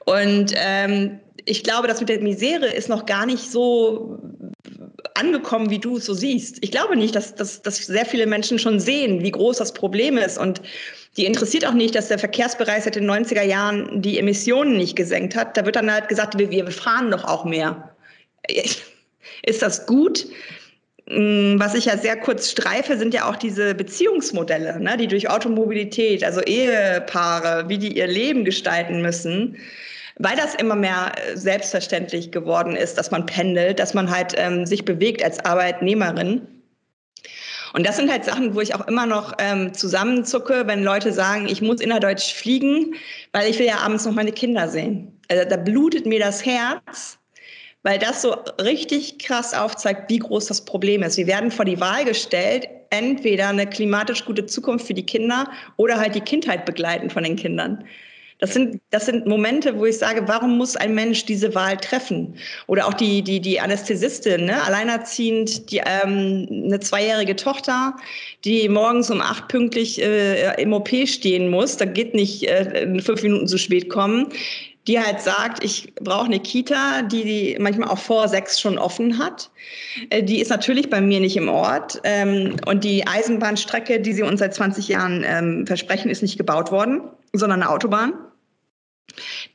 Und 0.05 0.53
ähm, 0.55 1.19
ich 1.45 1.63
glaube, 1.63 1.87
das 1.87 1.99
mit 1.99 2.09
der 2.09 2.19
Misere 2.19 2.67
ist 2.67 2.89
noch 2.89 3.05
gar 3.05 3.25
nicht 3.25 3.51
so 3.51 4.19
angekommen, 5.15 5.69
wie 5.69 5.79
du 5.79 5.97
es 5.97 6.05
so 6.05 6.13
siehst. 6.13 6.57
Ich 6.61 6.71
glaube 6.71 6.95
nicht, 6.95 7.15
dass, 7.15 7.35
dass, 7.35 7.61
dass 7.61 7.77
sehr 7.77 8.05
viele 8.05 8.25
Menschen 8.25 8.59
schon 8.59 8.79
sehen, 8.79 9.23
wie 9.23 9.31
groß 9.31 9.57
das 9.57 9.73
Problem 9.73 10.17
ist. 10.17 10.37
Und 10.37 10.61
die 11.17 11.25
interessiert 11.25 11.65
auch 11.65 11.73
nicht, 11.73 11.95
dass 11.95 12.07
der 12.07 12.19
Verkehrsbereich 12.19 12.83
seit 12.83 12.95
den 12.95 13.09
90er 13.09 13.43
Jahren 13.43 14.01
die 14.01 14.17
Emissionen 14.17 14.77
nicht 14.77 14.95
gesenkt 14.95 15.35
hat. 15.35 15.55
Da 15.57 15.65
wird 15.65 15.75
dann 15.75 15.91
halt 15.91 16.07
gesagt, 16.07 16.37
wir, 16.37 16.49
wir 16.49 16.67
fahren 16.71 17.11
doch 17.11 17.23
auch 17.25 17.45
mehr. 17.45 17.95
Ist 19.45 19.61
das 19.61 19.85
gut? 19.85 20.25
Mm, 21.07 21.59
was 21.59 21.75
ich 21.75 21.85
ja 21.85 21.97
sehr 21.97 22.17
kurz 22.17 22.49
streife, 22.49 22.97
sind 22.97 23.13
ja 23.13 23.29
auch 23.29 23.35
diese 23.35 23.75
Beziehungsmodelle, 23.75 24.79
ne, 24.79 24.97
die 24.97 25.07
durch 25.07 25.29
Automobilität, 25.29 26.23
also 26.23 26.41
Ehepaare, 26.41 27.67
wie 27.67 27.77
die 27.77 27.97
ihr 27.97 28.07
Leben 28.07 28.45
gestalten 28.45 29.01
müssen, 29.01 29.57
weil 30.19 30.35
das 30.35 30.55
immer 30.55 30.75
mehr 30.75 31.11
äh, 31.15 31.37
selbstverständlich 31.37 32.31
geworden 32.31 32.75
ist, 32.75 32.97
dass 32.97 33.11
man 33.11 33.25
pendelt, 33.25 33.79
dass 33.79 33.93
man 33.93 34.09
halt 34.09 34.33
ähm, 34.37 34.65
sich 34.65 34.85
bewegt 34.85 35.23
als 35.23 35.43
Arbeitnehmerin. 35.43 36.47
Und 37.73 37.87
das 37.87 37.97
sind 37.97 38.11
halt 38.11 38.23
Sachen, 38.23 38.53
wo 38.53 38.61
ich 38.61 38.75
auch 38.75 38.87
immer 38.87 39.07
noch 39.07 39.33
ähm, 39.39 39.73
zusammenzucke, 39.73 40.67
wenn 40.67 40.83
Leute 40.83 41.11
sagen, 41.11 41.47
ich 41.47 41.61
muss 41.61 41.81
innerdeutsch 41.81 42.33
fliegen, 42.33 42.93
weil 43.31 43.49
ich 43.49 43.57
will 43.57 43.65
ja 43.65 43.77
abends 43.77 44.05
noch 44.05 44.13
meine 44.13 44.31
Kinder 44.31 44.69
sehen. 44.69 45.19
Also 45.27 45.49
da 45.49 45.57
blutet 45.57 46.05
mir 46.05 46.19
das 46.19 46.45
Herz, 46.45 47.17
weil 47.81 47.97
das 47.97 48.21
so 48.21 48.35
richtig 48.61 49.17
krass 49.17 49.55
aufzeigt, 49.55 50.09
wie 50.11 50.19
groß 50.19 50.45
das 50.45 50.63
Problem 50.63 51.01
ist. 51.01 51.17
Wir 51.17 51.25
werden 51.25 51.49
vor 51.49 51.65
die 51.65 51.79
Wahl 51.79 52.05
gestellt, 52.05 52.67
entweder 52.91 53.47
eine 53.47 53.65
klimatisch 53.65 54.23
gute 54.23 54.45
Zukunft 54.45 54.85
für 54.85 54.93
die 54.93 55.05
Kinder 55.05 55.49
oder 55.77 55.97
halt 55.97 56.13
die 56.13 56.21
Kindheit 56.21 56.65
begleiten 56.65 57.09
von 57.09 57.23
den 57.23 57.35
Kindern. 57.35 57.83
Das 58.39 58.53
sind, 58.53 58.81
das 58.89 59.05
sind 59.05 59.25
Momente, 59.25 59.77
wo 59.77 59.85
ich 59.85 59.97
sage, 59.97 60.23
warum 60.27 60.57
muss 60.57 60.75
ein 60.75 60.93
Mensch 60.93 61.25
diese 61.25 61.53
Wahl 61.55 61.77
treffen? 61.77 62.35
Oder 62.67 62.87
auch 62.87 62.93
die, 62.93 63.21
die, 63.21 63.39
die 63.39 63.59
Anästhesistin, 63.59 64.45
ne? 64.45 64.61
alleinerziehend, 64.63 65.71
die, 65.71 65.81
ähm, 65.85 66.47
eine 66.49 66.79
zweijährige 66.79 67.35
Tochter, 67.35 67.95
die 68.43 68.67
morgens 68.69 69.09
um 69.09 69.21
acht 69.21 69.47
pünktlich 69.47 70.01
äh, 70.01 70.61
im 70.61 70.73
OP 70.73 70.89
stehen 71.05 71.49
muss. 71.49 71.77
Da 71.77 71.85
geht 71.85 72.13
nicht 72.13 72.43
äh, 72.43 72.99
fünf 73.01 73.23
Minuten 73.23 73.47
zu 73.47 73.57
spät 73.57 73.89
kommen 73.89 74.29
die 74.87 74.99
halt 74.99 75.21
sagt, 75.21 75.63
ich 75.63 75.93
brauche 75.95 76.25
eine 76.25 76.39
Kita, 76.39 77.03
die, 77.03 77.23
die 77.23 77.57
manchmal 77.59 77.89
auch 77.89 77.97
vor 77.97 78.27
sechs 78.27 78.59
schon 78.59 78.77
offen 78.77 79.17
hat. 79.17 79.49
Äh, 80.09 80.23
die 80.23 80.41
ist 80.41 80.49
natürlich 80.49 80.89
bei 80.89 80.99
mir 80.99 81.19
nicht 81.19 81.37
im 81.37 81.47
Ort. 81.47 82.01
Ähm, 82.03 82.57
und 82.65 82.83
die 82.83 83.07
Eisenbahnstrecke, 83.07 84.01
die 84.01 84.13
sie 84.13 84.23
uns 84.23 84.39
seit 84.39 84.53
20 84.53 84.89
Jahren 84.89 85.23
ähm, 85.25 85.65
versprechen, 85.65 86.09
ist 86.09 86.21
nicht 86.21 86.37
gebaut 86.37 86.71
worden, 86.71 87.01
sondern 87.33 87.61
eine 87.61 87.71
Autobahn 87.71 88.13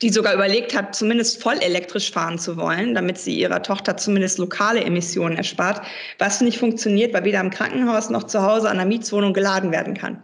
die 0.02 0.10
sogar 0.10 0.34
überlegt 0.34 0.76
hat, 0.76 0.94
zumindest 0.94 1.42
voll 1.42 1.56
elektrisch 1.60 2.12
fahren 2.12 2.38
zu 2.38 2.56
wollen, 2.56 2.94
damit 2.94 3.18
sie 3.18 3.38
ihrer 3.38 3.62
Tochter 3.62 3.96
zumindest 3.96 4.38
lokale 4.38 4.84
Emissionen 4.84 5.36
erspart, 5.36 5.84
was 6.18 6.40
nicht 6.40 6.58
funktioniert, 6.58 7.12
weil 7.12 7.24
weder 7.24 7.40
im 7.40 7.50
Krankenhaus 7.50 8.10
noch 8.10 8.24
zu 8.24 8.42
Hause 8.42 8.70
an 8.70 8.76
der 8.76 8.86
Mietswohnung 8.86 9.32
geladen 9.32 9.72
werden 9.72 9.94
kann. 9.94 10.22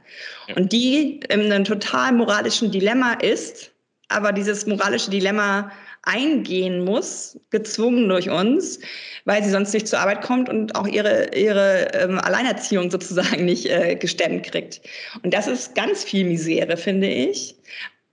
Und 0.54 0.72
die 0.72 1.20
in 1.28 1.52
einem 1.52 1.64
total 1.64 2.12
moralischen 2.12 2.70
Dilemma 2.70 3.14
ist, 3.14 3.72
aber 4.08 4.32
dieses 4.32 4.66
moralische 4.66 5.10
Dilemma 5.10 5.72
eingehen 6.06 6.84
muss, 6.84 7.38
gezwungen 7.50 8.08
durch 8.08 8.30
uns, 8.30 8.78
weil 9.24 9.42
sie 9.42 9.50
sonst 9.50 9.72
nicht 9.72 9.88
zur 9.88 10.00
Arbeit 10.00 10.22
kommt 10.22 10.48
und 10.48 10.74
auch 10.76 10.86
ihre, 10.86 11.34
ihre 11.34 11.92
ähm, 11.94 12.18
Alleinerziehung 12.18 12.90
sozusagen 12.90 13.44
nicht 13.44 13.66
äh, 13.66 13.96
gestemmt 13.96 14.44
kriegt. 14.44 14.80
Und 15.22 15.34
das 15.34 15.46
ist 15.46 15.74
ganz 15.74 16.04
viel 16.04 16.24
Misere, 16.24 16.76
finde 16.76 17.08
ich. 17.08 17.56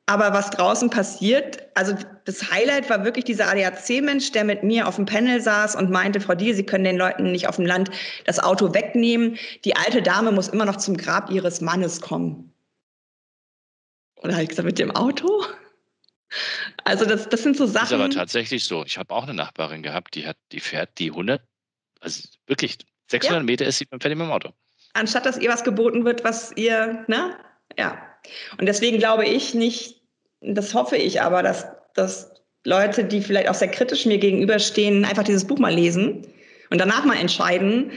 Aber 0.07 0.33
was 0.33 0.49
draußen 0.49 0.89
passiert, 0.89 1.59
also 1.73 1.95
das 2.25 2.51
Highlight 2.51 2.89
war 2.89 3.05
wirklich 3.05 3.23
dieser 3.23 3.47
ADAC-Mensch, 3.47 4.31
der 4.33 4.43
mit 4.43 4.61
mir 4.61 4.87
auf 4.87 4.97
dem 4.97 5.05
Panel 5.05 5.39
saß 5.39 5.75
und 5.75 5.89
meinte, 5.89 6.19
Frau 6.19 6.35
Diel, 6.35 6.53
Sie 6.53 6.65
können 6.65 6.83
den 6.83 6.97
Leuten 6.97 7.31
nicht 7.31 7.47
auf 7.47 7.55
dem 7.55 7.65
Land 7.65 7.91
das 8.25 8.39
Auto 8.39 8.73
wegnehmen. 8.73 9.37
Die 9.63 9.75
alte 9.75 10.01
Dame 10.01 10.31
muss 10.31 10.49
immer 10.49 10.65
noch 10.65 10.75
zum 10.77 10.97
Grab 10.97 11.29
ihres 11.29 11.61
Mannes 11.61 12.01
kommen. 12.01 12.51
Und 14.15 14.29
da 14.29 14.33
habe 14.33 14.43
ich 14.43 14.49
gesagt, 14.49 14.65
mit 14.65 14.79
dem 14.79 14.91
Auto? 14.91 15.45
Also 16.83 17.05
das, 17.05 17.29
das 17.29 17.43
sind 17.43 17.57
so 17.57 17.65
Sachen. 17.65 17.83
Das 17.83 17.91
ist 17.91 17.99
aber 17.99 18.09
tatsächlich 18.09 18.63
so. 18.65 18.83
Ich 18.85 18.97
habe 18.97 19.13
auch 19.13 19.23
eine 19.23 19.33
Nachbarin 19.33 19.83
gehabt, 19.83 20.15
die 20.15 20.25
hat, 20.25 20.37
die 20.51 20.59
fährt 20.59 20.97
die 20.97 21.09
100, 21.09 21.41
also 21.99 22.27
wirklich 22.47 22.77
600 23.07 23.39
ja. 23.39 23.43
Meter 23.43 23.65
ist 23.65 23.77
sie 23.77 23.85
fährt 23.85 24.03
mit 24.03 24.11
dem 24.11 24.31
Auto. 24.31 24.49
Anstatt 24.93 25.25
dass 25.25 25.37
ihr 25.37 25.49
was 25.49 25.63
geboten 25.63 26.05
wird, 26.05 26.23
was 26.23 26.51
ihr, 26.55 27.05
ne? 27.07 27.37
Ja. 27.77 28.01
Und 28.57 28.65
deswegen 28.65 28.97
glaube 28.97 29.25
ich 29.25 29.53
nicht, 29.53 30.01
das 30.41 30.73
hoffe 30.73 30.97
ich 30.97 31.21
aber, 31.21 31.43
dass, 31.43 31.65
dass 31.93 32.31
Leute, 32.65 33.05
die 33.05 33.21
vielleicht 33.21 33.49
auch 33.49 33.55
sehr 33.55 33.71
kritisch 33.71 34.05
mir 34.05 34.17
gegenüberstehen, 34.17 35.05
einfach 35.05 35.23
dieses 35.23 35.45
Buch 35.45 35.59
mal 35.59 35.73
lesen 35.73 36.27
und 36.69 36.79
danach 36.79 37.05
mal 37.05 37.17
entscheiden, 37.17 37.91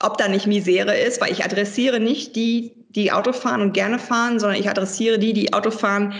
ob 0.00 0.18
da 0.18 0.28
nicht 0.28 0.46
Misere 0.46 0.96
ist, 0.96 1.20
weil 1.20 1.32
ich 1.32 1.44
adressiere 1.44 2.00
nicht 2.00 2.36
die, 2.36 2.72
die 2.90 3.12
Auto 3.12 3.32
fahren 3.32 3.60
und 3.60 3.72
gerne 3.72 3.98
fahren, 3.98 4.38
sondern 4.38 4.60
ich 4.60 4.68
adressiere 4.68 5.18
die, 5.18 5.32
die 5.32 5.52
Auto 5.52 5.70
fahren, 5.70 6.14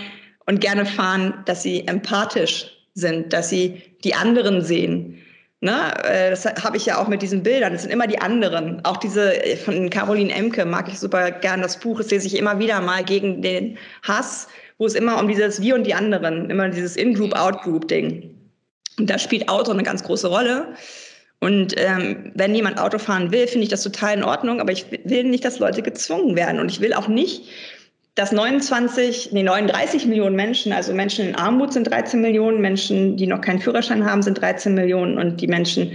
und 0.46 0.60
gerne 0.60 0.86
fahren, 0.86 1.34
dass 1.46 1.62
sie 1.62 1.86
empathisch 1.86 2.66
sind, 2.94 3.32
dass 3.32 3.48
sie 3.48 3.82
die 4.04 4.14
anderen 4.14 4.62
sehen. 4.62 5.18
Ne? 5.64 5.94
Äh, 6.04 6.30
das 6.30 6.44
habe 6.44 6.76
ich 6.76 6.84
ja 6.84 6.98
auch 6.98 7.08
mit 7.08 7.22
diesen 7.22 7.42
Bildern. 7.42 7.72
Es 7.72 7.82
sind 7.82 7.90
immer 7.90 8.06
die 8.06 8.20
anderen. 8.20 8.84
Auch 8.84 8.98
diese 8.98 9.42
äh, 9.44 9.56
von 9.56 9.88
Caroline 9.88 10.32
Emke 10.32 10.66
mag 10.66 10.88
ich 10.88 10.98
super 10.98 11.30
gern 11.30 11.62
das 11.62 11.80
Buch. 11.80 11.98
Es 12.00 12.10
lese 12.10 12.26
ich 12.26 12.36
immer 12.36 12.58
wieder 12.58 12.82
mal 12.82 13.02
gegen 13.02 13.40
den 13.40 13.78
Hass, 14.02 14.46
wo 14.76 14.84
es 14.84 14.94
immer 14.94 15.18
um 15.18 15.26
dieses 15.26 15.62
Wir 15.62 15.74
und 15.74 15.84
die 15.84 15.94
anderen, 15.94 16.50
immer 16.50 16.68
dieses 16.68 16.96
In-Group, 16.96 17.34
Out-Group-Ding. 17.34 18.30
Und 18.98 19.08
da 19.08 19.18
spielt 19.18 19.48
Auto 19.48 19.72
eine 19.72 19.82
ganz 19.82 20.04
große 20.04 20.28
Rolle. 20.28 20.74
Und 21.40 21.74
ähm, 21.78 22.32
wenn 22.34 22.54
jemand 22.54 22.78
Auto 22.78 22.98
fahren 22.98 23.32
will, 23.32 23.46
finde 23.46 23.64
ich 23.64 23.70
das 23.70 23.82
total 23.82 24.18
in 24.18 24.24
Ordnung. 24.24 24.60
Aber 24.60 24.72
ich 24.72 24.84
will 25.04 25.24
nicht, 25.24 25.44
dass 25.46 25.58
Leute 25.58 25.80
gezwungen 25.80 26.36
werden. 26.36 26.60
Und 26.60 26.70
ich 26.70 26.80
will 26.80 26.92
auch 26.92 27.08
nicht, 27.08 27.48
dass 28.14 28.30
29, 28.30 29.32
nee, 29.32 29.42
39 29.42 30.06
Millionen 30.06 30.36
Menschen, 30.36 30.72
also 30.72 30.92
Menschen 30.94 31.28
in 31.28 31.34
Armut 31.34 31.72
sind 31.72 31.90
13 31.90 32.20
Millionen, 32.20 32.60
Menschen, 32.60 33.16
die 33.16 33.26
noch 33.26 33.40
keinen 33.40 33.58
Führerschein 33.58 34.04
haben, 34.04 34.22
sind 34.22 34.40
13 34.40 34.74
Millionen 34.74 35.18
und 35.18 35.40
die 35.40 35.48
Menschen 35.48 35.92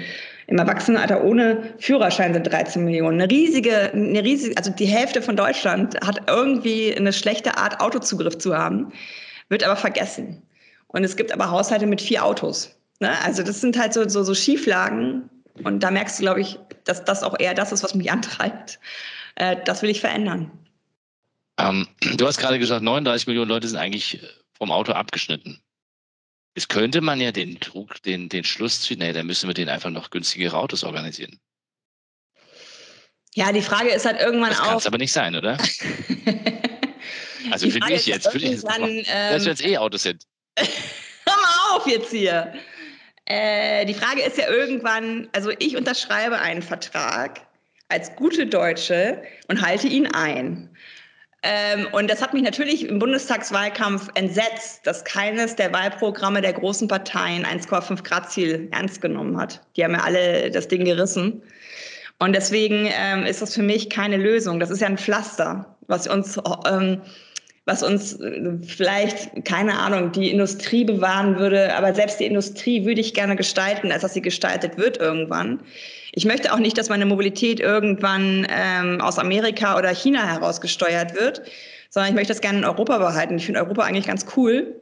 im 0.47 0.57
Erwachsenenalter 0.57 1.23
ohne 1.23 1.75
Führerschein 1.77 2.33
sind 2.33 2.43
13 2.43 2.83
Millionen. 2.83 3.21
Eine 3.21 3.31
riesige, 3.31 3.93
eine 3.93 4.23
riesige, 4.23 4.57
also 4.57 4.71
die 4.71 4.87
Hälfte 4.87 5.21
von 5.21 5.35
Deutschland 5.35 5.95
hat 6.05 6.21
irgendwie 6.27 6.93
eine 6.95 7.13
schlechte 7.13 7.55
Art, 7.57 7.79
Autozugriff 7.79 8.37
zu 8.37 8.57
haben, 8.57 8.91
wird 9.49 9.63
aber 9.63 9.75
vergessen. 9.75 10.41
Und 10.87 11.03
es 11.03 11.15
gibt 11.15 11.31
aber 11.31 11.51
Haushalte 11.51 11.85
mit 11.85 12.01
vier 12.01 12.25
Autos. 12.25 12.75
Ne? 12.99 13.11
Also 13.23 13.43
das 13.43 13.61
sind 13.61 13.77
halt 13.79 13.93
so, 13.93 14.09
so, 14.09 14.23
so 14.23 14.33
Schieflagen. 14.33 15.29
Und 15.63 15.83
da 15.83 15.91
merkst 15.91 16.19
du, 16.19 16.23
glaube 16.23 16.41
ich, 16.41 16.57
dass 16.83 17.05
das 17.05 17.21
auch 17.21 17.39
eher 17.39 17.53
das 17.53 17.71
ist, 17.71 17.83
was 17.83 17.93
mich 17.93 18.11
antreibt. 18.11 18.79
Äh, 19.35 19.55
das 19.65 19.83
will 19.83 19.89
ich 19.91 20.01
verändern. 20.01 20.51
Ähm, 21.59 21.87
du 22.17 22.25
hast 22.25 22.37
gerade 22.37 22.59
gesagt, 22.59 22.83
39 22.83 23.27
Millionen 23.27 23.49
Leute 23.49 23.67
sind 23.67 23.77
eigentlich 23.77 24.21
äh, 24.21 24.27
vom 24.53 24.71
Auto 24.71 24.93
abgeschnitten. 24.93 25.61
Jetzt 26.55 26.69
könnte 26.69 27.01
man 27.01 27.21
ja 27.21 27.31
den 27.31 27.59
Druck, 27.59 28.01
den, 28.03 28.29
den 28.29 28.43
Schluss 28.43 28.81
ziehen, 28.81 28.99
nee, 28.99 29.13
dann 29.13 29.27
müssen 29.27 29.47
wir 29.47 29.53
denen 29.53 29.69
einfach 29.69 29.89
noch 29.89 30.09
günstigere 30.09 30.57
Autos 30.57 30.83
organisieren. 30.83 31.39
Ja, 33.35 33.51
die 33.51 33.61
Frage 33.61 33.89
ist 33.89 34.05
halt 34.05 34.19
irgendwann 34.19 34.49
das 34.49 34.59
auch. 34.59 34.63
Das 34.63 34.69
kann 34.69 34.77
es 34.79 34.87
aber 34.87 34.97
nicht 34.97 35.13
sein, 35.13 35.35
oder? 35.35 35.57
also 37.51 37.69
für 37.69 37.79
dich 37.79 38.05
jetzt, 38.07 38.29
für 38.29 38.39
dich. 38.39 38.63
Ähm, 38.77 39.03
dass 39.05 39.43
wir 39.43 39.51
jetzt 39.51 39.63
E-Autos 39.63 40.03
sind. 40.03 40.25
Hör 40.57 41.35
mal 41.35 41.77
auf 41.77 41.87
jetzt 41.87 42.09
hier. 42.09 42.53
Äh, 43.25 43.85
die 43.85 43.93
Frage 43.93 44.23
ist 44.23 44.37
ja 44.37 44.49
irgendwann, 44.49 45.29
also 45.33 45.51
ich 45.59 45.77
unterschreibe 45.77 46.39
einen 46.39 46.63
Vertrag 46.63 47.41
als 47.87 48.15
gute 48.15 48.47
Deutsche 48.47 49.21
und 49.47 49.61
halte 49.61 49.87
ihn 49.87 50.07
ein. 50.07 50.75
Ähm, 51.41 51.87
und 51.93 52.09
das 52.09 52.21
hat 52.21 52.33
mich 52.33 52.43
natürlich 52.43 52.87
im 52.87 52.99
Bundestagswahlkampf 52.99 54.09
entsetzt, 54.15 54.85
dass 54.85 55.05
keines 55.05 55.55
der 55.55 55.71
Wahlprogramme 55.71 56.41
der 56.41 56.53
großen 56.53 56.87
Parteien 56.87 57.45
1,5 57.45 58.03
Grad 58.03 58.29
Ziel 58.29 58.67
ernst 58.71 59.01
genommen 59.01 59.39
hat. 59.39 59.61
Die 59.77 59.83
haben 59.83 59.93
ja 59.93 60.01
alle 60.01 60.51
das 60.51 60.67
Ding 60.67 60.83
gerissen. 60.83 61.41
Und 62.19 62.33
deswegen 62.35 62.89
ähm, 62.91 63.25
ist 63.25 63.41
das 63.41 63.55
für 63.55 63.63
mich 63.63 63.89
keine 63.89 64.17
Lösung. 64.17 64.59
Das 64.59 64.69
ist 64.69 64.81
ja 64.81 64.87
ein 64.87 64.97
Pflaster, 64.97 65.77
was 65.87 66.07
uns, 66.07 66.37
ähm, 66.69 67.01
was 67.69 67.83
uns 67.83 68.19
äh, 68.19 68.57
vielleicht, 68.65 69.45
keine 69.45 69.77
Ahnung, 69.77 70.11
die 70.11 70.31
Industrie 70.31 70.83
bewahren 70.83 71.37
würde. 71.37 71.75
Aber 71.75 71.93
selbst 71.93 72.19
die 72.19 72.25
Industrie 72.25 72.85
würde 72.85 72.99
ich 72.99 73.13
gerne 73.13 73.35
gestalten, 73.35 73.91
als 73.91 74.01
dass 74.01 74.13
sie 74.13 74.21
gestaltet 74.21 74.77
wird 74.77 74.97
irgendwann. 74.97 75.61
Ich 76.13 76.25
möchte 76.25 76.51
auch 76.51 76.57
nicht, 76.57 76.77
dass 76.77 76.89
meine 76.89 77.05
Mobilität 77.05 77.59
irgendwann 77.59 78.47
ähm, 78.49 78.99
aus 78.99 79.19
Amerika 79.19 79.77
oder 79.77 79.89
China 79.89 80.27
heraus 80.27 80.59
gesteuert 80.59 81.13
wird, 81.13 81.43
sondern 81.91 82.09
ich 82.09 82.15
möchte 82.15 82.33
das 82.33 82.41
gerne 82.41 82.57
in 82.57 82.65
Europa 82.65 82.97
behalten. 82.97 83.37
Ich 83.37 83.45
finde 83.45 83.61
Europa 83.61 83.83
eigentlich 83.83 84.07
ganz 84.07 84.25
cool. 84.35 84.81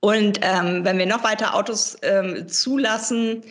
Und 0.00 0.38
ähm, 0.42 0.84
wenn 0.84 0.98
wir 0.98 1.06
noch 1.06 1.24
weiter 1.24 1.56
Autos 1.56 1.96
ähm, 2.02 2.46
zulassen, 2.46 3.42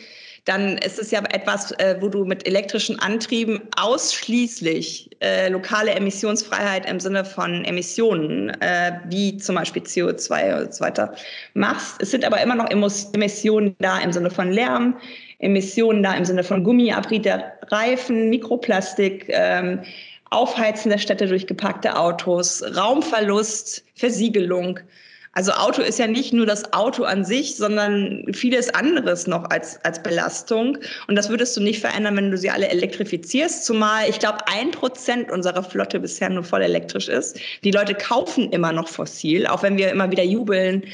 dann 0.48 0.78
ist 0.78 0.98
es 0.98 1.10
ja 1.10 1.22
etwas, 1.30 1.72
äh, 1.72 1.96
wo 2.00 2.08
du 2.08 2.24
mit 2.24 2.46
elektrischen 2.46 2.98
Antrieben 2.98 3.60
ausschließlich 3.76 5.10
äh, 5.20 5.50
lokale 5.50 5.90
Emissionsfreiheit 5.90 6.88
im 6.88 7.00
Sinne 7.00 7.26
von 7.26 7.66
Emissionen, 7.66 8.48
äh, 8.60 8.92
wie 9.08 9.36
zum 9.36 9.56
Beispiel 9.56 9.82
CO2 9.82 10.62
und 10.62 10.74
so 10.74 10.82
weiter, 10.82 11.12
machst. 11.52 12.00
Es 12.00 12.12
sind 12.12 12.24
aber 12.24 12.40
immer 12.40 12.54
noch 12.54 12.70
Emissionen 12.70 13.76
da 13.78 13.98
im 13.98 14.10
Sinne 14.10 14.30
von 14.30 14.50
Lärm, 14.50 14.96
Emissionen 15.38 16.02
da 16.02 16.14
im 16.14 16.24
Sinne 16.24 16.42
von 16.42 16.64
Gummiabrieb 16.64 17.24
der 17.24 17.52
Reifen, 17.70 18.30
Mikroplastik, 18.30 19.26
ähm, 19.28 19.82
Aufheizen 20.30 20.90
der 20.90 20.98
Städte 20.98 21.26
durch 21.26 21.46
gepackte 21.46 21.94
Autos, 21.98 22.62
Raumverlust, 22.74 23.84
Versiegelung. 23.94 24.80
Also 25.32 25.52
Auto 25.52 25.82
ist 25.82 25.98
ja 25.98 26.06
nicht 26.06 26.32
nur 26.32 26.46
das 26.46 26.72
Auto 26.72 27.04
an 27.04 27.24
sich, 27.24 27.56
sondern 27.56 28.24
vieles 28.32 28.74
anderes 28.74 29.26
noch 29.26 29.48
als, 29.50 29.78
als 29.84 30.02
Belastung. 30.02 30.78
Und 31.06 31.16
das 31.16 31.28
würdest 31.28 31.56
du 31.56 31.60
nicht 31.60 31.80
verändern, 31.80 32.16
wenn 32.16 32.30
du 32.30 32.38
sie 32.38 32.50
alle 32.50 32.68
elektrifizierst. 32.68 33.64
Zumal 33.64 34.08
ich 34.08 34.18
glaube, 34.18 34.38
ein 34.46 34.70
Prozent 34.70 35.30
unserer 35.30 35.62
Flotte 35.62 36.00
bisher 36.00 36.30
nur 36.30 36.44
voll 36.44 36.62
elektrisch 36.62 37.08
ist. 37.08 37.38
Die 37.62 37.70
Leute 37.70 37.94
kaufen 37.94 38.50
immer 38.50 38.72
noch 38.72 38.88
fossil, 38.88 39.46
auch 39.46 39.62
wenn 39.62 39.76
wir 39.76 39.90
immer 39.90 40.10
wieder 40.10 40.24
jubeln, 40.24 40.84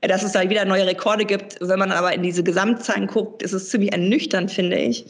dass 0.00 0.22
es 0.22 0.32
da 0.32 0.48
wieder 0.48 0.64
neue 0.64 0.86
Rekorde 0.86 1.24
gibt. 1.24 1.56
Wenn 1.60 1.78
man 1.78 1.92
aber 1.92 2.14
in 2.14 2.22
diese 2.22 2.42
Gesamtzahlen 2.42 3.06
guckt, 3.06 3.42
ist 3.42 3.52
es 3.52 3.68
ziemlich 3.68 3.92
ernüchternd, 3.92 4.50
finde 4.50 4.78
ich. 4.78 5.04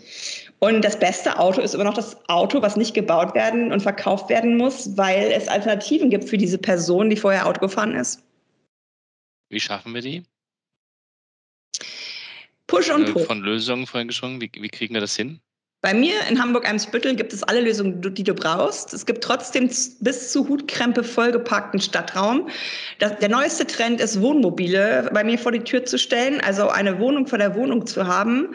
Und 0.59 0.85
das 0.85 0.99
beste 0.99 1.39
Auto 1.39 1.61
ist 1.61 1.75
immer 1.75 1.85
noch 1.85 1.95
das 1.95 2.17
Auto, 2.29 2.61
was 2.61 2.77
nicht 2.77 2.93
gebaut 2.95 3.35
werden 3.35 3.73
und 3.73 3.83
verkauft 3.83 4.29
werden 4.29 4.57
muss, 4.57 4.97
weil 4.97 5.33
es 5.33 5.49
Alternativen 5.49 6.11
gibt 6.11 6.29
für 6.29 6.37
diese 6.37 6.59
Person, 6.59 7.09
die 7.09 7.17
vorher 7.17 7.47
Auto 7.47 7.61
gefahren 7.61 7.95
ist. 7.95 8.23
Wie 9.51 9.61
schaffen 9.61 9.93
wir 9.93 10.01
die? 10.01 10.23
Push 12.67 12.91
und 12.91 13.13
Pull. 13.13 13.25
Von 13.25 13.41
Lösungen 13.41 13.87
vorhin 13.87 14.09
gesprochen. 14.09 14.41
Wie, 14.41 14.51
wie 14.55 14.69
kriegen 14.69 14.95
wir 14.95 15.01
das 15.01 15.17
hin? 15.17 15.41
Bei 15.83 15.95
mir 15.95 16.15
in 16.29 16.41
Hamburg-Eimsbüttel 16.41 17.17
gibt 17.17 17.33
es 17.33 17.43
alle 17.43 17.63
Lösungen, 17.63 18.03
die 18.15 18.23
du 18.23 18.35
brauchst. 18.35 18.93
Es 18.93 19.07
gibt 19.07 19.25
trotzdem 19.25 19.69
bis 20.01 20.31
zu 20.31 20.47
Hutkrempe 20.47 21.03
vollgepackten 21.03 21.81
Stadtraum. 21.81 22.49
Das, 22.99 23.19
der 23.19 23.31
neueste 23.31 23.67
Trend 23.67 23.99
ist, 24.01 24.21
Wohnmobile 24.21 25.11
bei 25.13 25.25
mir 25.25 25.39
vor 25.39 25.53
die 25.53 25.61
Tür 25.61 25.85
zu 25.85 25.99
stellen, 25.99 26.41
also 26.43 26.69
eine 26.69 27.01
Wohnung 27.01 27.27
vor 27.27 27.39
der 27.39 27.55
Wohnung 27.55 27.87
zu 27.87 28.07
haben, 28.07 28.55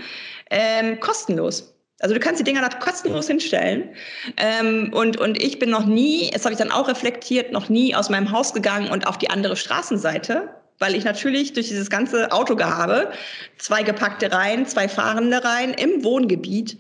ähm, 0.52 1.00
kostenlos. 1.00 1.74
Also 2.00 2.14
du 2.14 2.20
kannst 2.20 2.40
die 2.40 2.44
Dinger 2.44 2.62
da 2.62 2.70
kostenlos 2.70 3.28
hinstellen. 3.28 3.90
Ähm, 4.38 4.94
und, 4.94 5.18
und 5.18 5.42
ich 5.42 5.58
bin 5.58 5.72
noch 5.72 5.88
nie, 5.88 6.30
das 6.32 6.46
habe 6.46 6.54
ich 6.54 6.60
dann 6.60 6.72
auch 6.72 6.88
reflektiert, 6.88 7.52
noch 7.52 7.70
nie 7.70 7.96
aus 7.96 8.10
meinem 8.10 8.32
Haus 8.32 8.54
gegangen 8.54 8.90
und 8.92 9.08
auf 9.08 9.18
die 9.18 9.32
andere 9.32 9.56
Straßenseite, 9.56 10.54
weil 10.80 10.96
ich 10.96 11.04
natürlich 11.04 11.54
durch 11.54 11.70
dieses 11.70 11.90
ganze 11.90 12.32
Autogehabe, 12.32 13.12
zwei 13.58 13.84
gepackte 13.84 14.32
Reihen, 14.32 14.66
zwei 14.66 14.88
fahrende 14.90 15.44
Reihen 15.44 15.74
im 15.74 16.04
Wohngebiet, 16.04 16.78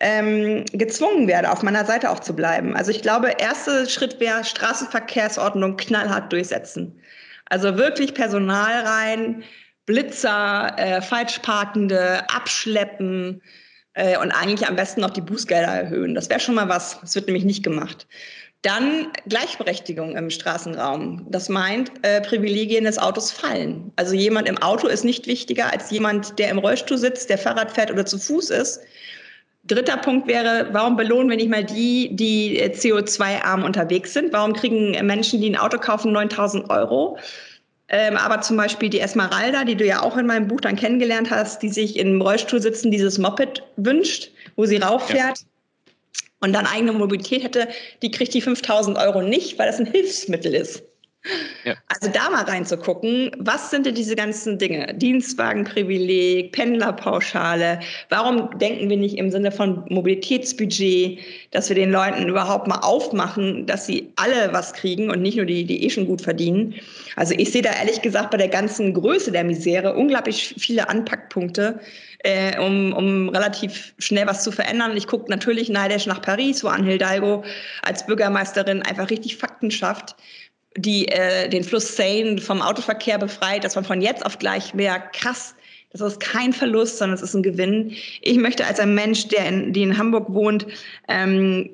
ähm, 0.00 0.64
gezwungen 0.72 1.28
werde, 1.28 1.50
auf 1.50 1.62
meiner 1.62 1.84
Seite 1.84 2.10
auch 2.10 2.20
zu 2.20 2.34
bleiben. 2.34 2.76
Also 2.76 2.90
ich 2.90 3.02
glaube, 3.02 3.34
erster 3.38 3.88
Schritt 3.88 4.20
wäre 4.20 4.44
Straßenverkehrsordnung 4.44 5.76
knallhart 5.76 6.32
durchsetzen. 6.32 7.00
Also 7.48 7.78
wirklich 7.78 8.14
Personal 8.14 8.84
rein, 8.84 9.44
Blitzer, 9.86 10.74
äh, 10.76 11.00
Falschparkende, 11.00 12.28
Abschleppen, 12.28 13.40
äh, 13.96 14.18
und 14.18 14.30
eigentlich 14.30 14.68
am 14.68 14.76
besten 14.76 15.00
noch 15.00 15.10
die 15.10 15.22
Bußgelder 15.22 15.68
erhöhen. 15.68 16.14
Das 16.14 16.28
wäre 16.28 16.38
schon 16.38 16.54
mal 16.54 16.68
was. 16.68 17.00
Das 17.00 17.14
wird 17.14 17.26
nämlich 17.26 17.44
nicht 17.44 17.64
gemacht. 17.64 18.06
Dann 18.62 19.12
Gleichberechtigung 19.28 20.16
im 20.16 20.30
Straßenraum. 20.30 21.26
Das 21.30 21.48
meint, 21.48 21.92
äh, 22.02 22.20
Privilegien 22.20 22.84
des 22.84 22.98
Autos 22.98 23.30
fallen. 23.30 23.92
Also 23.96 24.14
jemand 24.14 24.48
im 24.48 24.58
Auto 24.58 24.88
ist 24.88 25.04
nicht 25.04 25.26
wichtiger 25.26 25.72
als 25.72 25.90
jemand, 25.90 26.38
der 26.38 26.50
im 26.50 26.58
Rollstuhl 26.58 26.98
sitzt, 26.98 27.30
der 27.30 27.38
Fahrrad 27.38 27.70
fährt 27.70 27.92
oder 27.92 28.06
zu 28.06 28.18
Fuß 28.18 28.50
ist. 28.50 28.80
Dritter 29.64 29.96
Punkt 29.96 30.28
wäre, 30.28 30.68
warum 30.72 30.96
belohnen 30.96 31.28
wir 31.28 31.36
nicht 31.36 31.50
mal 31.50 31.64
die, 31.64 32.14
die 32.14 32.58
äh, 32.58 32.70
CO2-arm 32.70 33.64
unterwegs 33.64 34.12
sind? 34.12 34.32
Warum 34.32 34.52
kriegen 34.52 34.92
Menschen, 35.06 35.40
die 35.40 35.50
ein 35.50 35.56
Auto 35.56 35.78
kaufen, 35.78 36.12
9000 36.12 36.70
Euro? 36.70 37.18
Ähm, 37.88 38.16
aber 38.16 38.40
zum 38.40 38.56
Beispiel 38.56 38.88
die 38.88 39.00
Esmeralda, 39.00 39.64
die 39.64 39.76
du 39.76 39.84
ja 39.84 40.02
auch 40.02 40.16
in 40.16 40.26
meinem 40.26 40.48
Buch 40.48 40.60
dann 40.60 40.74
kennengelernt 40.74 41.30
hast, 41.30 41.62
die 41.62 41.68
sich 41.68 41.96
im 41.98 42.20
Rollstuhl 42.20 42.60
sitzen, 42.60 42.90
dieses 42.90 43.18
Moped 43.18 43.62
wünscht, 43.76 44.30
wo 44.56 44.66
sie 44.66 44.78
rauffährt 44.78 45.38
ja. 45.38 45.46
Und 46.40 46.52
dann 46.52 46.66
eigene 46.66 46.92
Mobilität 46.92 47.42
hätte, 47.42 47.68
die 48.02 48.10
kriegt 48.10 48.34
die 48.34 48.40
5000 48.40 48.98
Euro 48.98 49.22
nicht, 49.22 49.58
weil 49.58 49.66
das 49.66 49.78
ein 49.78 49.86
Hilfsmittel 49.86 50.54
ist. 50.54 50.82
Ja. 51.64 51.74
Also 51.88 52.12
da 52.12 52.30
mal 52.30 52.44
reinzugucken, 52.44 53.30
was 53.38 53.70
sind 53.70 53.86
denn 53.86 53.94
diese 53.94 54.14
ganzen 54.14 54.58
Dinge? 54.58 54.94
Dienstwagenprivileg, 54.94 56.52
Pendlerpauschale. 56.52 57.80
Warum 58.08 58.56
denken 58.58 58.88
wir 58.88 58.96
nicht 58.96 59.18
im 59.18 59.30
Sinne 59.30 59.50
von 59.50 59.84
Mobilitätsbudget, 59.88 61.18
dass 61.50 61.68
wir 61.68 61.76
den 61.76 61.90
Leuten 61.90 62.28
überhaupt 62.28 62.68
mal 62.68 62.80
aufmachen, 62.80 63.66
dass 63.66 63.86
sie 63.86 64.12
alle 64.16 64.52
was 64.52 64.72
kriegen 64.72 65.10
und 65.10 65.22
nicht 65.22 65.36
nur 65.36 65.46
die, 65.46 65.64
die 65.64 65.84
eh 65.84 65.90
schon 65.90 66.06
gut 66.06 66.22
verdienen? 66.22 66.74
Also 67.16 67.34
ich 67.36 67.50
sehe 67.50 67.62
da 67.62 67.70
ehrlich 67.72 68.02
gesagt 68.02 68.30
bei 68.30 68.36
der 68.36 68.48
ganzen 68.48 68.94
Größe 68.94 69.32
der 69.32 69.44
Misere 69.44 69.94
unglaublich 69.94 70.54
viele 70.58 70.88
Anpackpunkte, 70.88 71.80
äh, 72.20 72.58
um, 72.58 72.92
um 72.92 73.28
relativ 73.30 73.94
schnell 73.98 74.26
was 74.26 74.44
zu 74.44 74.52
verändern. 74.52 74.96
Ich 74.96 75.06
gucke 75.06 75.30
natürlich 75.30 75.68
neidisch 75.68 76.06
nach 76.06 76.22
Paris, 76.22 76.62
wo 76.62 76.68
Anne 76.68 76.90
Hidalgo 76.90 77.42
als 77.82 78.06
Bürgermeisterin 78.06 78.82
einfach 78.82 79.10
richtig 79.10 79.36
Fakten 79.36 79.70
schafft 79.70 80.14
die 80.76 81.08
äh, 81.08 81.48
den 81.48 81.64
Fluss 81.64 81.96
Seine 81.96 82.38
vom 82.38 82.62
Autoverkehr 82.62 83.18
befreit, 83.18 83.64
dass 83.64 83.74
man 83.74 83.84
von 83.84 84.02
jetzt 84.02 84.24
auf 84.24 84.38
gleich 84.38 84.74
merkt, 84.74 85.16
krass, 85.16 85.54
das 85.92 86.12
ist 86.12 86.20
kein 86.20 86.52
Verlust, 86.52 86.98
sondern 86.98 87.14
es 87.14 87.22
ist 87.22 87.34
ein 87.34 87.42
Gewinn. 87.42 87.92
Ich 88.20 88.36
möchte 88.36 88.66
als 88.66 88.80
ein 88.80 88.94
Mensch, 88.94 89.28
der 89.28 89.46
in, 89.46 89.72
die 89.72 89.82
in 89.82 89.96
Hamburg 89.96 90.26
wohnt, 90.28 90.66
ähm, 91.08 91.70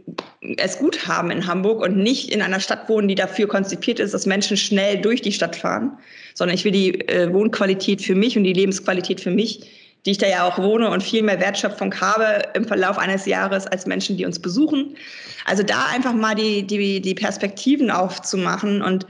es 0.58 0.78
gut 0.78 1.08
haben 1.08 1.30
in 1.30 1.46
Hamburg 1.46 1.82
und 1.82 1.96
nicht 1.96 2.30
in 2.30 2.42
einer 2.42 2.60
Stadt 2.60 2.88
wohnen, 2.88 3.08
die 3.08 3.14
dafür 3.14 3.48
konzipiert 3.48 3.98
ist, 3.98 4.14
dass 4.14 4.26
Menschen 4.26 4.56
schnell 4.56 5.00
durch 5.00 5.22
die 5.22 5.32
Stadt 5.32 5.56
fahren, 5.56 5.98
sondern 6.34 6.54
ich 6.54 6.64
will 6.64 6.72
die 6.72 7.00
äh, 7.08 7.32
Wohnqualität 7.32 8.02
für 8.02 8.14
mich 8.14 8.36
und 8.36 8.44
die 8.44 8.52
Lebensqualität 8.52 9.20
für 9.20 9.30
mich 9.30 9.81
die 10.04 10.12
ich 10.12 10.18
da 10.18 10.26
ja 10.26 10.46
auch 10.46 10.58
wohne 10.58 10.90
und 10.90 11.02
viel 11.02 11.22
mehr 11.22 11.40
Wertschöpfung 11.40 12.00
habe 12.00 12.42
im 12.54 12.66
Verlauf 12.66 12.98
eines 12.98 13.26
Jahres 13.26 13.66
als 13.66 13.86
Menschen, 13.86 14.16
die 14.16 14.24
uns 14.24 14.40
besuchen. 14.40 14.96
Also 15.44 15.62
da 15.62 15.86
einfach 15.86 16.12
mal 16.12 16.34
die, 16.34 16.66
die, 16.66 17.00
die 17.00 17.14
Perspektiven 17.14 17.90
aufzumachen 17.90 18.82
und 18.82 19.06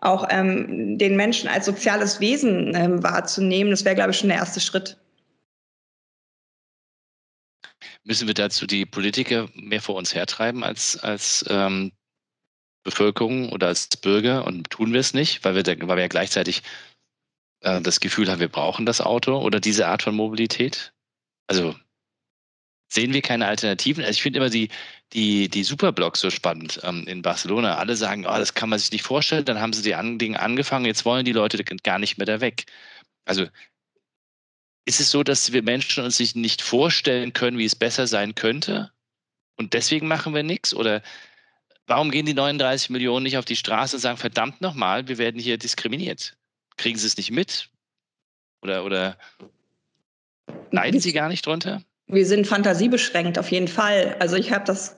auch 0.00 0.26
ähm, 0.30 0.98
den 0.98 1.16
Menschen 1.16 1.48
als 1.48 1.66
soziales 1.66 2.18
Wesen 2.18 2.74
ähm, 2.74 3.02
wahrzunehmen, 3.04 3.70
das 3.70 3.84
wäre, 3.84 3.94
glaube 3.94 4.10
ich, 4.10 4.18
schon 4.18 4.30
der 4.30 4.38
erste 4.38 4.60
Schritt. 4.60 4.96
Müssen 8.04 8.26
wir 8.26 8.34
dazu 8.34 8.66
die 8.66 8.84
Politiker 8.84 9.48
mehr 9.54 9.80
vor 9.80 9.94
uns 9.94 10.12
hertreiben 10.12 10.64
als, 10.64 10.98
als 10.98 11.44
ähm, 11.48 11.92
Bevölkerung 12.82 13.52
oder 13.52 13.68
als 13.68 13.86
Bürger 13.96 14.44
und 14.44 14.70
tun 14.70 14.92
wir 14.92 14.98
es 14.98 15.14
nicht, 15.14 15.44
weil 15.44 15.54
wir, 15.54 15.64
weil 15.64 15.96
wir 15.96 16.02
ja 16.02 16.08
gleichzeitig 16.08 16.62
äh, 17.62 17.80
das 17.80 18.00
Gefühl 18.00 18.30
haben, 18.30 18.40
wir 18.40 18.48
brauchen 18.48 18.86
das 18.86 19.00
Auto 19.00 19.38
oder 19.38 19.60
diese 19.60 19.86
Art 19.88 20.02
von 20.02 20.14
Mobilität? 20.14 20.92
Also 21.46 21.74
sehen 22.88 23.12
wir 23.12 23.22
keine 23.22 23.46
Alternativen? 23.46 24.04
Also 24.04 24.12
ich 24.16 24.22
finde 24.22 24.38
immer 24.38 24.50
die, 24.50 24.68
die, 25.12 25.48
die 25.48 25.64
Superblocks 25.64 26.20
so 26.20 26.30
spannend 26.30 26.80
ähm, 26.82 27.06
in 27.06 27.22
Barcelona. 27.22 27.76
Alle 27.78 27.96
sagen, 27.96 28.26
oh, 28.26 28.36
das 28.36 28.54
kann 28.54 28.68
man 28.68 28.78
sich 28.78 28.92
nicht 28.92 29.04
vorstellen. 29.04 29.44
Dann 29.44 29.60
haben 29.60 29.72
sie 29.72 29.82
die 29.82 29.94
an, 29.94 30.18
Dinge 30.18 30.40
angefangen, 30.40 30.86
jetzt 30.86 31.04
wollen 31.04 31.24
die 31.24 31.32
Leute 31.32 31.62
gar 31.64 31.98
nicht 31.98 32.18
mehr 32.18 32.26
da 32.26 32.40
weg. 32.40 32.66
Also 33.24 33.46
ist 34.84 35.00
es 35.00 35.10
so, 35.10 35.22
dass 35.22 35.52
wir 35.52 35.62
Menschen 35.62 36.04
uns 36.04 36.18
nicht 36.34 36.62
vorstellen 36.62 37.32
können, 37.32 37.58
wie 37.58 37.64
es 37.64 37.76
besser 37.76 38.06
sein 38.06 38.34
könnte? 38.34 38.90
Und 39.56 39.74
deswegen 39.74 40.08
machen 40.08 40.34
wir 40.34 40.42
nichts? 40.42 40.74
Oder 40.74 41.02
warum 41.86 42.10
gehen 42.10 42.26
die 42.26 42.34
39 42.34 42.90
Millionen 42.90 43.22
nicht 43.24 43.38
auf 43.38 43.44
die 43.44 43.56
Straße 43.56 43.96
und 43.96 44.00
sagen, 44.00 44.18
verdammt 44.18 44.60
nochmal, 44.60 45.08
wir 45.08 45.18
werden 45.18 45.40
hier 45.40 45.58
diskriminiert? 45.58 46.36
Kriegen 46.76 46.98
Sie 46.98 47.06
es 47.06 47.16
nicht 47.16 47.30
mit? 47.30 47.68
Oder, 48.62 48.84
oder 48.84 49.16
leiden 50.70 51.00
Sie 51.00 51.12
gar 51.12 51.28
nicht 51.28 51.46
drunter? 51.46 51.82
Wir 52.06 52.26
sind 52.26 52.46
fantasiebeschränkt, 52.46 53.38
auf 53.38 53.50
jeden 53.50 53.68
Fall. 53.68 54.16
Also 54.18 54.36
ich 54.36 54.52
habe 54.52 54.64
das 54.64 54.96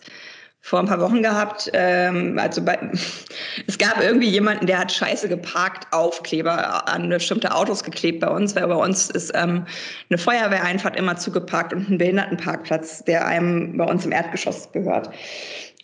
vor 0.65 0.79
ein 0.79 0.87
paar 0.87 1.01
Wochen 1.01 1.23
gehabt. 1.23 1.71
Ähm, 1.75 2.39
also 2.39 2.63
bei, 2.63 2.79
es 3.67 3.77
gab 3.77 4.01
irgendwie 4.01 4.31
jemanden, 4.31 4.67
der 4.67 4.79
hat 4.79 4.91
Scheiße 4.91 5.29
geparkt, 5.29 5.93
Aufkleber 5.93 6.89
an 6.89 7.11
bestimmte 7.11 7.55
Autos 7.55 7.85
geklebt 7.85 8.21
bei 8.21 8.29
uns, 8.29 8.57
weil 8.57 8.67
bei 8.67 8.75
uns 8.75 9.11
ist 9.11 9.31
ähm, 9.35 9.67
eine 10.09 10.19
Feuerwehreinfahrt 10.19 10.97
immer 10.97 11.17
zugeparkt 11.17 11.75
und 11.75 11.91
ein 11.91 11.99
Behindertenparkplatz, 11.99 13.05
der 13.05 13.27
einem 13.27 13.77
bei 13.77 13.85
uns 13.85 14.07
im 14.07 14.13
Erdgeschoss 14.13 14.73
gehört. 14.73 15.11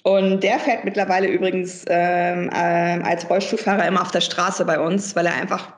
Und 0.02 0.42
der 0.42 0.58
fährt 0.58 0.86
mittlerweile 0.86 1.28
übrigens 1.28 1.84
ähm, 1.86 2.48
äh, 2.50 3.02
als 3.02 3.28
Rollstuhlfahrer 3.28 3.86
immer 3.86 4.00
auf 4.00 4.12
der 4.12 4.22
Straße 4.22 4.64
bei 4.64 4.80
uns, 4.80 5.14
weil 5.14 5.26
er 5.26 5.34
einfach 5.34 5.74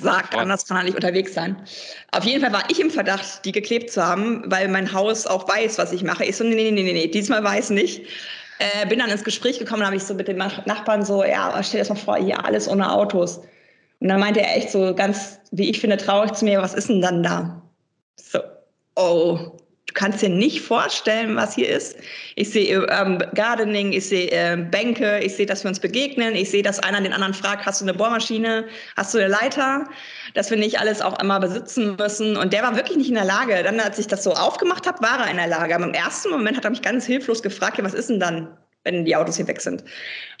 sagt, 0.00 0.34
anders 0.34 0.66
kann 0.66 0.78
er 0.78 0.82
nicht 0.84 0.94
unterwegs 0.94 1.34
sein. 1.34 1.56
Auf 2.10 2.24
jeden 2.24 2.40
Fall 2.40 2.52
war 2.52 2.64
ich 2.68 2.80
im 2.80 2.90
Verdacht, 2.90 3.44
die 3.44 3.52
geklebt 3.52 3.90
zu 3.90 4.04
haben, 4.04 4.42
weil 4.46 4.68
mein 4.68 4.92
Haus 4.92 5.26
auch 5.26 5.48
weiß, 5.48 5.78
was 5.78 5.92
ich 5.92 6.02
mache. 6.02 6.24
Ich 6.24 6.36
so, 6.36 6.44
nee, 6.44 6.54
nee, 6.54 6.70
nee, 6.70 6.92
nee, 6.92 7.06
diesmal 7.06 7.42
weiß 7.44 7.70
nicht. 7.70 8.02
Äh, 8.58 8.86
bin 8.86 8.98
dann 8.98 9.10
ins 9.10 9.24
Gespräch 9.24 9.58
gekommen, 9.58 9.84
habe 9.84 9.96
ich 9.96 10.04
so 10.04 10.14
mit 10.14 10.28
dem 10.28 10.38
Nachbarn 10.38 11.04
so, 11.04 11.24
ja, 11.24 11.60
stell 11.62 11.80
dir 11.80 11.86
das 11.86 11.96
mal 11.96 12.02
vor, 12.02 12.16
hier 12.16 12.44
alles 12.44 12.68
ohne 12.68 12.90
Autos. 12.90 13.40
Und 14.00 14.08
dann 14.08 14.20
meinte 14.20 14.40
er 14.40 14.56
echt 14.56 14.70
so 14.70 14.94
ganz, 14.94 15.38
wie 15.50 15.70
ich 15.70 15.80
finde, 15.80 15.96
traurig 15.96 16.32
zu 16.32 16.44
mir, 16.44 16.60
was 16.60 16.74
ist 16.74 16.88
denn 16.88 17.00
dann 17.00 17.22
da? 17.22 17.62
So, 18.16 18.40
oh, 18.96 19.53
kannst 19.94 20.22
dir 20.22 20.28
nicht 20.28 20.60
vorstellen, 20.60 21.36
was 21.36 21.54
hier 21.54 21.68
ist. 21.68 21.96
Ich 22.34 22.50
sehe 22.50 22.86
ähm, 22.90 23.18
Gardening, 23.34 23.92
ich 23.92 24.08
sehe 24.08 24.30
äh, 24.30 24.56
Bänke, 24.56 25.20
ich 25.20 25.34
sehe, 25.36 25.46
dass 25.46 25.64
wir 25.64 25.68
uns 25.68 25.80
begegnen, 25.80 26.34
ich 26.34 26.50
sehe, 26.50 26.62
dass 26.62 26.80
einer 26.80 27.00
den 27.00 27.12
anderen 27.12 27.34
fragt, 27.34 27.64
hast 27.64 27.80
du 27.80 27.84
eine 27.84 27.94
Bohrmaschine, 27.94 28.66
hast 28.96 29.14
du 29.14 29.18
eine 29.18 29.28
Leiter, 29.28 29.88
dass 30.34 30.50
wir 30.50 30.58
nicht 30.58 30.80
alles 30.80 31.00
auch 31.00 31.20
immer 31.20 31.40
besitzen 31.40 31.96
müssen. 31.96 32.36
Und 32.36 32.52
der 32.52 32.62
war 32.62 32.76
wirklich 32.76 32.98
nicht 32.98 33.08
in 33.08 33.14
der 33.14 33.24
Lage. 33.24 33.62
Dann, 33.62 33.80
als 33.80 33.98
ich 33.98 34.08
das 34.08 34.24
so 34.24 34.32
aufgemacht 34.32 34.86
habe, 34.86 35.00
war 35.00 35.20
er 35.20 35.30
in 35.30 35.36
der 35.36 35.46
Lage. 35.46 35.74
Aber 35.74 35.84
im 35.84 35.94
ersten 35.94 36.30
Moment 36.30 36.56
hat 36.56 36.64
er 36.64 36.70
mich 36.70 36.82
ganz 36.82 37.06
hilflos 37.06 37.42
gefragt, 37.42 37.78
ja, 37.78 37.84
was 37.84 37.94
ist 37.94 38.10
denn 38.10 38.20
dann, 38.20 38.48
wenn 38.82 39.04
die 39.04 39.16
Autos 39.16 39.36
hier 39.36 39.46
weg 39.46 39.60
sind? 39.60 39.84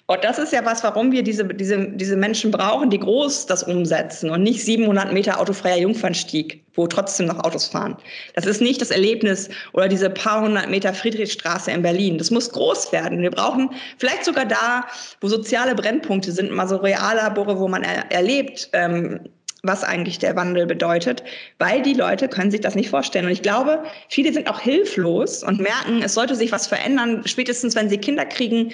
Und 0.06 0.22
das 0.22 0.38
ist 0.38 0.52
ja 0.52 0.62
was, 0.66 0.84
warum 0.84 1.12
wir 1.12 1.22
diese, 1.22 1.46
diese, 1.46 1.88
diese 1.88 2.16
Menschen 2.16 2.50
brauchen, 2.50 2.90
die 2.90 2.98
groß 2.98 3.46
das 3.46 3.62
umsetzen 3.62 4.28
und 4.28 4.42
nicht 4.42 4.62
700 4.62 5.14
Meter 5.14 5.40
autofreier 5.40 5.78
Jungfernstieg, 5.78 6.62
wo 6.74 6.86
trotzdem 6.86 7.26
noch 7.26 7.42
Autos 7.42 7.68
fahren. 7.68 7.96
Das 8.34 8.44
ist 8.44 8.60
nicht 8.60 8.82
das 8.82 8.90
Erlebnis 8.90 9.48
oder 9.72 9.88
diese 9.88 10.10
paar 10.10 10.42
hundert 10.42 10.68
Meter 10.68 10.92
Friedrichstraße 10.92 11.70
in 11.70 11.80
Berlin. 11.80 12.18
Das 12.18 12.30
muss 12.30 12.52
groß 12.52 12.92
werden. 12.92 13.22
Wir 13.22 13.30
brauchen 13.30 13.70
vielleicht 13.96 14.26
sogar 14.26 14.44
da, 14.44 14.84
wo 15.22 15.28
soziale 15.28 15.74
Brennpunkte 15.74 16.32
sind, 16.32 16.50
mal 16.50 16.68
so 16.68 16.76
Reallabore, 16.76 17.58
wo 17.58 17.66
man 17.66 17.82
er, 17.82 18.12
erlebt, 18.12 18.68
ähm, 18.74 19.20
was 19.62 19.82
eigentlich 19.82 20.18
der 20.18 20.36
Wandel 20.36 20.66
bedeutet, 20.66 21.24
weil 21.58 21.80
die 21.80 21.94
Leute 21.94 22.28
können 22.28 22.50
sich 22.50 22.60
das 22.60 22.74
nicht 22.74 22.90
vorstellen. 22.90 23.24
Und 23.24 23.32
ich 23.32 23.40
glaube, 23.40 23.82
viele 24.10 24.34
sind 24.34 24.50
auch 24.50 24.60
hilflos 24.60 25.42
und 25.42 25.60
merken, 25.60 26.02
es 26.02 26.12
sollte 26.12 26.34
sich 26.34 26.52
was 26.52 26.66
verändern, 26.66 27.22
spätestens 27.24 27.74
wenn 27.74 27.88
sie 27.88 27.96
Kinder 27.96 28.26
kriegen, 28.26 28.70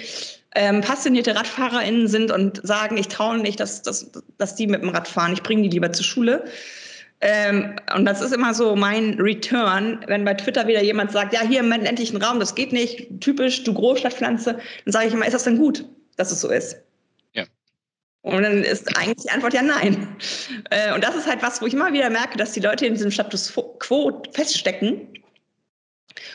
ähm, 0.55 0.81
passionierte 0.81 1.35
RadfahrerInnen 1.35 2.07
sind 2.07 2.31
und 2.31 2.65
sagen, 2.65 2.97
ich 2.97 3.07
traue 3.07 3.37
nicht, 3.37 3.59
dass, 3.59 3.81
dass, 3.81 4.11
dass 4.37 4.55
die 4.55 4.67
mit 4.67 4.81
dem 4.81 4.89
Rad 4.89 5.07
fahren, 5.07 5.33
ich 5.33 5.43
bringe 5.43 5.63
die 5.63 5.69
lieber 5.69 5.91
zur 5.93 6.05
Schule. 6.05 6.45
Ähm, 7.21 7.75
und 7.95 8.05
das 8.05 8.21
ist 8.21 8.33
immer 8.33 8.53
so 8.53 8.75
mein 8.75 9.13
Return, 9.19 10.03
wenn 10.07 10.25
bei 10.25 10.33
Twitter 10.33 10.67
wieder 10.67 10.81
jemand 10.81 11.11
sagt, 11.11 11.33
ja, 11.33 11.41
hier 11.41 11.59
im 11.59 11.69
ländlichen 11.69 12.17
Raum, 12.21 12.39
das 12.39 12.55
geht 12.55 12.73
nicht, 12.73 13.21
typisch, 13.21 13.63
du 13.63 13.73
Großstadtpflanze, 13.73 14.53
dann 14.85 14.91
sage 14.91 15.07
ich 15.07 15.13
immer, 15.13 15.25
ist 15.25 15.33
das 15.33 15.43
denn 15.43 15.57
gut, 15.57 15.85
dass 16.17 16.31
es 16.31 16.41
so 16.41 16.49
ist? 16.49 16.77
Ja. 17.33 17.43
Und 18.23 18.41
dann 18.41 18.63
ist 18.63 18.97
eigentlich 18.97 19.23
die 19.23 19.29
Antwort 19.29 19.53
ja 19.53 19.61
nein. 19.61 20.15
Äh, 20.71 20.93
und 20.95 21.03
das 21.03 21.15
ist 21.15 21.27
halt 21.27 21.43
was, 21.43 21.61
wo 21.61 21.67
ich 21.67 21.75
immer 21.75 21.93
wieder 21.93 22.09
merke, 22.09 22.37
dass 22.37 22.53
die 22.53 22.59
Leute 22.59 22.87
in 22.87 22.95
diesem 22.95 23.11
Status 23.11 23.53
quo 23.79 24.23
feststecken 24.33 25.07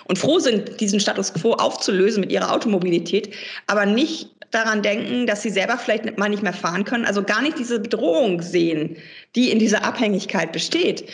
und 0.04 0.18
froh 0.18 0.38
sind, 0.38 0.80
diesen 0.80 1.00
Status 1.00 1.32
quo 1.34 1.52
aufzulösen 1.52 2.20
mit 2.20 2.32
ihrer 2.32 2.52
Automobilität, 2.52 3.34
aber 3.66 3.86
nicht 3.86 4.30
daran 4.50 4.82
denken, 4.82 5.26
dass 5.26 5.42
sie 5.42 5.50
selber 5.50 5.76
vielleicht 5.78 6.18
mal 6.18 6.28
nicht 6.28 6.42
mehr 6.42 6.52
fahren 6.52 6.84
können, 6.84 7.04
also 7.04 7.22
gar 7.22 7.42
nicht 7.42 7.58
diese 7.58 7.80
Bedrohung 7.80 8.42
sehen, 8.42 8.96
die 9.34 9.50
in 9.50 9.58
dieser 9.58 9.84
Abhängigkeit 9.84 10.52
besteht. 10.52 11.04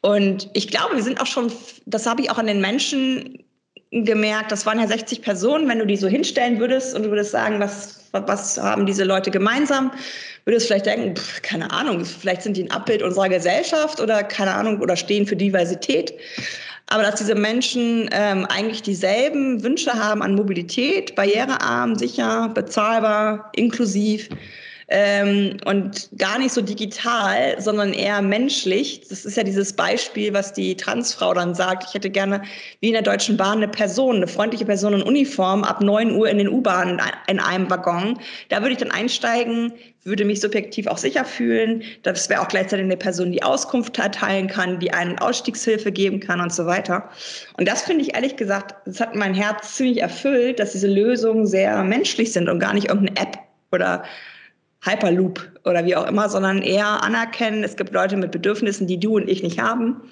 Und 0.00 0.48
ich 0.54 0.68
glaube, 0.68 0.96
wir 0.96 1.02
sind 1.02 1.20
auch 1.20 1.26
schon, 1.26 1.52
das 1.86 2.06
habe 2.06 2.22
ich 2.22 2.30
auch 2.30 2.38
an 2.38 2.46
den 2.46 2.60
Menschen 2.60 3.44
gemerkt, 3.90 4.52
das 4.52 4.66
waren 4.66 4.78
ja 4.78 4.86
60 4.86 5.20
Personen, 5.20 5.68
wenn 5.68 5.78
du 5.78 5.86
die 5.86 5.96
so 5.96 6.08
hinstellen 6.08 6.60
würdest 6.60 6.94
und 6.94 7.02
du 7.02 7.10
würdest 7.10 7.32
sagen, 7.32 7.58
was, 7.60 8.08
was 8.12 8.56
haben 8.56 8.86
diese 8.86 9.04
Leute 9.04 9.30
gemeinsam, 9.30 9.90
würdest 10.44 10.68
vielleicht 10.68 10.86
denken, 10.86 11.16
pff, 11.16 11.42
keine 11.42 11.70
Ahnung, 11.70 12.04
vielleicht 12.04 12.42
sind 12.42 12.56
die 12.56 12.64
ein 12.64 12.70
Abbild 12.70 13.02
unserer 13.02 13.28
Gesellschaft 13.28 14.00
oder 14.00 14.22
keine 14.22 14.54
Ahnung, 14.54 14.80
oder 14.80 14.96
stehen 14.96 15.26
für 15.26 15.36
Diversität 15.36 16.14
aber 16.90 17.04
dass 17.04 17.14
diese 17.14 17.36
Menschen 17.36 18.10
ähm, 18.12 18.44
eigentlich 18.46 18.82
dieselben 18.82 19.62
Wünsche 19.62 19.92
haben 19.92 20.22
an 20.22 20.34
Mobilität, 20.34 21.14
barrierearm, 21.14 21.94
sicher, 21.94 22.50
bezahlbar, 22.52 23.50
inklusiv 23.54 24.28
ähm, 24.92 25.56
und 25.64 26.10
gar 26.18 26.38
nicht 26.38 26.52
so 26.52 26.60
digital, 26.60 27.60
sondern 27.60 27.92
eher 27.92 28.20
menschlich. 28.22 29.02
Das 29.08 29.24
ist 29.24 29.36
ja 29.36 29.44
dieses 29.44 29.72
Beispiel, 29.72 30.34
was 30.34 30.52
die 30.52 30.76
Transfrau 30.76 31.32
dann 31.32 31.54
sagt. 31.54 31.84
Ich 31.88 31.94
hätte 31.94 32.10
gerne 32.10 32.42
wie 32.80 32.88
in 32.88 32.94
der 32.94 33.02
Deutschen 33.02 33.36
Bahn 33.36 33.58
eine 33.58 33.68
Person, 33.68 34.16
eine 34.16 34.26
freundliche 34.26 34.64
Person 34.64 34.94
in 34.94 35.02
Uniform 35.02 35.62
ab 35.62 35.80
9 35.80 36.16
Uhr 36.16 36.28
in 36.28 36.38
den 36.38 36.48
U-Bahnen 36.48 37.00
in 37.28 37.38
einem 37.38 37.70
Waggon. 37.70 38.18
Da 38.48 38.62
würde 38.62 38.72
ich 38.72 38.78
dann 38.78 38.90
einsteigen, 38.90 39.72
würde 40.02 40.24
mich 40.24 40.40
subjektiv 40.40 40.88
auch 40.88 40.98
sicher 40.98 41.24
fühlen. 41.24 41.84
Das 42.02 42.28
wäre 42.28 42.40
auch 42.40 42.48
gleichzeitig 42.48 42.84
eine 42.84 42.96
Person, 42.96 43.30
die 43.30 43.44
Auskunft 43.44 43.96
erteilen 43.96 44.48
kann, 44.48 44.80
die 44.80 44.92
einen 44.92 45.20
Ausstiegshilfe 45.20 45.92
geben 45.92 46.18
kann 46.18 46.40
und 46.40 46.52
so 46.52 46.66
weiter. 46.66 47.08
Und 47.56 47.68
das 47.68 47.82
finde 47.82 48.02
ich 48.02 48.14
ehrlich 48.14 48.34
gesagt, 48.34 48.74
das 48.86 49.00
hat 49.00 49.14
mein 49.14 49.34
Herz 49.34 49.76
ziemlich 49.76 50.02
erfüllt, 50.02 50.58
dass 50.58 50.72
diese 50.72 50.88
Lösungen 50.88 51.46
sehr 51.46 51.84
menschlich 51.84 52.32
sind 52.32 52.48
und 52.48 52.58
gar 52.58 52.74
nicht 52.74 52.88
irgendeine 52.88 53.20
App 53.20 53.38
oder 53.70 54.02
Hyperloop 54.82 55.60
oder 55.64 55.84
wie 55.84 55.96
auch 55.96 56.06
immer, 56.06 56.28
sondern 56.28 56.62
eher 56.62 57.02
anerkennen, 57.02 57.64
es 57.64 57.76
gibt 57.76 57.92
Leute 57.92 58.16
mit 58.16 58.30
Bedürfnissen, 58.30 58.86
die 58.86 58.98
du 58.98 59.16
und 59.16 59.28
ich 59.28 59.42
nicht 59.42 59.58
haben, 59.58 60.02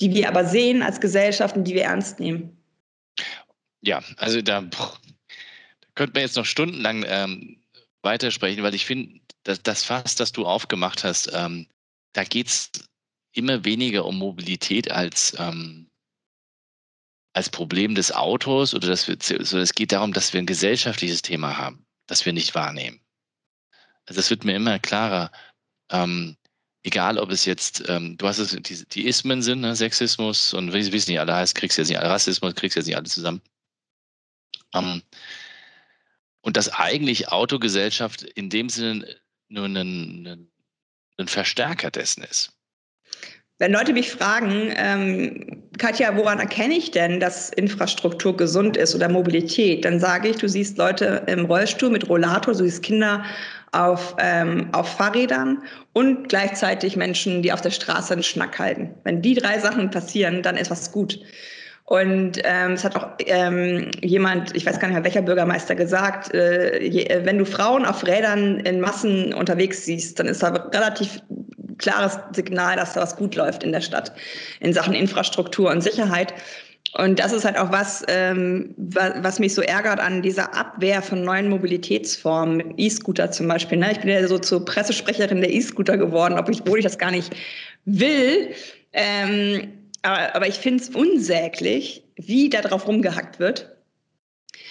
die 0.00 0.12
wir 0.14 0.28
aber 0.28 0.44
sehen 0.44 0.82
als 0.82 1.00
Gesellschaft 1.00 1.56
und 1.56 1.64
die 1.64 1.74
wir 1.74 1.84
ernst 1.84 2.18
nehmen. 2.18 2.56
Ja, 3.82 4.02
also 4.16 4.42
da, 4.42 4.62
da 4.62 4.92
könnte 5.94 6.14
man 6.14 6.22
jetzt 6.22 6.36
noch 6.36 6.44
stundenlang 6.44 7.04
ähm, 7.06 7.60
weitersprechen, 8.02 8.62
weil 8.62 8.74
ich 8.74 8.84
finde, 8.84 9.20
dass 9.44 9.62
das 9.62 9.84
Fass, 9.84 10.16
das 10.16 10.32
du 10.32 10.44
aufgemacht 10.44 11.04
hast, 11.04 11.30
ähm, 11.32 11.66
da 12.12 12.24
geht 12.24 12.48
es 12.48 12.70
immer 13.32 13.64
weniger 13.64 14.04
um 14.04 14.18
Mobilität 14.18 14.90
als, 14.90 15.36
ähm, 15.38 15.86
als 17.32 17.48
Problem 17.48 17.94
des 17.94 18.12
Autos 18.12 18.74
oder 18.74 18.88
dass 18.88 19.06
wir, 19.06 19.16
also 19.38 19.58
es 19.58 19.72
geht 19.72 19.92
darum, 19.92 20.12
dass 20.12 20.32
wir 20.32 20.40
ein 20.40 20.46
gesellschaftliches 20.46 21.22
Thema 21.22 21.56
haben, 21.56 21.84
das 22.06 22.26
wir 22.26 22.32
nicht 22.32 22.54
wahrnehmen. 22.54 22.99
Also 24.10 24.18
es 24.18 24.30
wird 24.30 24.44
mir 24.44 24.56
immer 24.56 24.80
klarer, 24.80 25.30
ähm, 25.92 26.36
egal 26.82 27.16
ob 27.16 27.30
es 27.30 27.44
jetzt, 27.44 27.84
ähm, 27.88 28.16
du 28.18 28.26
hast 28.26 28.38
es, 28.38 28.50
die, 28.50 28.84
die 28.84 29.06
Ismen 29.06 29.40
sind, 29.40 29.60
ne, 29.60 29.76
Sexismus 29.76 30.52
und 30.52 30.72
wie 30.72 30.80
es 30.80 31.06
nicht 31.06 31.20
alle 31.20 31.32
heißt, 31.32 31.54
kriegst 31.54 31.78
du 31.78 31.82
jetzt 31.82 31.90
nicht 31.90 32.00
alle 32.00 32.10
Rassismus, 32.10 32.56
kriegst 32.56 32.74
du 32.74 32.80
jetzt 32.80 32.88
nicht 32.88 32.96
alle 32.96 33.06
zusammen. 33.06 33.40
Ähm, 34.74 35.02
und 36.40 36.56
dass 36.56 36.70
eigentlich 36.70 37.28
Autogesellschaft 37.28 38.22
in 38.22 38.50
dem 38.50 38.68
Sinne 38.68 39.06
nur 39.48 39.66
ein, 39.66 39.76
ein, 39.76 40.50
ein 41.16 41.28
Verstärker 41.28 41.92
dessen 41.92 42.24
ist. 42.24 42.52
Wenn 43.60 43.72
Leute 43.72 43.92
mich 43.92 44.10
fragen, 44.10 44.72
ähm, 44.74 45.68
Katja, 45.78 46.16
woran 46.16 46.40
erkenne 46.40 46.74
ich 46.74 46.90
denn, 46.90 47.20
dass 47.20 47.50
Infrastruktur 47.50 48.36
gesund 48.36 48.76
ist 48.76 48.94
oder 48.96 49.08
Mobilität, 49.08 49.84
dann 49.84 50.00
sage 50.00 50.30
ich, 50.30 50.36
du 50.38 50.48
siehst 50.48 50.78
Leute 50.78 51.22
im 51.28 51.44
Rollstuhl 51.44 51.90
mit 51.90 52.08
Rollator, 52.08 52.54
du 52.54 52.64
siehst 52.64 52.82
Kinder 52.82 53.24
auf, 53.72 54.16
ähm, 54.18 54.68
auf 54.72 54.96
Fahrrädern 54.96 55.62
und 55.92 56.28
gleichzeitig 56.28 56.96
Menschen, 56.96 57.42
die 57.42 57.52
auf 57.52 57.60
der 57.60 57.70
Straße 57.70 58.12
einen 58.12 58.22
Schnack 58.22 58.58
halten. 58.58 58.94
Wenn 59.04 59.22
die 59.22 59.34
drei 59.34 59.58
Sachen 59.58 59.90
passieren, 59.90 60.42
dann 60.42 60.56
ist 60.56 60.70
was 60.70 60.92
gut. 60.92 61.20
Und 61.84 62.40
ähm, 62.44 62.72
es 62.72 62.84
hat 62.84 62.94
auch 62.94 63.08
ähm, 63.26 63.90
jemand, 64.00 64.54
ich 64.54 64.64
weiß 64.64 64.78
gar 64.78 64.86
nicht 64.86 64.94
mehr 64.94 65.04
welcher 65.04 65.22
Bürgermeister 65.22 65.74
gesagt, 65.74 66.32
äh, 66.32 66.80
je, 66.80 67.08
wenn 67.24 67.36
du 67.36 67.44
Frauen 67.44 67.84
auf 67.84 68.06
Rädern 68.06 68.60
in 68.60 68.80
Massen 68.80 69.34
unterwegs 69.34 69.84
siehst, 69.86 70.20
dann 70.20 70.26
ist 70.26 70.40
da 70.40 70.50
relativ 70.50 71.20
klares 71.78 72.18
Signal, 72.32 72.76
dass 72.76 72.92
da 72.92 73.00
was 73.00 73.16
gut 73.16 73.34
läuft 73.34 73.64
in 73.64 73.72
der 73.72 73.80
Stadt 73.80 74.12
in 74.60 74.72
Sachen 74.72 74.94
Infrastruktur 74.94 75.70
und 75.70 75.80
Sicherheit. 75.80 76.32
Und 76.94 77.20
das 77.20 77.32
ist 77.32 77.44
halt 77.44 77.56
auch 77.56 77.70
was, 77.70 78.04
ähm, 78.08 78.74
was, 78.76 79.12
was 79.22 79.38
mich 79.38 79.54
so 79.54 79.62
ärgert 79.62 80.00
an 80.00 80.22
dieser 80.22 80.54
Abwehr 80.54 81.02
von 81.02 81.22
neuen 81.22 81.48
Mobilitätsformen, 81.48 82.56
mit 82.56 82.66
E-Scooter 82.78 83.30
zum 83.30 83.46
Beispiel. 83.46 83.78
Ne? 83.78 83.92
Ich 83.92 84.00
bin 84.00 84.08
ja 84.08 84.26
so 84.26 84.38
zur 84.38 84.64
Pressesprecherin 84.64 85.40
der 85.40 85.52
E-Scooter 85.52 85.96
geworden, 85.96 86.36
obwohl 86.36 86.78
ich 86.78 86.84
das 86.84 86.98
gar 86.98 87.12
nicht 87.12 87.32
will. 87.84 88.52
Ähm, 88.92 89.72
aber, 90.02 90.34
aber 90.34 90.48
ich 90.48 90.56
finde 90.56 90.82
es 90.82 90.90
unsäglich, 90.90 92.02
wie 92.16 92.48
da 92.48 92.60
drauf 92.60 92.88
rumgehackt 92.88 93.38
wird. 93.38 93.76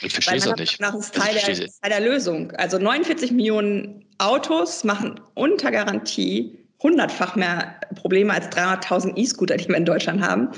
Ich 0.02 0.14
verstehe 0.14 0.38
es 0.38 0.48
auch 0.48 0.58
nicht. 0.58 0.80
Nach 0.80 0.96
ist 0.96 1.16
Teil, 1.16 1.34
der, 1.34 1.44
Teil 1.44 1.90
der 1.90 2.00
Lösung. 2.02 2.52
Also 2.52 2.78
49 2.78 3.32
Millionen 3.32 4.06
Autos 4.18 4.84
machen 4.84 5.20
unter 5.36 5.72
Garantie 5.72 6.59
hundertfach 6.82 7.36
mehr 7.36 7.76
Probleme 7.96 8.34
als 8.34 8.48
300.000 8.48 9.18
E-Scooter, 9.18 9.58
die 9.58 9.68
wir 9.68 9.76
in 9.76 9.86
Deutschland 9.86 10.22
haben. 10.22 10.50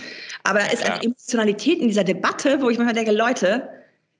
Aber 0.43 0.59
da 0.59 0.65
ist 0.67 0.83
ja. 0.83 0.93
eine 0.93 1.03
Emotionalität 1.03 1.79
in 1.79 1.87
dieser 1.87 2.03
Debatte, 2.03 2.61
wo 2.61 2.69
ich 2.69 2.77
manchmal 2.77 2.95
denke, 2.95 3.11
Leute, 3.11 3.69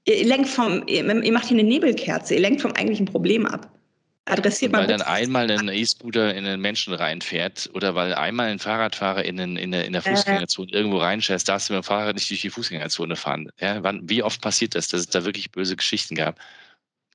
ihr 0.06 0.26
lenkt 0.26 0.50
vom, 0.50 0.84
ihr, 0.88 1.04
macht 1.04 1.48
hier 1.48 1.58
eine 1.58 1.68
Nebelkerze, 1.68 2.36
ihr 2.36 2.42
lenkt 2.42 2.62
vom 2.62 2.72
eigentlichen 2.74 3.06
Problem 3.06 3.46
ab. 3.46 3.72
Adressiert 4.26 4.72
weil 4.72 4.86
dann 4.86 5.02
einmal 5.02 5.50
ein 5.50 5.68
E-Scooter 5.68 6.34
in 6.36 6.46
einen 6.46 6.62
Menschen 6.62 6.94
reinfährt 6.94 7.72
oder 7.74 7.96
weil 7.96 8.14
einmal 8.14 8.50
ein 8.50 8.60
Fahrradfahrer 8.60 9.26
in, 9.26 9.38
den, 9.38 9.58
in, 9.58 9.72
der, 9.72 9.86
in 9.86 9.94
der 9.94 10.06
äh. 10.06 10.10
Fußgängerzone 10.12 10.72
äh. 10.72 10.76
irgendwo 10.76 10.98
reinschätzt, 10.98 11.50
darfst 11.50 11.70
du 11.70 11.74
mit 11.74 11.84
dem 11.84 11.86
Fahrrad 11.86 12.16
nicht 12.16 12.30
durch 12.30 12.42
die 12.42 12.52
Fußgängerzone 12.52 13.16
fahren. 13.16 13.50
Ja, 13.60 13.84
wann, 13.84 14.08
wie 14.08 14.22
oft 14.22 14.40
passiert 14.40 14.76
das, 14.76 14.88
dass 14.88 15.02
es 15.02 15.08
da 15.08 15.26
wirklich 15.26 15.52
böse 15.52 15.76
Geschichten 15.76 16.16
gab? 16.16 16.40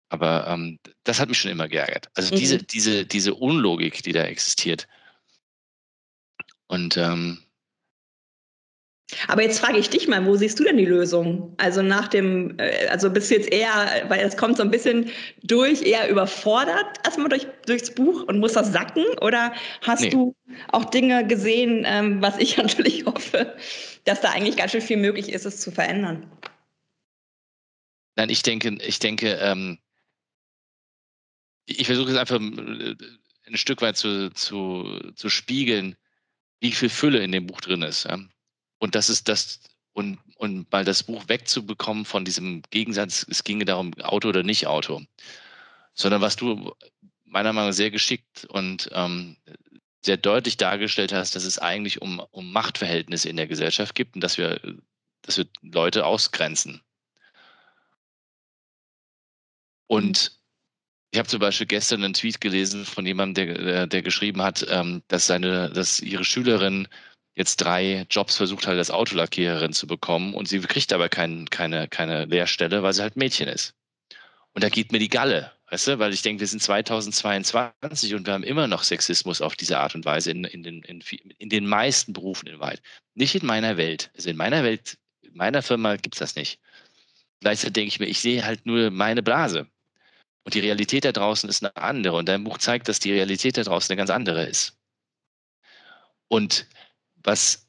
Aber 0.08 0.46
ähm, 0.48 0.78
das 1.04 1.18
hat 1.18 1.28
mich 1.28 1.38
schon 1.38 1.50
immer 1.50 1.68
geärgert. 1.68 2.08
Also 2.14 2.34
mhm. 2.34 2.38
diese, 2.38 2.58
diese, 2.58 3.04
diese 3.04 3.34
Unlogik, 3.34 4.02
die 4.02 4.12
da 4.12 4.22
existiert. 4.22 4.86
Und 6.68 6.96
ähm, 6.96 7.38
Aber 9.28 9.42
jetzt 9.42 9.60
frage 9.60 9.78
ich 9.78 9.88
dich 9.88 10.08
mal, 10.08 10.24
wo 10.26 10.36
siehst 10.36 10.58
du 10.58 10.64
denn 10.64 10.76
die 10.76 10.84
Lösung? 10.84 11.54
Also 11.58 11.82
nach 11.82 12.08
dem, 12.08 12.58
äh, 12.58 12.86
also 12.88 13.10
bist 13.10 13.30
du 13.30 13.34
jetzt 13.34 13.52
eher, 13.52 14.04
weil 14.08 14.20
es 14.20 14.36
kommt 14.36 14.56
so 14.56 14.62
ein 14.62 14.70
bisschen 14.70 15.10
durch, 15.42 15.82
eher 15.82 16.08
überfordert 16.08 16.86
erstmal 17.04 17.28
durch, 17.28 17.46
durchs 17.66 17.92
Buch 17.92 18.24
und 18.24 18.38
muss 18.38 18.52
das 18.52 18.72
sacken? 18.72 19.04
Oder 19.20 19.54
hast 19.82 20.02
nee. 20.02 20.10
du 20.10 20.34
auch 20.70 20.84
Dinge 20.86 21.26
gesehen, 21.26 21.84
ähm, 21.86 22.22
was 22.22 22.38
ich 22.38 22.56
natürlich 22.58 23.06
hoffe, 23.06 23.56
dass 24.04 24.20
da 24.20 24.30
eigentlich 24.30 24.56
ganz 24.56 24.72
schön 24.72 24.82
viel 24.82 24.98
möglich 24.98 25.32
ist, 25.32 25.46
es 25.46 25.60
zu 25.60 25.70
verändern? 25.72 26.30
Nein, 28.16 28.30
ich 28.30 28.42
denke, 28.42 28.78
ich 28.80 28.98
denke, 28.98 29.38
ähm, 29.42 29.78
ich 31.66 31.86
versuche 31.86 32.12
es 32.12 32.16
einfach 32.16 32.40
äh, 32.40 32.94
ein 33.46 33.56
Stück 33.56 33.82
weit 33.82 33.96
zu, 33.96 34.30
zu, 34.30 35.12
zu 35.14 35.28
spiegeln, 35.28 35.96
wie 36.60 36.72
viel 36.72 36.88
Fülle 36.88 37.22
in 37.22 37.32
dem 37.32 37.46
Buch 37.46 37.60
drin 37.60 37.82
ist. 37.82 38.04
Ja? 38.04 38.18
Und 38.78 38.94
das 38.94 39.10
ist 39.10 39.28
das, 39.28 39.60
und, 39.92 40.18
und 40.36 40.70
mal 40.72 40.84
das 40.84 41.02
Buch 41.02 41.28
wegzubekommen 41.28 42.04
von 42.04 42.24
diesem 42.24 42.62
Gegensatz, 42.70 43.26
es 43.28 43.44
ginge 43.44 43.64
darum, 43.64 43.94
Auto 44.00 44.28
oder 44.28 44.42
nicht 44.42 44.66
Auto, 44.66 45.02
sondern 45.94 46.20
was 46.20 46.36
du 46.36 46.74
meiner 47.24 47.52
Meinung 47.52 47.70
nach 47.70 47.76
sehr 47.76 47.90
geschickt 47.90 48.46
und 48.46 48.88
ähm, 48.92 49.36
sehr 50.04 50.16
deutlich 50.16 50.56
dargestellt 50.56 51.12
hast, 51.12 51.34
dass 51.34 51.44
es 51.44 51.58
eigentlich 51.58 52.00
um, 52.00 52.20
um 52.30 52.52
Machtverhältnisse 52.52 53.28
in 53.28 53.36
der 53.36 53.48
Gesellschaft 53.48 53.94
gibt 53.94 54.14
und 54.14 54.20
dass 54.22 54.38
wir, 54.38 54.60
dass 55.22 55.36
wir 55.36 55.46
Leute 55.62 56.06
ausgrenzen. 56.06 56.80
Und 59.88 60.35
ich 61.16 61.18
habe 61.18 61.30
zum 61.30 61.40
Beispiel 61.40 61.66
gestern 61.66 62.04
einen 62.04 62.12
Tweet 62.12 62.42
gelesen 62.42 62.84
von 62.84 63.06
jemandem, 63.06 63.46
der, 63.46 63.64
der, 63.64 63.86
der 63.86 64.02
geschrieben 64.02 64.42
hat, 64.42 64.66
ähm, 64.68 65.02
dass 65.08 65.26
seine, 65.26 65.70
dass 65.70 65.98
ihre 65.98 66.24
Schülerin 66.24 66.88
jetzt 67.34 67.56
drei 67.56 68.06
Jobs 68.10 68.36
versucht 68.36 68.66
hat, 68.66 68.76
als 68.76 68.90
Autolackiererin 68.90 69.72
zu 69.72 69.86
bekommen 69.86 70.34
und 70.34 70.46
sie 70.46 70.60
kriegt 70.60 70.92
aber 70.92 71.08
kein, 71.08 71.48
keine, 71.48 71.88
keine 71.88 72.26
Lehrstelle, 72.26 72.82
weil 72.82 72.92
sie 72.92 73.00
halt 73.00 73.16
Mädchen 73.16 73.48
ist. 73.48 73.74
Und 74.52 74.62
da 74.62 74.68
geht 74.68 74.92
mir 74.92 74.98
die 74.98 75.08
Galle, 75.08 75.52
weißt 75.70 75.86
du, 75.86 75.98
weil 75.98 76.12
ich 76.12 76.20
denke, 76.20 76.40
wir 76.40 76.48
sind 76.48 76.62
2022 76.62 78.14
und 78.14 78.26
wir 78.26 78.34
haben 78.34 78.44
immer 78.44 78.66
noch 78.66 78.82
Sexismus 78.82 79.40
auf 79.40 79.56
diese 79.56 79.78
Art 79.78 79.94
und 79.94 80.04
Weise 80.04 80.32
in, 80.32 80.44
in, 80.44 80.62
den, 80.62 80.82
in, 80.82 81.02
in 81.38 81.48
den 81.48 81.66
meisten 81.66 82.12
Berufen 82.12 82.46
in 82.46 82.60
Weit. 82.60 82.82
Nicht 83.14 83.34
in 83.34 83.46
meiner 83.46 83.78
Welt. 83.78 84.10
Also 84.14 84.28
in 84.28 84.36
meiner 84.36 84.64
Welt, 84.64 84.98
in 85.22 85.34
meiner 85.34 85.62
Firma 85.62 85.96
gibt 85.96 86.16
es 86.16 86.18
das 86.18 86.36
nicht. 86.36 86.60
Gleichzeitig 87.40 87.72
denke 87.72 87.88
ich 87.88 88.00
mir, 88.00 88.06
ich 88.06 88.20
sehe 88.20 88.44
halt 88.44 88.66
nur 88.66 88.90
meine 88.90 89.22
Blase. 89.22 89.66
Und 90.46 90.54
die 90.54 90.60
Realität 90.60 91.04
da 91.04 91.10
draußen 91.10 91.50
ist 91.50 91.64
eine 91.64 91.76
andere. 91.76 92.16
Und 92.16 92.28
dein 92.28 92.44
Buch 92.44 92.58
zeigt, 92.58 92.86
dass 92.86 93.00
die 93.00 93.12
Realität 93.12 93.56
da 93.56 93.64
draußen 93.64 93.90
eine 93.92 93.98
ganz 93.98 94.10
andere 94.10 94.44
ist. 94.44 94.78
Und 96.28 96.68
was 97.16 97.66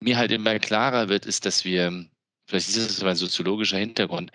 mir 0.00 0.18
halt 0.18 0.32
immer 0.32 0.58
klarer 0.58 1.08
wird, 1.08 1.26
ist, 1.26 1.46
dass 1.46 1.64
wir, 1.64 2.04
vielleicht 2.48 2.68
ist 2.70 2.76
es 2.76 3.04
ein 3.04 3.14
soziologischer 3.14 3.78
Hintergrund, 3.78 4.32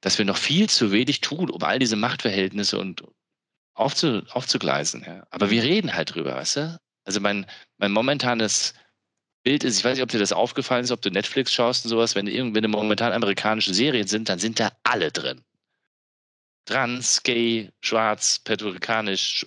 dass 0.00 0.16
wir 0.16 0.24
noch 0.24 0.38
viel 0.38 0.70
zu 0.70 0.90
wenig 0.90 1.20
tun, 1.20 1.50
um 1.50 1.62
all 1.62 1.78
diese 1.78 1.96
Machtverhältnisse 1.96 2.78
und 2.78 3.04
aufzu, 3.74 4.22
aufzugleisen. 4.30 5.04
Ja. 5.06 5.26
Aber 5.28 5.50
wir 5.50 5.62
reden 5.62 5.92
halt 5.92 6.14
drüber, 6.14 6.34
weißt 6.34 6.56
du? 6.56 6.80
Also 7.04 7.20
mein, 7.20 7.44
mein 7.76 7.92
momentanes 7.92 8.72
Bild 9.42 9.64
ist, 9.64 9.78
ich 9.78 9.84
weiß 9.84 9.98
nicht, 9.98 10.02
ob 10.02 10.08
dir 10.08 10.18
das 10.18 10.32
aufgefallen 10.32 10.84
ist, 10.84 10.92
ob 10.92 11.02
du 11.02 11.10
Netflix 11.10 11.52
schaust 11.52 11.84
und 11.84 11.90
sowas, 11.90 12.14
wenn 12.14 12.26
irgendwie 12.26 12.66
momentan 12.66 13.12
amerikanische 13.12 13.74
Serien 13.74 14.06
sind, 14.06 14.30
dann 14.30 14.38
sind 14.38 14.58
da 14.58 14.72
alle 14.82 15.12
drin. 15.12 15.44
Trans, 16.66 17.22
gay, 17.22 17.70
schwarz, 17.80 18.38
petrikanisch, 18.40 19.46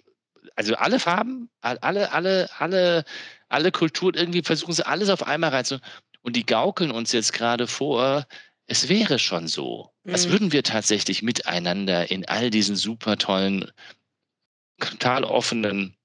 also 0.56 0.76
alle 0.76 1.00
Farben, 1.00 1.50
alle, 1.62 2.12
alle, 2.12 2.50
alle 2.60 3.06
alle 3.50 3.72
Kulturen, 3.72 4.16
irgendwie 4.16 4.44
versuchen 4.44 4.74
sie 4.74 4.86
alles 4.86 5.10
auf 5.10 5.24
einmal 5.24 5.50
reinzu. 5.50 5.80
Und 6.22 6.36
die 6.36 6.46
gaukeln 6.46 6.92
uns 6.92 7.12
jetzt 7.12 7.34
gerade 7.34 7.68
vor, 7.68 8.26
es 8.68 8.88
wäre 8.88 9.20
schon 9.20 9.48
so. 9.48 9.92
Mhm. 10.04 10.14
Was 10.14 10.30
würden 10.30 10.52
wir 10.52 10.64
tatsächlich 10.64 11.24
miteinander 11.24 12.10
in 12.12 12.26
all 12.26 12.52
diesen 12.52 12.76
super 12.76 13.18
tollen, 13.18 13.72
total 14.80 15.24
offenen, 15.24 15.98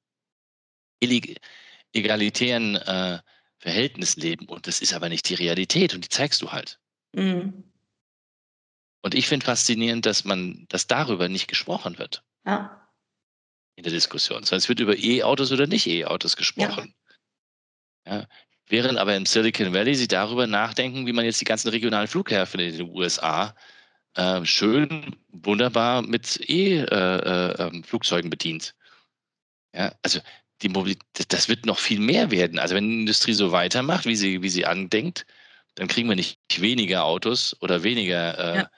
egalitären 1.93 2.77
äh, 2.77 3.19
Verhältnissen 3.59 4.21
leben? 4.21 4.47
Und 4.47 4.67
das 4.67 4.81
ist 4.81 4.95
aber 4.95 5.11
nicht 5.11 5.29
die 5.29 5.35
Realität 5.35 5.95
und 5.95 6.05
die 6.05 6.09
zeigst 6.09 6.41
du 6.41 6.51
halt. 6.53 6.81
Mhm. 7.13 7.65
Und 9.05 9.15
ich 9.15 9.29
finde 9.29 9.45
faszinierend, 9.45 10.07
dass 10.07 10.25
man, 10.25 10.65
dass 10.71 10.87
darüber 10.87 11.29
nicht 11.29 11.47
gesprochen 11.47 11.99
wird. 11.99 12.25
Ja. 12.47 12.89
In 13.77 13.83
der 13.83 13.93
Diskussion. 13.93 14.45
Sondern 14.45 14.61
es 14.61 14.69
wird 14.71 14.81
über 14.81 14.97
E-Autos 14.97 15.53
oder 15.53 15.67
nicht 15.67 15.87
E-Autos 15.87 16.37
gesprochen. 16.37 16.95
Ja. 18.07 18.27
Während 18.67 18.97
aber 18.97 19.15
im 19.15 19.27
Silicon 19.27 19.75
Valley 19.75 19.95
sie 19.95 20.09
darüber 20.09 20.47
nachdenken, 20.47 21.07
wie 21.07 21.13
man 21.13 21.27
jetzt 21.27 21.39
die 21.39 21.45
ganzen 21.45 21.69
regionalen 21.69 22.09
Flughäfen 22.09 22.61
in 22.61 22.79
den 22.79 22.89
USA 22.89 23.55
äh, 24.15 24.43
schön, 24.47 25.15
wunderbar 25.29 26.01
mit 26.01 26.41
E-Flugzeugen 26.49 28.25
äh, 28.25 28.29
äh, 28.29 28.31
bedient. 28.31 28.75
Ja, 29.75 29.95
also 30.01 30.21
die 30.63 30.71
Mobilität, 30.71 31.31
das 31.31 31.51
wird 31.51 31.67
noch 31.67 31.79
viel 31.79 32.01
mehr 32.01 32.31
werden. 32.31 32.59
Also 32.59 32.75
wenn 32.75 32.89
die 32.89 33.01
Industrie 33.01 33.35
so 33.35 33.53
weitermacht, 33.53 34.07
wie 34.07 34.17
sie, 34.17 34.41
wie 34.41 34.49
sie 34.49 34.65
andenkt, 34.65 35.27
dann 35.75 35.89
kriegen 35.89 36.09
wir 36.09 36.17
nicht 36.17 36.39
weniger 36.59 37.05
Autos 37.05 37.55
oder 37.61 37.83
weniger 37.83 38.39
äh, 38.39 38.59
ja. 38.61 38.71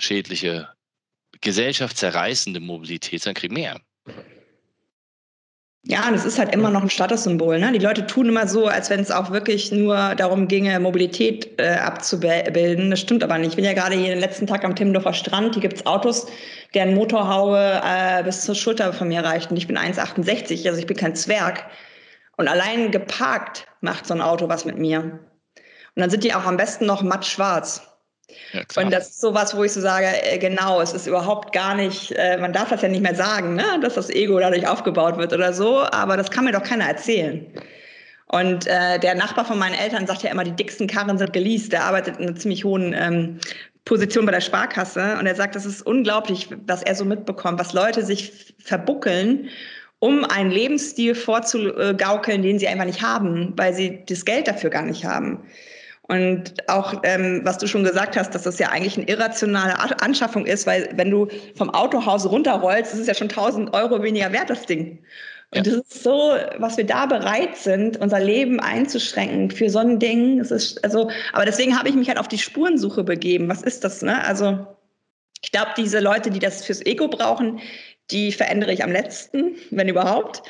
Schädliche, 0.00 0.68
gesellschaftszerreißende 1.40 2.60
Mobilität, 2.60 3.22
sondern 3.22 3.40
kriegen 3.40 3.54
mehr. 3.54 3.80
Ja, 5.84 6.10
das 6.10 6.26
ist 6.26 6.38
halt 6.38 6.54
immer 6.54 6.70
noch 6.70 6.82
ein 6.82 6.90
Statussymbol. 6.90 7.58
Ne? 7.58 7.72
Die 7.72 7.78
Leute 7.78 8.06
tun 8.06 8.28
immer 8.28 8.46
so, 8.46 8.66
als 8.66 8.90
wenn 8.90 9.00
es 9.00 9.10
auch 9.10 9.30
wirklich 9.30 9.72
nur 9.72 10.14
darum 10.14 10.46
ginge, 10.46 10.78
Mobilität 10.78 11.58
äh, 11.58 11.76
abzubilden. 11.76 12.90
Das 12.90 13.00
stimmt 13.00 13.24
aber 13.24 13.38
nicht. 13.38 13.50
Ich 13.50 13.56
bin 13.56 13.64
ja 13.64 13.72
gerade 13.72 13.96
hier 13.96 14.10
den 14.10 14.20
letzten 14.20 14.46
Tag 14.46 14.62
am 14.62 14.76
Timmendorfer 14.76 15.14
Strand. 15.14 15.54
Hier 15.54 15.62
gibt's 15.62 15.86
Autos, 15.86 16.26
deren 16.74 16.94
Motorhaube 16.94 17.80
äh, 17.82 18.22
bis 18.24 18.42
zur 18.42 18.54
Schulter 18.54 18.92
von 18.92 19.08
mir 19.08 19.24
reicht. 19.24 19.50
Und 19.50 19.56
ich 19.56 19.66
bin 19.66 19.78
1,68, 19.78 20.68
also 20.68 20.78
ich 20.78 20.86
bin 20.86 20.98
kein 20.98 21.16
Zwerg. 21.16 21.64
Und 22.36 22.46
allein 22.46 22.90
geparkt 22.90 23.66
macht 23.80 24.06
so 24.06 24.12
ein 24.12 24.20
Auto 24.20 24.50
was 24.50 24.66
mit 24.66 24.76
mir. 24.76 25.00
Und 25.00 25.22
dann 25.96 26.10
sind 26.10 26.24
die 26.24 26.34
auch 26.34 26.44
am 26.44 26.58
besten 26.58 26.84
noch 26.84 27.02
matt 27.02 27.24
schwarz. 27.24 27.89
Ja, 28.52 28.82
und 28.82 28.92
das 28.92 29.10
ist 29.10 29.20
sowas, 29.20 29.56
wo 29.56 29.64
ich 29.64 29.72
so 29.72 29.80
sage, 29.80 30.06
äh, 30.06 30.38
genau, 30.38 30.80
es 30.80 30.92
ist 30.92 31.06
überhaupt 31.06 31.52
gar 31.52 31.74
nicht, 31.74 32.12
äh, 32.12 32.36
man 32.38 32.52
darf 32.52 32.70
das 32.70 32.82
ja 32.82 32.88
nicht 32.88 33.02
mehr 33.02 33.14
sagen, 33.14 33.54
ne? 33.54 33.64
dass 33.80 33.94
das 33.94 34.10
Ego 34.10 34.38
dadurch 34.38 34.66
aufgebaut 34.66 35.16
wird 35.18 35.32
oder 35.32 35.52
so, 35.52 35.84
aber 35.90 36.16
das 36.16 36.30
kann 36.30 36.44
mir 36.44 36.52
doch 36.52 36.62
keiner 36.62 36.86
erzählen. 36.86 37.46
Und 38.32 38.66
äh, 38.66 38.98
der 39.00 39.16
Nachbar 39.16 39.44
von 39.44 39.58
meinen 39.58 39.74
Eltern 39.74 40.06
sagt 40.06 40.22
ja 40.22 40.30
immer, 40.30 40.44
die 40.44 40.52
dicksten 40.52 40.86
Karren 40.86 41.18
sind 41.18 41.32
geleast. 41.32 41.72
Der 41.72 41.84
arbeitet 41.84 42.18
in 42.18 42.28
einer 42.28 42.36
ziemlich 42.36 42.64
hohen 42.64 42.92
ähm, 42.92 43.40
Position 43.84 44.24
bei 44.24 44.32
der 44.32 44.40
Sparkasse 44.40 45.16
und 45.18 45.26
er 45.26 45.34
sagt, 45.34 45.56
das 45.56 45.66
ist 45.66 45.82
unglaublich, 45.82 46.48
was 46.66 46.82
er 46.82 46.94
so 46.94 47.04
mitbekommt, 47.04 47.58
was 47.58 47.72
Leute 47.72 48.04
sich 48.04 48.54
verbuckeln, 48.58 49.48
um 49.98 50.24
einen 50.24 50.52
Lebensstil 50.52 51.16
vorzugaukeln, 51.16 52.42
den 52.42 52.58
sie 52.58 52.68
einfach 52.68 52.84
nicht 52.84 53.02
haben, 53.02 53.52
weil 53.56 53.74
sie 53.74 54.04
das 54.06 54.24
Geld 54.24 54.46
dafür 54.46 54.70
gar 54.70 54.84
nicht 54.84 55.04
haben. 55.04 55.40
Und 56.10 56.68
auch, 56.68 57.02
ähm, 57.04 57.42
was 57.44 57.58
du 57.58 57.68
schon 57.68 57.84
gesagt 57.84 58.16
hast, 58.16 58.34
dass 58.34 58.42
das 58.42 58.58
ja 58.58 58.70
eigentlich 58.70 58.96
eine 58.96 59.06
irrationale 59.06 59.78
Anschaffung 60.02 60.44
ist, 60.44 60.66
weil 60.66 60.88
wenn 60.96 61.08
du 61.08 61.28
vom 61.54 61.70
Autohaus 61.70 62.28
runterrollst, 62.28 62.92
ist 62.92 62.98
es 62.98 63.06
ja 63.06 63.14
schon 63.14 63.28
1000 63.28 63.72
Euro 63.74 64.02
weniger 64.02 64.32
wert, 64.32 64.50
das 64.50 64.66
Ding. 64.66 65.04
Und 65.52 65.64
ja. 65.64 65.72
das 65.72 65.74
ist 65.74 66.02
so, 66.02 66.32
was 66.58 66.76
wir 66.76 66.84
da 66.84 67.06
bereit 67.06 67.56
sind, 67.56 67.96
unser 67.98 68.18
Leben 68.18 68.58
einzuschränken 68.58 69.52
für 69.52 69.70
so 69.70 69.78
ein 69.78 70.00
Ding. 70.00 70.38
Das 70.38 70.50
ist 70.50 70.82
also, 70.82 71.12
aber 71.32 71.44
deswegen 71.44 71.78
habe 71.78 71.88
ich 71.88 71.94
mich 71.94 72.08
halt 72.08 72.18
auf 72.18 72.26
die 72.26 72.38
Spurensuche 72.38 73.04
begeben. 73.04 73.48
Was 73.48 73.62
ist 73.62 73.84
das? 73.84 74.02
Ne? 74.02 74.20
Also 74.24 74.66
ich 75.42 75.52
glaube, 75.52 75.70
diese 75.76 76.00
Leute, 76.00 76.30
die 76.32 76.40
das 76.40 76.64
fürs 76.64 76.84
Ego 76.84 77.06
brauchen, 77.06 77.60
die 78.10 78.32
verändere 78.32 78.72
ich 78.72 78.82
am 78.82 78.90
letzten, 78.90 79.54
wenn 79.70 79.88
überhaupt. 79.88 80.42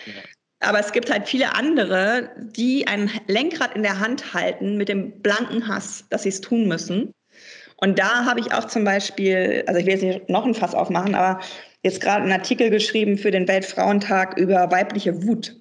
Aber 0.61 0.79
es 0.79 0.93
gibt 0.93 1.11
halt 1.11 1.27
viele 1.27 1.55
andere, 1.55 2.31
die 2.37 2.87
ein 2.87 3.11
Lenkrad 3.27 3.75
in 3.75 3.83
der 3.83 3.99
Hand 3.99 4.35
halten 4.35 4.77
mit 4.77 4.89
dem 4.89 5.21
blanken 5.23 5.67
Hass, 5.67 6.05
dass 6.11 6.23
sie 6.25 6.29
es 6.29 6.43
tun 6.43 6.69
müssen. 6.69 7.15
Und 7.77 7.99
da 7.99 8.27
habe 8.27 8.41
ich 8.41 8.53
auch 8.53 8.67
zum 8.67 8.85
Beispiel, 8.85 9.65
also 9.67 9.81
ich 9.81 9.87
will 9.87 9.95
jetzt 9.95 10.03
nicht 10.03 10.29
noch 10.29 10.45
ein 10.45 10.55
Fass 10.55 10.75
aufmachen, 10.75 11.15
aber 11.15 11.41
jetzt 11.83 12.03
gerade 12.03 12.23
einen 12.23 12.33
Artikel 12.33 12.69
geschrieben 12.69 13.17
für 13.17 13.31
den 13.31 13.49
Weltfrauentag 13.49 14.37
über 14.37 14.71
weibliche 14.71 15.23
Wut. 15.27 15.57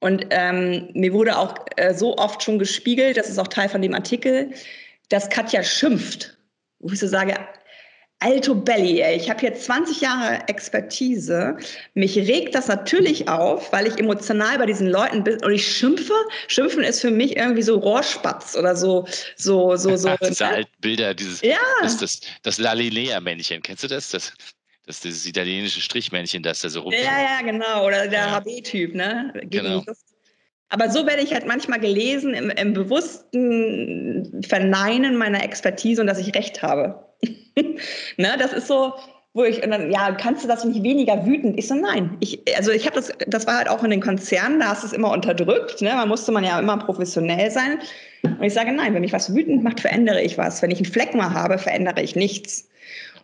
Und 0.00 0.26
ähm, 0.30 0.88
mir 0.94 1.12
wurde 1.12 1.38
auch 1.38 1.54
äh, 1.76 1.94
so 1.94 2.16
oft 2.18 2.42
schon 2.42 2.58
gespiegelt, 2.58 3.16
das 3.16 3.28
ist 3.28 3.38
auch 3.38 3.46
Teil 3.46 3.68
von 3.68 3.82
dem 3.82 3.94
Artikel, 3.94 4.50
dass 5.08 5.30
Katja 5.30 5.62
schimpft. 5.62 6.36
Wo 6.80 6.92
ich 6.92 6.98
so 6.98 7.06
sage, 7.06 7.34
Alto 8.20 8.54
Belly, 8.54 9.00
ey. 9.00 9.16
Ich 9.16 9.28
habe 9.28 9.40
hier 9.40 9.54
20 9.54 10.00
Jahre 10.00 10.48
Expertise. 10.48 11.58
Mich 11.92 12.16
regt 12.16 12.54
das 12.54 12.66
natürlich 12.66 13.28
auf, 13.28 13.70
weil 13.72 13.86
ich 13.86 13.98
emotional 13.98 14.56
bei 14.58 14.64
diesen 14.64 14.88
Leuten 14.88 15.22
bin 15.22 15.42
und 15.44 15.52
ich 15.52 15.66
schimpfe. 15.66 16.14
Schimpfen 16.48 16.82
ist 16.82 17.02
für 17.02 17.10
mich 17.10 17.36
irgendwie 17.36 17.62
so 17.62 17.78
Rohrspatz 17.78 18.56
oder 18.56 18.74
so, 18.74 19.06
so, 19.36 19.76
so, 19.76 19.96
so. 19.96 20.16
Diese 20.22 20.44
ne? 20.44 20.50
alten 20.50 20.80
Bilder, 20.80 21.12
dieses, 21.12 21.42
ja. 21.42 21.58
das, 21.82 21.98
das, 21.98 22.20
das 22.42 22.56
Lalinea-Männchen. 22.56 23.60
Kennst 23.60 23.84
du 23.84 23.88
das? 23.88 24.10
Das, 24.10 24.32
das 24.86 25.00
dieses 25.00 25.26
italienische 25.26 25.82
Strichmännchen, 25.82 26.42
das 26.42 26.60
da 26.60 26.70
so 26.70 26.80
rum. 26.80 26.92
Ja, 26.92 27.20
ja, 27.20 27.42
genau. 27.42 27.86
Oder 27.86 28.08
der 28.08 28.20
ja. 28.20 28.40
HB-Typ, 28.40 28.94
ne? 28.94 29.32
Gegen 29.34 29.50
genau. 29.50 29.84
Aber 30.68 30.90
so 30.90 31.06
werde 31.06 31.22
ich 31.22 31.32
halt 31.32 31.46
manchmal 31.46 31.80
gelesen 31.80 32.34
im, 32.34 32.50
im 32.50 32.72
bewussten 32.72 34.42
Verneinen 34.42 35.16
meiner 35.16 35.44
Expertise 35.44 36.00
und 36.00 36.06
dass 36.06 36.18
ich 36.18 36.34
recht 36.34 36.62
habe. 36.62 37.05
ne, 38.16 38.36
das 38.38 38.52
ist 38.52 38.66
so, 38.66 38.94
wo 39.36 39.44
ich, 39.44 39.62
und 39.62 39.70
dann, 39.70 39.90
ja, 39.90 40.12
kannst 40.12 40.44
du 40.44 40.48
das 40.48 40.64
nicht 40.64 40.82
weniger 40.82 41.26
wütend? 41.26 41.58
Ich 41.58 41.68
so, 41.68 41.74
nein. 41.74 42.16
Ich, 42.20 42.40
also 42.56 42.70
ich 42.70 42.86
habe 42.86 42.96
das, 42.96 43.12
das 43.26 43.46
war 43.46 43.58
halt 43.58 43.68
auch 43.68 43.84
in 43.84 43.90
den 43.90 44.00
Konzernen, 44.00 44.60
da 44.60 44.68
hast 44.68 44.82
du 44.82 44.86
es 44.86 44.92
immer 44.94 45.10
unterdrückt, 45.10 45.82
ne? 45.82 45.94
Man 45.94 46.08
musste 46.08 46.32
man 46.32 46.42
ja 46.42 46.58
immer 46.58 46.78
professionell 46.78 47.50
sein. 47.50 47.78
Und 48.22 48.42
ich 48.42 48.54
sage, 48.54 48.72
nein, 48.72 48.94
wenn 48.94 49.02
mich 49.02 49.12
was 49.12 49.34
wütend 49.34 49.62
macht, 49.62 49.80
verändere 49.80 50.22
ich 50.22 50.38
was. 50.38 50.62
Wenn 50.62 50.70
ich 50.70 50.78
einen 50.78 50.90
Fleck 50.90 51.14
mal 51.14 51.34
habe, 51.34 51.58
verändere 51.58 52.02
ich 52.02 52.16
nichts. 52.16 52.68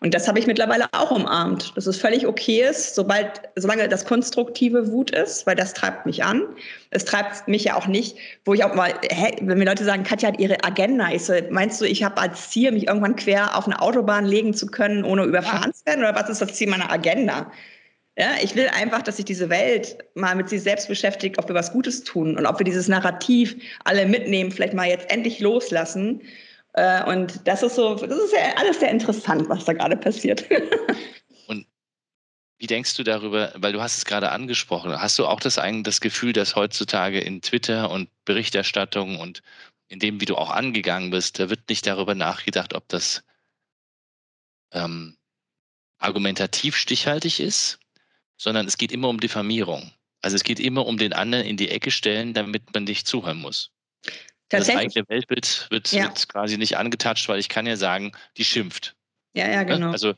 Und 0.02 0.14
das 0.14 0.26
habe 0.26 0.40
ich 0.40 0.48
mittlerweile 0.48 0.86
auch 0.90 1.12
umarmt, 1.12 1.72
dass 1.76 1.86
es 1.86 1.96
völlig 1.96 2.26
okay 2.26 2.68
ist, 2.68 2.96
sobald, 2.96 3.40
solange 3.54 3.88
das 3.88 4.04
konstruktive 4.04 4.90
Wut 4.90 5.12
ist, 5.12 5.46
weil 5.46 5.54
das 5.54 5.74
treibt 5.74 6.06
mich 6.06 6.24
an. 6.24 6.42
Es 6.90 7.04
treibt 7.04 7.46
mich 7.46 7.64
ja 7.64 7.76
auch 7.76 7.86
nicht, 7.86 8.16
wo 8.44 8.52
ich 8.52 8.64
auch 8.64 8.74
mal, 8.74 8.92
hä, 9.08 9.36
wenn 9.42 9.58
mir 9.58 9.64
Leute 9.64 9.84
sagen, 9.84 10.02
Katja 10.02 10.30
hat 10.30 10.40
ihre 10.40 10.64
Agenda, 10.64 11.08
ich 11.12 11.24
so, 11.24 11.34
meinst 11.50 11.80
du, 11.80 11.84
ich 11.84 12.02
habe 12.02 12.20
als 12.20 12.50
Ziel, 12.50 12.72
mich 12.72 12.88
irgendwann 12.88 13.14
quer 13.14 13.56
auf 13.56 13.66
eine 13.66 13.80
Autobahn 13.80 14.26
legen 14.26 14.54
zu 14.54 14.66
können, 14.66 15.04
ohne 15.04 15.22
überfahren 15.22 15.72
zu 15.72 15.86
werden? 15.86 16.00
Oder 16.00 16.16
was 16.16 16.28
ist 16.28 16.42
das 16.42 16.54
Ziel 16.54 16.68
meiner 16.68 16.90
Agenda? 16.90 17.52
Ja, 18.18 18.32
ich 18.42 18.56
will 18.56 18.68
einfach, 18.76 19.02
dass 19.02 19.18
sich 19.18 19.24
diese 19.24 19.50
Welt 19.50 19.98
mal 20.14 20.34
mit 20.34 20.48
sich 20.48 20.62
selbst 20.62 20.88
beschäftigt, 20.88 21.38
ob 21.38 21.46
wir 21.46 21.54
was 21.54 21.72
Gutes 21.72 22.02
tun 22.02 22.36
und 22.36 22.44
ob 22.44 22.58
wir 22.58 22.64
dieses 22.64 22.88
Narrativ 22.88 23.54
alle 23.84 24.04
mitnehmen, 24.06 24.50
vielleicht 24.50 24.74
mal 24.74 24.88
jetzt 24.88 25.08
endlich 25.12 25.38
loslassen 25.38 26.22
äh, 26.74 27.04
und 27.04 27.46
das 27.46 27.62
ist 27.62 27.74
so, 27.74 27.94
das 27.94 28.18
ist 28.18 28.32
ja 28.32 28.54
alles 28.56 28.80
sehr 28.80 28.90
interessant, 28.90 29.48
was 29.48 29.64
da 29.64 29.72
gerade 29.72 29.96
passiert. 29.96 30.44
Und 31.48 31.66
wie 32.58 32.66
denkst 32.66 32.96
du 32.96 33.02
darüber, 33.02 33.52
weil 33.56 33.72
du 33.72 33.82
hast 33.82 33.98
es 33.98 34.04
gerade 34.04 34.30
angesprochen, 34.30 34.98
hast 34.98 35.18
du 35.18 35.26
auch 35.26 35.40
das, 35.40 35.56
das 35.56 36.00
Gefühl, 36.00 36.32
dass 36.32 36.56
heutzutage 36.56 37.20
in 37.20 37.42
Twitter 37.42 37.90
und 37.90 38.08
Berichterstattung 38.24 39.18
und 39.18 39.42
in 39.88 39.98
dem, 39.98 40.20
wie 40.20 40.24
du 40.24 40.36
auch 40.36 40.50
angegangen 40.50 41.10
bist, 41.10 41.38
da 41.38 41.50
wird 41.50 41.68
nicht 41.68 41.86
darüber 41.86 42.14
nachgedacht, 42.14 42.72
ob 42.74 42.88
das 42.88 43.22
ähm, 44.72 45.18
argumentativ 45.98 46.76
stichhaltig 46.76 47.40
ist, 47.40 47.78
sondern 48.38 48.66
es 48.66 48.78
geht 48.78 48.92
immer 48.92 49.08
um 49.08 49.20
Diffamierung. 49.20 49.92
Also 50.22 50.36
es 50.36 50.44
geht 50.44 50.60
immer 50.60 50.86
um 50.86 50.98
den 50.98 51.12
anderen 51.12 51.44
in 51.44 51.56
die 51.56 51.68
Ecke 51.68 51.90
stellen, 51.90 52.32
damit 52.32 52.72
man 52.72 52.86
dich 52.86 53.04
zuhören 53.04 53.38
muss. 53.38 53.71
Das 54.60 54.68
eigene 54.70 55.08
Weltbild 55.08 55.66
wird, 55.70 55.92
ja. 55.92 56.04
wird 56.04 56.28
quasi 56.28 56.58
nicht 56.58 56.76
angetatscht, 56.76 57.28
weil 57.28 57.38
ich 57.38 57.48
kann 57.48 57.66
ja 57.66 57.76
sagen, 57.76 58.12
die 58.36 58.44
schimpft. 58.44 58.94
Ja, 59.34 59.48
ja, 59.48 59.60
ne? 59.60 59.66
genau. 59.66 59.90
Also 59.90 60.14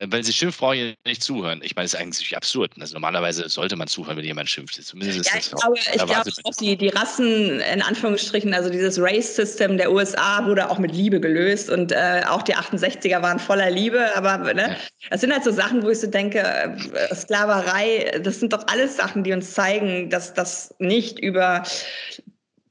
wenn 0.00 0.22
sie 0.24 0.32
schimpft, 0.32 0.58
brauche 0.58 0.76
ich 0.76 0.96
nicht 1.06 1.22
zuhören. 1.22 1.60
Ich 1.62 1.76
meine, 1.76 1.84
das 1.84 1.94
ist 1.94 2.00
eigentlich 2.00 2.36
absurd. 2.36 2.72
Also 2.80 2.94
normalerweise 2.94 3.48
sollte 3.48 3.76
man 3.76 3.86
zuhören, 3.86 4.16
wenn 4.16 4.24
jemand 4.24 4.50
schimpft. 4.50 4.74
Zumindest 4.82 5.30
ja, 5.32 5.38
ich 5.38 5.50
glaube, 5.50 5.78
ich 5.78 5.92
glaube 5.92 6.30
auch 6.42 6.54
die, 6.56 6.76
die 6.76 6.88
Rassen, 6.88 7.60
in 7.60 7.80
Anführungsstrichen, 7.80 8.52
also 8.54 8.70
dieses 8.70 9.00
Race-System 9.00 9.78
der 9.78 9.92
USA 9.92 10.44
wurde 10.46 10.68
auch 10.68 10.78
mit 10.78 10.92
Liebe 10.92 11.20
gelöst 11.20 11.70
und 11.70 11.92
äh, 11.92 12.22
auch 12.26 12.42
die 12.42 12.56
68er 12.56 13.22
waren 13.22 13.38
voller 13.38 13.70
Liebe. 13.70 14.14
Aber 14.16 14.38
ne, 14.52 14.70
ja. 14.70 14.76
das 15.10 15.20
sind 15.20 15.32
halt 15.32 15.44
so 15.44 15.52
Sachen, 15.52 15.82
wo 15.82 15.90
ich 15.90 16.00
so 16.00 16.08
denke, 16.08 16.40
äh, 16.40 17.14
Sklaverei, 17.14 18.20
das 18.22 18.40
sind 18.40 18.52
doch 18.52 18.66
alles 18.66 18.96
Sachen, 18.96 19.22
die 19.22 19.32
uns 19.32 19.52
zeigen, 19.52 20.10
dass 20.10 20.34
das 20.34 20.74
nicht 20.78 21.18
über 21.20 21.62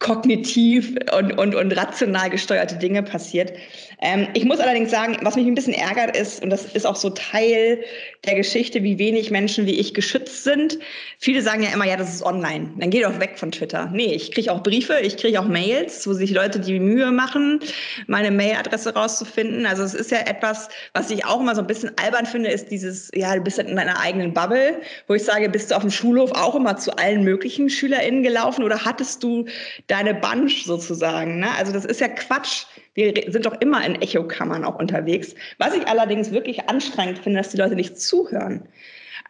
kognitiv 0.03 0.95
und, 1.17 1.31
und, 1.39 1.55
und 1.55 1.75
rational 1.75 2.29
gesteuerte 2.29 2.75
Dinge 2.75 3.01
passiert. 3.01 3.53
Ähm, 4.01 4.27
ich 4.33 4.45
muss 4.45 4.59
allerdings 4.59 4.91
sagen, 4.91 5.17
was 5.21 5.35
mich 5.35 5.45
ein 5.45 5.55
bisschen 5.55 5.73
ärgert 5.73 6.15
ist, 6.15 6.43
und 6.43 6.49
das 6.49 6.65
ist 6.65 6.85
auch 6.85 6.95
so 6.95 7.09
Teil 7.09 7.83
der 8.25 8.35
Geschichte, 8.35 8.83
wie 8.83 8.97
wenig 8.97 9.31
Menschen 9.31 9.65
wie 9.65 9.79
ich 9.79 9.93
geschützt 9.93 10.43
sind. 10.43 10.79
Viele 11.19 11.41
sagen 11.41 11.63
ja 11.63 11.69
immer, 11.73 11.85
ja, 11.85 11.97
das 11.97 12.13
ist 12.13 12.23
online. 12.23 12.71
Dann 12.77 12.89
geh 12.89 13.01
doch 13.01 13.19
weg 13.19 13.37
von 13.37 13.51
Twitter. 13.51 13.89
Nee, 13.91 14.13
ich 14.13 14.31
kriege 14.31 14.51
auch 14.51 14.63
Briefe, 14.63 14.99
ich 15.01 15.17
kriege 15.17 15.39
auch 15.39 15.47
Mails, 15.47 16.07
wo 16.07 16.13
sich 16.13 16.31
Leute 16.31 16.59
die 16.59 16.79
Mühe 16.79 17.11
machen, 17.11 17.59
meine 18.07 18.31
Mailadresse 18.31 18.93
rauszufinden. 18.93 19.65
Also 19.65 19.83
es 19.83 19.93
ist 19.93 20.11
ja 20.11 20.19
etwas, 20.19 20.69
was 20.93 21.11
ich 21.11 21.25
auch 21.25 21.41
immer 21.41 21.55
so 21.55 21.61
ein 21.61 21.67
bisschen 21.67 21.91
albern 21.97 22.25
finde, 22.25 22.49
ist 22.49 22.71
dieses, 22.71 23.11
ja, 23.13 23.35
du 23.35 23.41
bist 23.41 23.59
in 23.59 23.75
deiner 23.75 23.99
eigenen 23.99 24.33
Bubble, 24.33 24.81
wo 25.07 25.13
ich 25.13 25.23
sage, 25.23 25.49
bist 25.49 25.71
du 25.71 25.75
auf 25.75 25.81
dem 25.81 25.91
Schulhof 25.91 26.31
auch 26.31 26.55
immer 26.55 26.77
zu 26.77 26.97
allen 26.97 27.23
möglichen 27.23 27.69
SchülerInnen 27.69 28.23
gelaufen 28.23 28.63
oder 28.63 28.85
hattest 28.85 29.23
du 29.23 29.45
deine 29.87 30.13
Bunch 30.13 30.65
sozusagen? 30.65 31.39
Ne? 31.39 31.47
Also 31.57 31.73
das 31.73 31.85
ist 31.85 32.01
ja 32.01 32.07
Quatsch. 32.07 32.65
Wir 32.93 33.13
sind 33.31 33.45
doch 33.45 33.59
immer 33.59 33.83
in 33.85 34.01
Echokammern 34.01 34.63
auch 34.63 34.77
unterwegs. 34.77 35.33
Was 35.57 35.75
ich 35.75 35.87
allerdings 35.87 36.31
wirklich 36.31 36.69
anstrengend 36.69 37.19
finde, 37.19 37.39
dass 37.39 37.49
die 37.49 37.57
Leute 37.57 37.75
nicht 37.75 37.99
zuhören. 37.99 38.67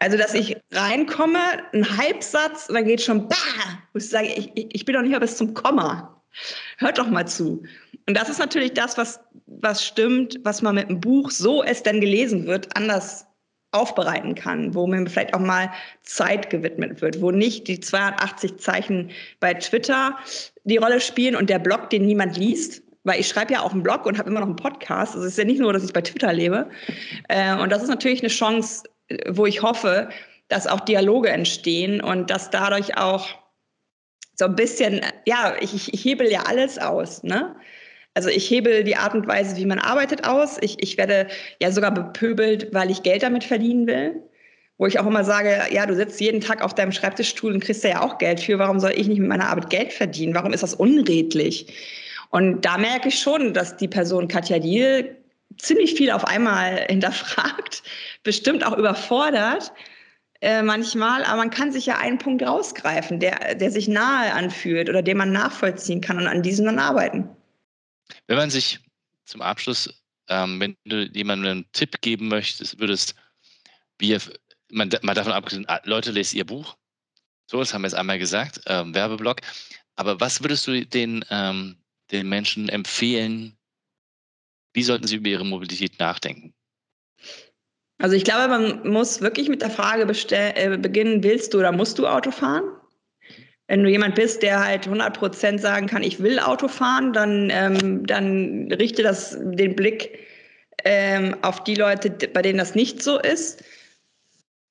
Also, 0.00 0.18
dass 0.18 0.34
ich 0.34 0.56
reinkomme, 0.72 1.38
ein 1.72 1.96
Halbsatz, 1.96 2.68
und 2.68 2.74
dann 2.74 2.84
geht 2.84 3.00
schon, 3.00 3.28
bah, 3.28 3.36
wo 3.92 3.98
ich 3.98 4.08
sage, 4.08 4.26
ich, 4.26 4.50
ich 4.54 4.84
bin 4.84 4.94
doch 4.94 5.02
nicht 5.02 5.12
mehr 5.12 5.20
bis 5.20 5.36
zum 5.36 5.54
Komma. 5.54 6.22
Hört 6.78 6.98
doch 6.98 7.08
mal 7.08 7.26
zu. 7.26 7.62
Und 8.06 8.16
das 8.16 8.28
ist 8.28 8.38
natürlich 8.38 8.72
das, 8.74 8.98
was, 8.98 9.20
was 9.46 9.84
stimmt, 9.84 10.38
was 10.42 10.62
man 10.62 10.74
mit 10.74 10.88
einem 10.88 11.00
Buch, 11.00 11.30
so 11.30 11.62
es 11.62 11.82
denn 11.82 12.00
gelesen 12.00 12.46
wird, 12.46 12.76
anders 12.76 13.26
aufbereiten 13.74 14.34
kann, 14.34 14.74
wo 14.74 14.86
mir 14.86 15.04
vielleicht 15.08 15.34
auch 15.34 15.40
mal 15.40 15.70
Zeit 16.02 16.48
gewidmet 16.48 17.02
wird, 17.02 17.20
wo 17.20 17.32
nicht 17.32 17.66
die 17.66 17.80
280 17.80 18.58
Zeichen 18.58 19.10
bei 19.40 19.54
Twitter 19.54 20.16
die 20.62 20.76
Rolle 20.76 21.00
spielen 21.00 21.34
und 21.34 21.50
der 21.50 21.58
Blog, 21.58 21.90
den 21.90 22.06
niemand 22.06 22.36
liest, 22.36 22.83
weil 23.04 23.20
ich 23.20 23.28
schreibe 23.28 23.52
ja 23.52 23.60
auch 23.60 23.72
einen 23.72 23.82
Blog 23.82 24.06
und 24.06 24.18
habe 24.18 24.30
immer 24.30 24.40
noch 24.40 24.48
einen 24.48 24.56
Podcast. 24.56 25.14
Also 25.14 25.26
es 25.26 25.32
ist 25.32 25.38
ja 25.38 25.44
nicht 25.44 25.60
nur, 25.60 25.72
dass 25.72 25.84
ich 25.84 25.92
bei 25.92 26.00
Twitter 26.00 26.32
lebe. 26.32 26.68
Äh, 27.28 27.54
und 27.56 27.70
das 27.70 27.82
ist 27.82 27.88
natürlich 27.88 28.20
eine 28.20 28.30
Chance, 28.30 28.84
wo 29.28 29.46
ich 29.46 29.62
hoffe, 29.62 30.08
dass 30.48 30.66
auch 30.66 30.80
Dialoge 30.80 31.28
entstehen 31.28 32.00
und 32.00 32.30
dass 32.30 32.50
dadurch 32.50 32.96
auch 32.96 33.28
so 34.34 34.46
ein 34.46 34.56
bisschen, 34.56 35.00
ja, 35.26 35.54
ich, 35.60 35.92
ich 35.92 36.04
hebel 36.04 36.30
ja 36.30 36.42
alles 36.42 36.78
aus, 36.78 37.22
ne? 37.22 37.54
Also 38.14 38.28
ich 38.28 38.48
hebel 38.48 38.84
die 38.84 38.96
Art 38.96 39.14
und 39.14 39.26
Weise, 39.26 39.56
wie 39.56 39.66
man 39.66 39.80
arbeitet, 39.80 40.24
aus. 40.24 40.58
Ich, 40.60 40.80
ich 40.80 40.96
werde 40.96 41.26
ja 41.60 41.72
sogar 41.72 41.92
bepöbelt, 41.92 42.72
weil 42.72 42.90
ich 42.90 43.02
Geld 43.02 43.24
damit 43.24 43.42
verdienen 43.42 43.88
will. 43.88 44.22
Wo 44.78 44.86
ich 44.86 45.00
auch 45.00 45.06
immer 45.06 45.24
sage, 45.24 45.62
ja, 45.70 45.84
du 45.86 45.94
sitzt 45.94 46.20
jeden 46.20 46.40
Tag 46.40 46.62
auf 46.62 46.74
deinem 46.74 46.92
Schreibtischstuhl 46.92 47.52
und 47.52 47.62
kriegst 47.62 47.82
ja 47.82 48.02
auch 48.02 48.18
Geld 48.18 48.40
für. 48.40 48.58
Warum 48.58 48.78
soll 48.78 48.92
ich 48.94 49.08
nicht 49.08 49.18
mit 49.18 49.28
meiner 49.28 49.48
Arbeit 49.48 49.70
Geld 49.70 49.92
verdienen? 49.92 50.34
Warum 50.34 50.52
ist 50.52 50.62
das 50.62 50.74
unredlich? 50.74 51.66
Und 52.34 52.62
da 52.62 52.78
merke 52.78 53.10
ich 53.10 53.20
schon, 53.20 53.54
dass 53.54 53.76
die 53.76 53.86
Person 53.86 54.26
Katja 54.26 54.58
Diel 54.58 55.16
ziemlich 55.56 55.94
viel 55.94 56.10
auf 56.10 56.24
einmal 56.24 56.84
hinterfragt, 56.88 57.84
bestimmt 58.24 58.66
auch 58.66 58.76
überfordert 58.76 59.72
äh, 60.40 60.60
manchmal, 60.60 61.22
aber 61.22 61.36
man 61.36 61.50
kann 61.50 61.70
sich 61.70 61.86
ja 61.86 61.98
einen 61.98 62.18
Punkt 62.18 62.42
rausgreifen, 62.42 63.20
der, 63.20 63.54
der 63.54 63.70
sich 63.70 63.86
nahe 63.86 64.32
anfühlt 64.34 64.88
oder 64.88 65.00
den 65.00 65.16
man 65.16 65.30
nachvollziehen 65.30 66.00
kann 66.00 66.18
und 66.18 66.26
an 66.26 66.42
diesem 66.42 66.66
dann 66.66 66.80
arbeiten. 66.80 67.28
Wenn 68.26 68.36
man 68.36 68.50
sich 68.50 68.80
zum 69.26 69.40
Abschluss, 69.40 69.88
ähm, 70.26 70.58
wenn 70.58 70.76
du 70.86 71.04
jemandem 71.04 71.48
einen 71.48 71.66
Tipp 71.70 72.00
geben 72.00 72.26
möchtest, 72.26 72.80
würdest, 72.80 73.14
wie 74.00 74.18
man, 74.72 74.90
mal 75.02 75.14
davon 75.14 75.32
abgesehen, 75.32 75.66
ah, 75.68 75.80
Leute, 75.84 76.10
lest 76.10 76.34
ihr 76.34 76.44
Buch. 76.44 76.76
So, 77.46 77.60
das 77.60 77.72
haben 77.72 77.82
wir 77.82 77.86
jetzt 77.86 77.94
einmal 77.94 78.18
gesagt, 78.18 78.60
ähm, 78.66 78.92
Werbeblock. 78.92 79.40
Aber 79.94 80.18
was 80.18 80.42
würdest 80.42 80.66
du 80.66 80.84
den 80.84 81.24
ähm, 81.30 81.76
den 82.14 82.28
Menschen 82.28 82.68
empfehlen, 82.68 83.56
wie 84.72 84.82
sollten 84.82 85.06
sie 85.06 85.16
über 85.16 85.28
ihre 85.28 85.44
Mobilität 85.44 85.98
nachdenken? 85.98 86.52
Also 87.98 88.16
ich 88.16 88.24
glaube, 88.24 88.48
man 88.48 88.88
muss 88.88 89.20
wirklich 89.20 89.48
mit 89.48 89.62
der 89.62 89.70
Frage 89.70 90.02
äh, 90.30 90.76
beginnen, 90.76 91.22
willst 91.22 91.54
du 91.54 91.58
oder 91.58 91.72
musst 91.72 91.98
du 91.98 92.06
Auto 92.06 92.30
fahren? 92.30 92.64
Wenn 93.68 93.82
du 93.82 93.88
jemand 93.88 94.14
bist, 94.14 94.42
der 94.42 94.62
halt 94.62 94.84
100 94.86 95.16
Prozent 95.16 95.60
sagen 95.60 95.86
kann, 95.86 96.02
ich 96.02 96.20
will 96.20 96.38
Auto 96.38 96.68
fahren, 96.68 97.12
dann, 97.12 97.50
ähm, 97.50 98.04
dann 98.06 98.70
richte 98.72 99.02
das 99.02 99.38
den 99.40 99.74
Blick 99.74 100.18
ähm, 100.84 101.36
auf 101.42 101.64
die 101.64 101.76
Leute, 101.76 102.10
bei 102.10 102.42
denen 102.42 102.58
das 102.58 102.74
nicht 102.74 103.02
so 103.02 103.18
ist. 103.18 103.64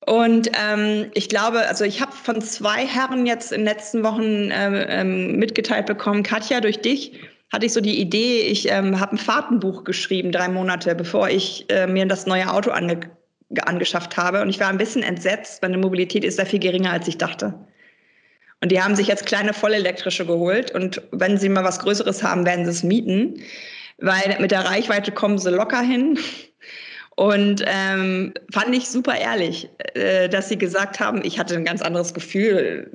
Und 0.06 0.52
ähm, 0.62 1.10
ich 1.14 1.30
glaube, 1.30 1.66
also 1.68 1.86
ich 1.86 2.02
habe 2.02 2.12
von 2.12 2.42
zwei 2.42 2.86
Herren 2.86 3.26
jetzt 3.26 3.52
in 3.52 3.62
den 3.62 3.68
letzten 3.68 4.04
Wochen 4.04 4.52
ähm, 4.52 4.86
ähm, 4.88 5.36
mitgeteilt 5.38 5.86
bekommen, 5.86 6.24
Katja, 6.24 6.60
durch 6.60 6.82
dich 6.82 7.14
hatte 7.54 7.68
ich 7.68 7.74
so 7.74 7.82
die 7.82 8.02
Idee, 8.02 8.42
ich 8.42 8.70
ähm, 8.70 9.00
habe 9.00 9.14
ein 9.14 9.20
Fahrtenbuch 9.20 9.84
geschrieben, 9.84 10.32
drei 10.32 10.50
Monate, 10.50 10.96
bevor 10.96 11.30
ich 11.30 11.70
äh, 11.70 11.86
mir 11.86 12.08
das 12.08 12.26
neue 12.26 12.52
Auto 12.52 12.72
ange 12.72 13.00
angeschafft 13.66 14.18
habe. 14.18 14.42
Und 14.42 14.50
ich 14.50 14.60
war 14.60 14.70
ein 14.70 14.80
bisschen 14.80 15.04
entsetzt, 15.04 15.62
meine 15.62 15.78
Mobilität 15.78 16.24
ist 16.24 16.38
sehr 16.38 16.48
viel 16.48 16.58
geringer, 16.58 16.92
als 16.92 17.08
ich 17.08 17.20
dachte. 17.20 17.54
Und 18.62 18.72
die 18.72 18.82
haben 18.82 18.96
sich 18.96 19.06
jetzt 19.06 19.28
kleine 19.28 19.54
vollelektrische 19.54 20.26
geholt. 20.26 20.72
Und 20.72 21.04
wenn 21.12 21.38
sie 21.38 21.50
mal 21.50 21.64
was 21.64 21.78
Größeres 21.78 22.24
haben, 22.24 22.48
werden 22.48 22.66
sie 22.66 22.72
es 22.72 22.82
mieten. 22.82 23.40
Weil 24.00 24.38
mit 24.40 24.50
der 24.50 24.66
Reichweite 24.66 25.12
kommen 25.12 25.38
sie 25.38 25.52
locker 25.52 25.82
hin. 25.82 26.18
Und 27.16 27.64
ähm, 27.68 28.34
fand 28.52 28.76
ich 28.76 28.88
super 28.88 29.16
ehrlich, 29.16 29.70
äh, 29.94 30.28
dass 30.28 30.50
sie 30.50 30.58
gesagt 30.58 31.00
haben, 31.00 31.24
ich 31.24 31.38
hatte 31.38 31.54
ein 31.54 31.66
ganz 31.66 31.84
anderes 31.84 32.16
Gefühl, 32.16 32.90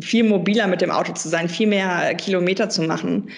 viel 0.00 0.24
mobiler 0.24 0.66
mit 0.66 0.80
dem 0.80 0.90
Auto 0.90 1.12
zu 1.12 1.28
sein, 1.28 1.48
viel 1.48 1.66
mehr 1.66 2.14
Kilometer 2.14 2.68
zu 2.68 2.82
machen. 2.82 3.30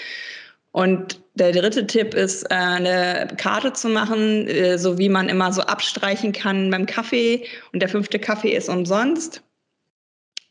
Und 0.72 1.20
der 1.34 1.52
dritte 1.52 1.86
Tipp 1.86 2.14
ist, 2.14 2.44
äh, 2.44 2.54
eine 2.54 3.28
Karte 3.36 3.72
zu 3.72 3.88
machen, 3.88 4.46
äh, 4.48 4.78
so 4.78 4.98
wie 4.98 5.08
man 5.08 5.28
immer 5.28 5.52
so 5.52 5.62
abstreichen 5.62 6.32
kann 6.32 6.70
beim 6.70 6.86
Kaffee. 6.86 7.46
Und 7.72 7.80
der 7.80 7.88
fünfte 7.88 8.18
Kaffee 8.18 8.54
ist 8.54 8.68
umsonst. 8.68 9.42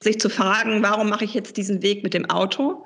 sich 0.04 0.20
zu 0.20 0.30
fragen, 0.30 0.82
warum 0.82 1.10
mache 1.10 1.26
ich 1.26 1.36
jetzt 1.36 1.58
diesen 1.58 1.84
Weg 1.84 2.04
mit 2.04 2.16
dem 2.16 2.28
Auto? 2.30 2.86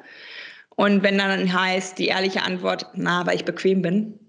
Und 0.76 1.01
wenn 1.03 1.17
dann 1.17 1.53
heißt 1.53 1.97
die 1.97 2.07
ehrliche 2.07 2.43
Antwort, 2.43 2.88
na, 2.93 3.26
weil 3.26 3.38
ich 3.38 3.45
bequem 3.45 3.82
bin, 3.82 4.19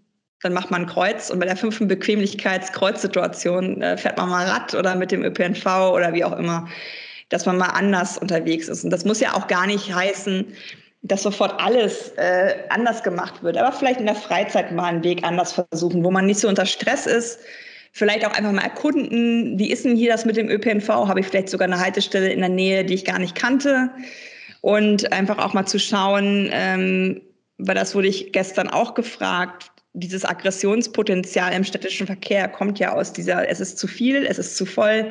dann 0.42 0.52
macht 0.52 0.70
man 0.70 0.82
ein 0.82 0.86
Kreuz 0.86 1.30
und 1.30 1.40
bei 1.40 1.46
der 1.46 1.56
fünften 1.56 1.88
Bequemlichkeitskreuzsituation 1.88 3.82
äh, 3.82 3.96
fährt 3.96 4.18
man 4.18 4.28
mal 4.28 4.46
Rad 4.46 4.74
oder 4.74 4.94
mit 4.94 5.10
dem 5.10 5.24
ÖPNV 5.24 5.66
oder 5.92 6.12
wie 6.12 6.24
auch 6.24 6.38
immer, 6.38 6.68
dass 7.28 7.46
man 7.46 7.58
mal 7.58 7.70
anders 7.70 8.18
unterwegs 8.18 8.68
ist. 8.68 8.84
Und 8.84 8.90
das 8.90 9.04
muss 9.04 9.20
ja 9.20 9.34
auch 9.34 9.48
gar 9.48 9.66
nicht 9.66 9.94
heißen, 9.94 10.46
dass 11.02 11.22
sofort 11.22 11.60
alles 11.60 12.12
äh, 12.16 12.54
anders 12.68 13.02
gemacht 13.02 13.42
wird, 13.42 13.56
aber 13.56 13.72
vielleicht 13.72 14.00
in 14.00 14.06
der 14.06 14.14
Freizeit 14.14 14.72
mal 14.72 14.84
einen 14.84 15.04
Weg 15.04 15.24
anders 15.24 15.52
versuchen, 15.52 16.02
wo 16.04 16.10
man 16.10 16.26
nicht 16.26 16.40
so 16.40 16.48
unter 16.48 16.66
Stress 16.66 17.06
ist. 17.06 17.38
Vielleicht 17.92 18.26
auch 18.26 18.32
einfach 18.32 18.52
mal 18.52 18.62
erkunden, 18.62 19.58
wie 19.58 19.70
ist 19.70 19.84
denn 19.84 19.96
hier 19.96 20.12
das 20.12 20.24
mit 20.24 20.36
dem 20.36 20.50
ÖPNV? 20.50 20.88
Habe 20.88 21.20
ich 21.20 21.26
vielleicht 21.26 21.48
sogar 21.48 21.66
eine 21.66 21.80
Haltestelle 21.80 22.30
in 22.30 22.40
der 22.40 22.48
Nähe, 22.48 22.84
die 22.84 22.94
ich 22.94 23.04
gar 23.04 23.18
nicht 23.18 23.34
kannte? 23.34 23.90
Und 24.60 25.12
einfach 25.12 25.38
auch 25.38 25.54
mal 25.54 25.66
zu 25.66 25.78
schauen, 25.78 26.50
ähm, 26.52 27.22
weil 27.58 27.74
das 27.74 27.94
wurde 27.94 28.08
ich 28.08 28.32
gestern 28.32 28.68
auch 28.68 28.94
gefragt, 28.94 29.70
dieses 29.94 30.26
Aggressionspotenzial 30.26 31.54
im 31.54 31.64
städtischen 31.64 32.06
Verkehr 32.06 32.48
kommt 32.48 32.78
ja 32.78 32.92
aus 32.92 33.12
dieser, 33.12 33.48
es 33.48 33.60
ist 33.60 33.78
zu 33.78 33.86
viel, 33.86 34.26
es 34.26 34.38
ist 34.38 34.56
zu 34.56 34.66
voll, 34.66 35.10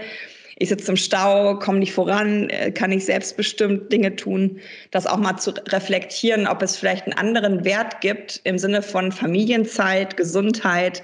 ich 0.57 0.69
sitze 0.69 0.91
im 0.91 0.97
Stau, 0.97 1.59
komme 1.59 1.79
nicht 1.79 1.93
voran, 1.93 2.49
äh, 2.49 2.71
kann 2.71 2.91
ich 2.91 3.05
selbstbestimmt 3.05 3.91
Dinge 3.91 4.15
tun, 4.15 4.59
das 4.91 5.05
auch 5.05 5.17
mal 5.17 5.37
zu 5.37 5.51
reflektieren, 5.67 6.47
ob 6.47 6.61
es 6.61 6.77
vielleicht 6.77 7.05
einen 7.05 7.17
anderen 7.17 7.65
Wert 7.65 8.01
gibt 8.01 8.41
im 8.43 8.57
Sinne 8.57 8.81
von 8.81 9.11
Familienzeit, 9.11 10.15
Gesundheit, 10.15 11.03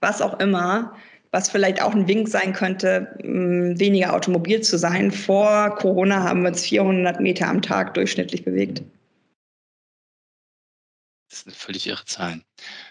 was 0.00 0.20
auch 0.20 0.38
immer, 0.40 0.96
was 1.30 1.50
vielleicht 1.50 1.82
auch 1.82 1.94
ein 1.94 2.08
Wink 2.08 2.28
sein 2.28 2.52
könnte, 2.52 3.14
weniger 3.22 4.14
automobil 4.14 4.62
zu 4.62 4.78
sein. 4.78 5.12
Vor 5.12 5.76
Corona 5.76 6.22
haben 6.22 6.42
wir 6.42 6.48
uns 6.48 6.64
400 6.64 7.20
Meter 7.20 7.48
am 7.48 7.62
Tag 7.62 7.94
durchschnittlich 7.94 8.44
bewegt. 8.44 8.82
Das 11.28 11.40
sind 11.40 11.54
völlig 11.54 11.86
irre 11.86 12.04
Zahlen. 12.06 12.42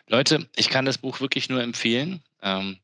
Leute, 0.08 0.48
ich 0.56 0.70
kann 0.70 0.86
das 0.86 1.00
Buch 1.00 1.20
wirklich 1.20 1.50
nur 1.50 1.64
empfehlen. 1.64 2.22
Ähm, 2.44 2.78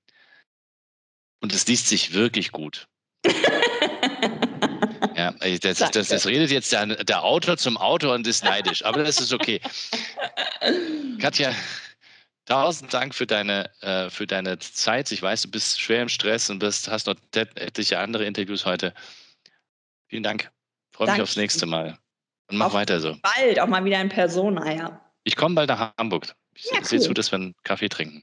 und 1.41 1.53
es 1.53 1.67
liest 1.67 1.87
sich 1.87 2.13
wirklich 2.13 2.51
gut. 2.51 2.87
ja, 5.15 5.31
das, 5.61 5.77
das, 5.77 6.07
das, 6.07 6.25
redet 6.25 6.51
jetzt 6.51 6.71
der, 6.71 6.85
der, 6.85 7.23
Autor 7.23 7.57
zum 7.57 7.77
Autor 7.77 8.13
und 8.15 8.27
ist 8.27 8.43
neidisch, 8.43 8.83
aber 8.83 9.03
das 9.03 9.19
ist 9.19 9.33
okay. 9.33 9.61
Katja, 11.19 11.53
tausend 12.45 12.93
Dank 12.93 13.15
für 13.15 13.25
deine, 13.25 13.69
äh, 13.81 14.09
für 14.09 14.27
deine 14.27 14.59
Zeit. 14.59 15.11
Ich 15.11 15.21
weiß, 15.21 15.43
du 15.43 15.51
bist 15.51 15.79
schwer 15.79 16.01
im 16.01 16.09
Stress 16.09 16.49
und 16.49 16.59
bist, 16.59 16.89
hast 16.89 17.07
noch 17.07 17.15
etliche 17.33 17.99
andere 17.99 18.25
Interviews 18.25 18.65
heute. 18.65 18.93
Vielen 20.07 20.23
Dank. 20.23 20.51
Freue 20.91 21.11
mich 21.11 21.21
aufs 21.21 21.37
nächste 21.37 21.65
Mal. 21.65 21.97
Und 22.49 22.57
mach 22.57 22.67
Auf 22.67 22.73
weiter 22.73 22.99
so. 22.99 23.17
Bald 23.21 23.59
auch 23.59 23.67
mal 23.67 23.83
wieder 23.85 23.99
in 24.01 24.09
Persona, 24.09 24.71
ja. 24.71 25.01
Ich 25.23 25.35
komme 25.35 25.55
bald 25.55 25.69
nach 25.69 25.93
Hamburg. 25.97 26.35
Ich 26.53 26.65
ja, 26.71 26.83
sehe 26.83 26.99
zu, 26.99 27.13
dass 27.13 27.31
wir 27.31 27.37
einen 27.37 27.55
Kaffee 27.63 27.89
trinken. 27.89 28.21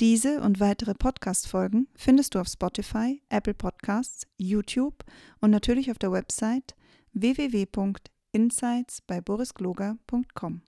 Diese 0.00 0.40
und 0.40 0.58
weitere 0.60 0.94
Podcast-Folgen 0.94 1.88
findest 1.94 2.34
du 2.34 2.40
auf 2.40 2.48
Spotify, 2.48 3.22
Apple 3.28 3.52
Podcasts, 3.52 4.26
YouTube 4.38 5.04
und 5.42 5.50
natürlich 5.50 5.90
auf 5.90 5.98
der 5.98 6.10
Website 6.10 6.74
www.insights 7.12 9.02
bei 9.02 9.20
borisgloger.com. 9.20 10.62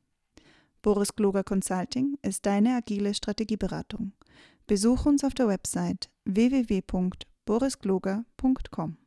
Boris 0.83 1.17
Gloger 1.17 1.45
Consulting 1.45 2.19
ist 2.21 2.45
deine 2.45 2.77
agile 2.77 3.15
Strategieberatung. 3.15 4.13
Besuch 4.67 5.07
uns 5.07 5.25
auf 5.25 5.33
der 5.33 5.49
Website 5.49 6.11
www.borisgloger.com. 6.27 8.99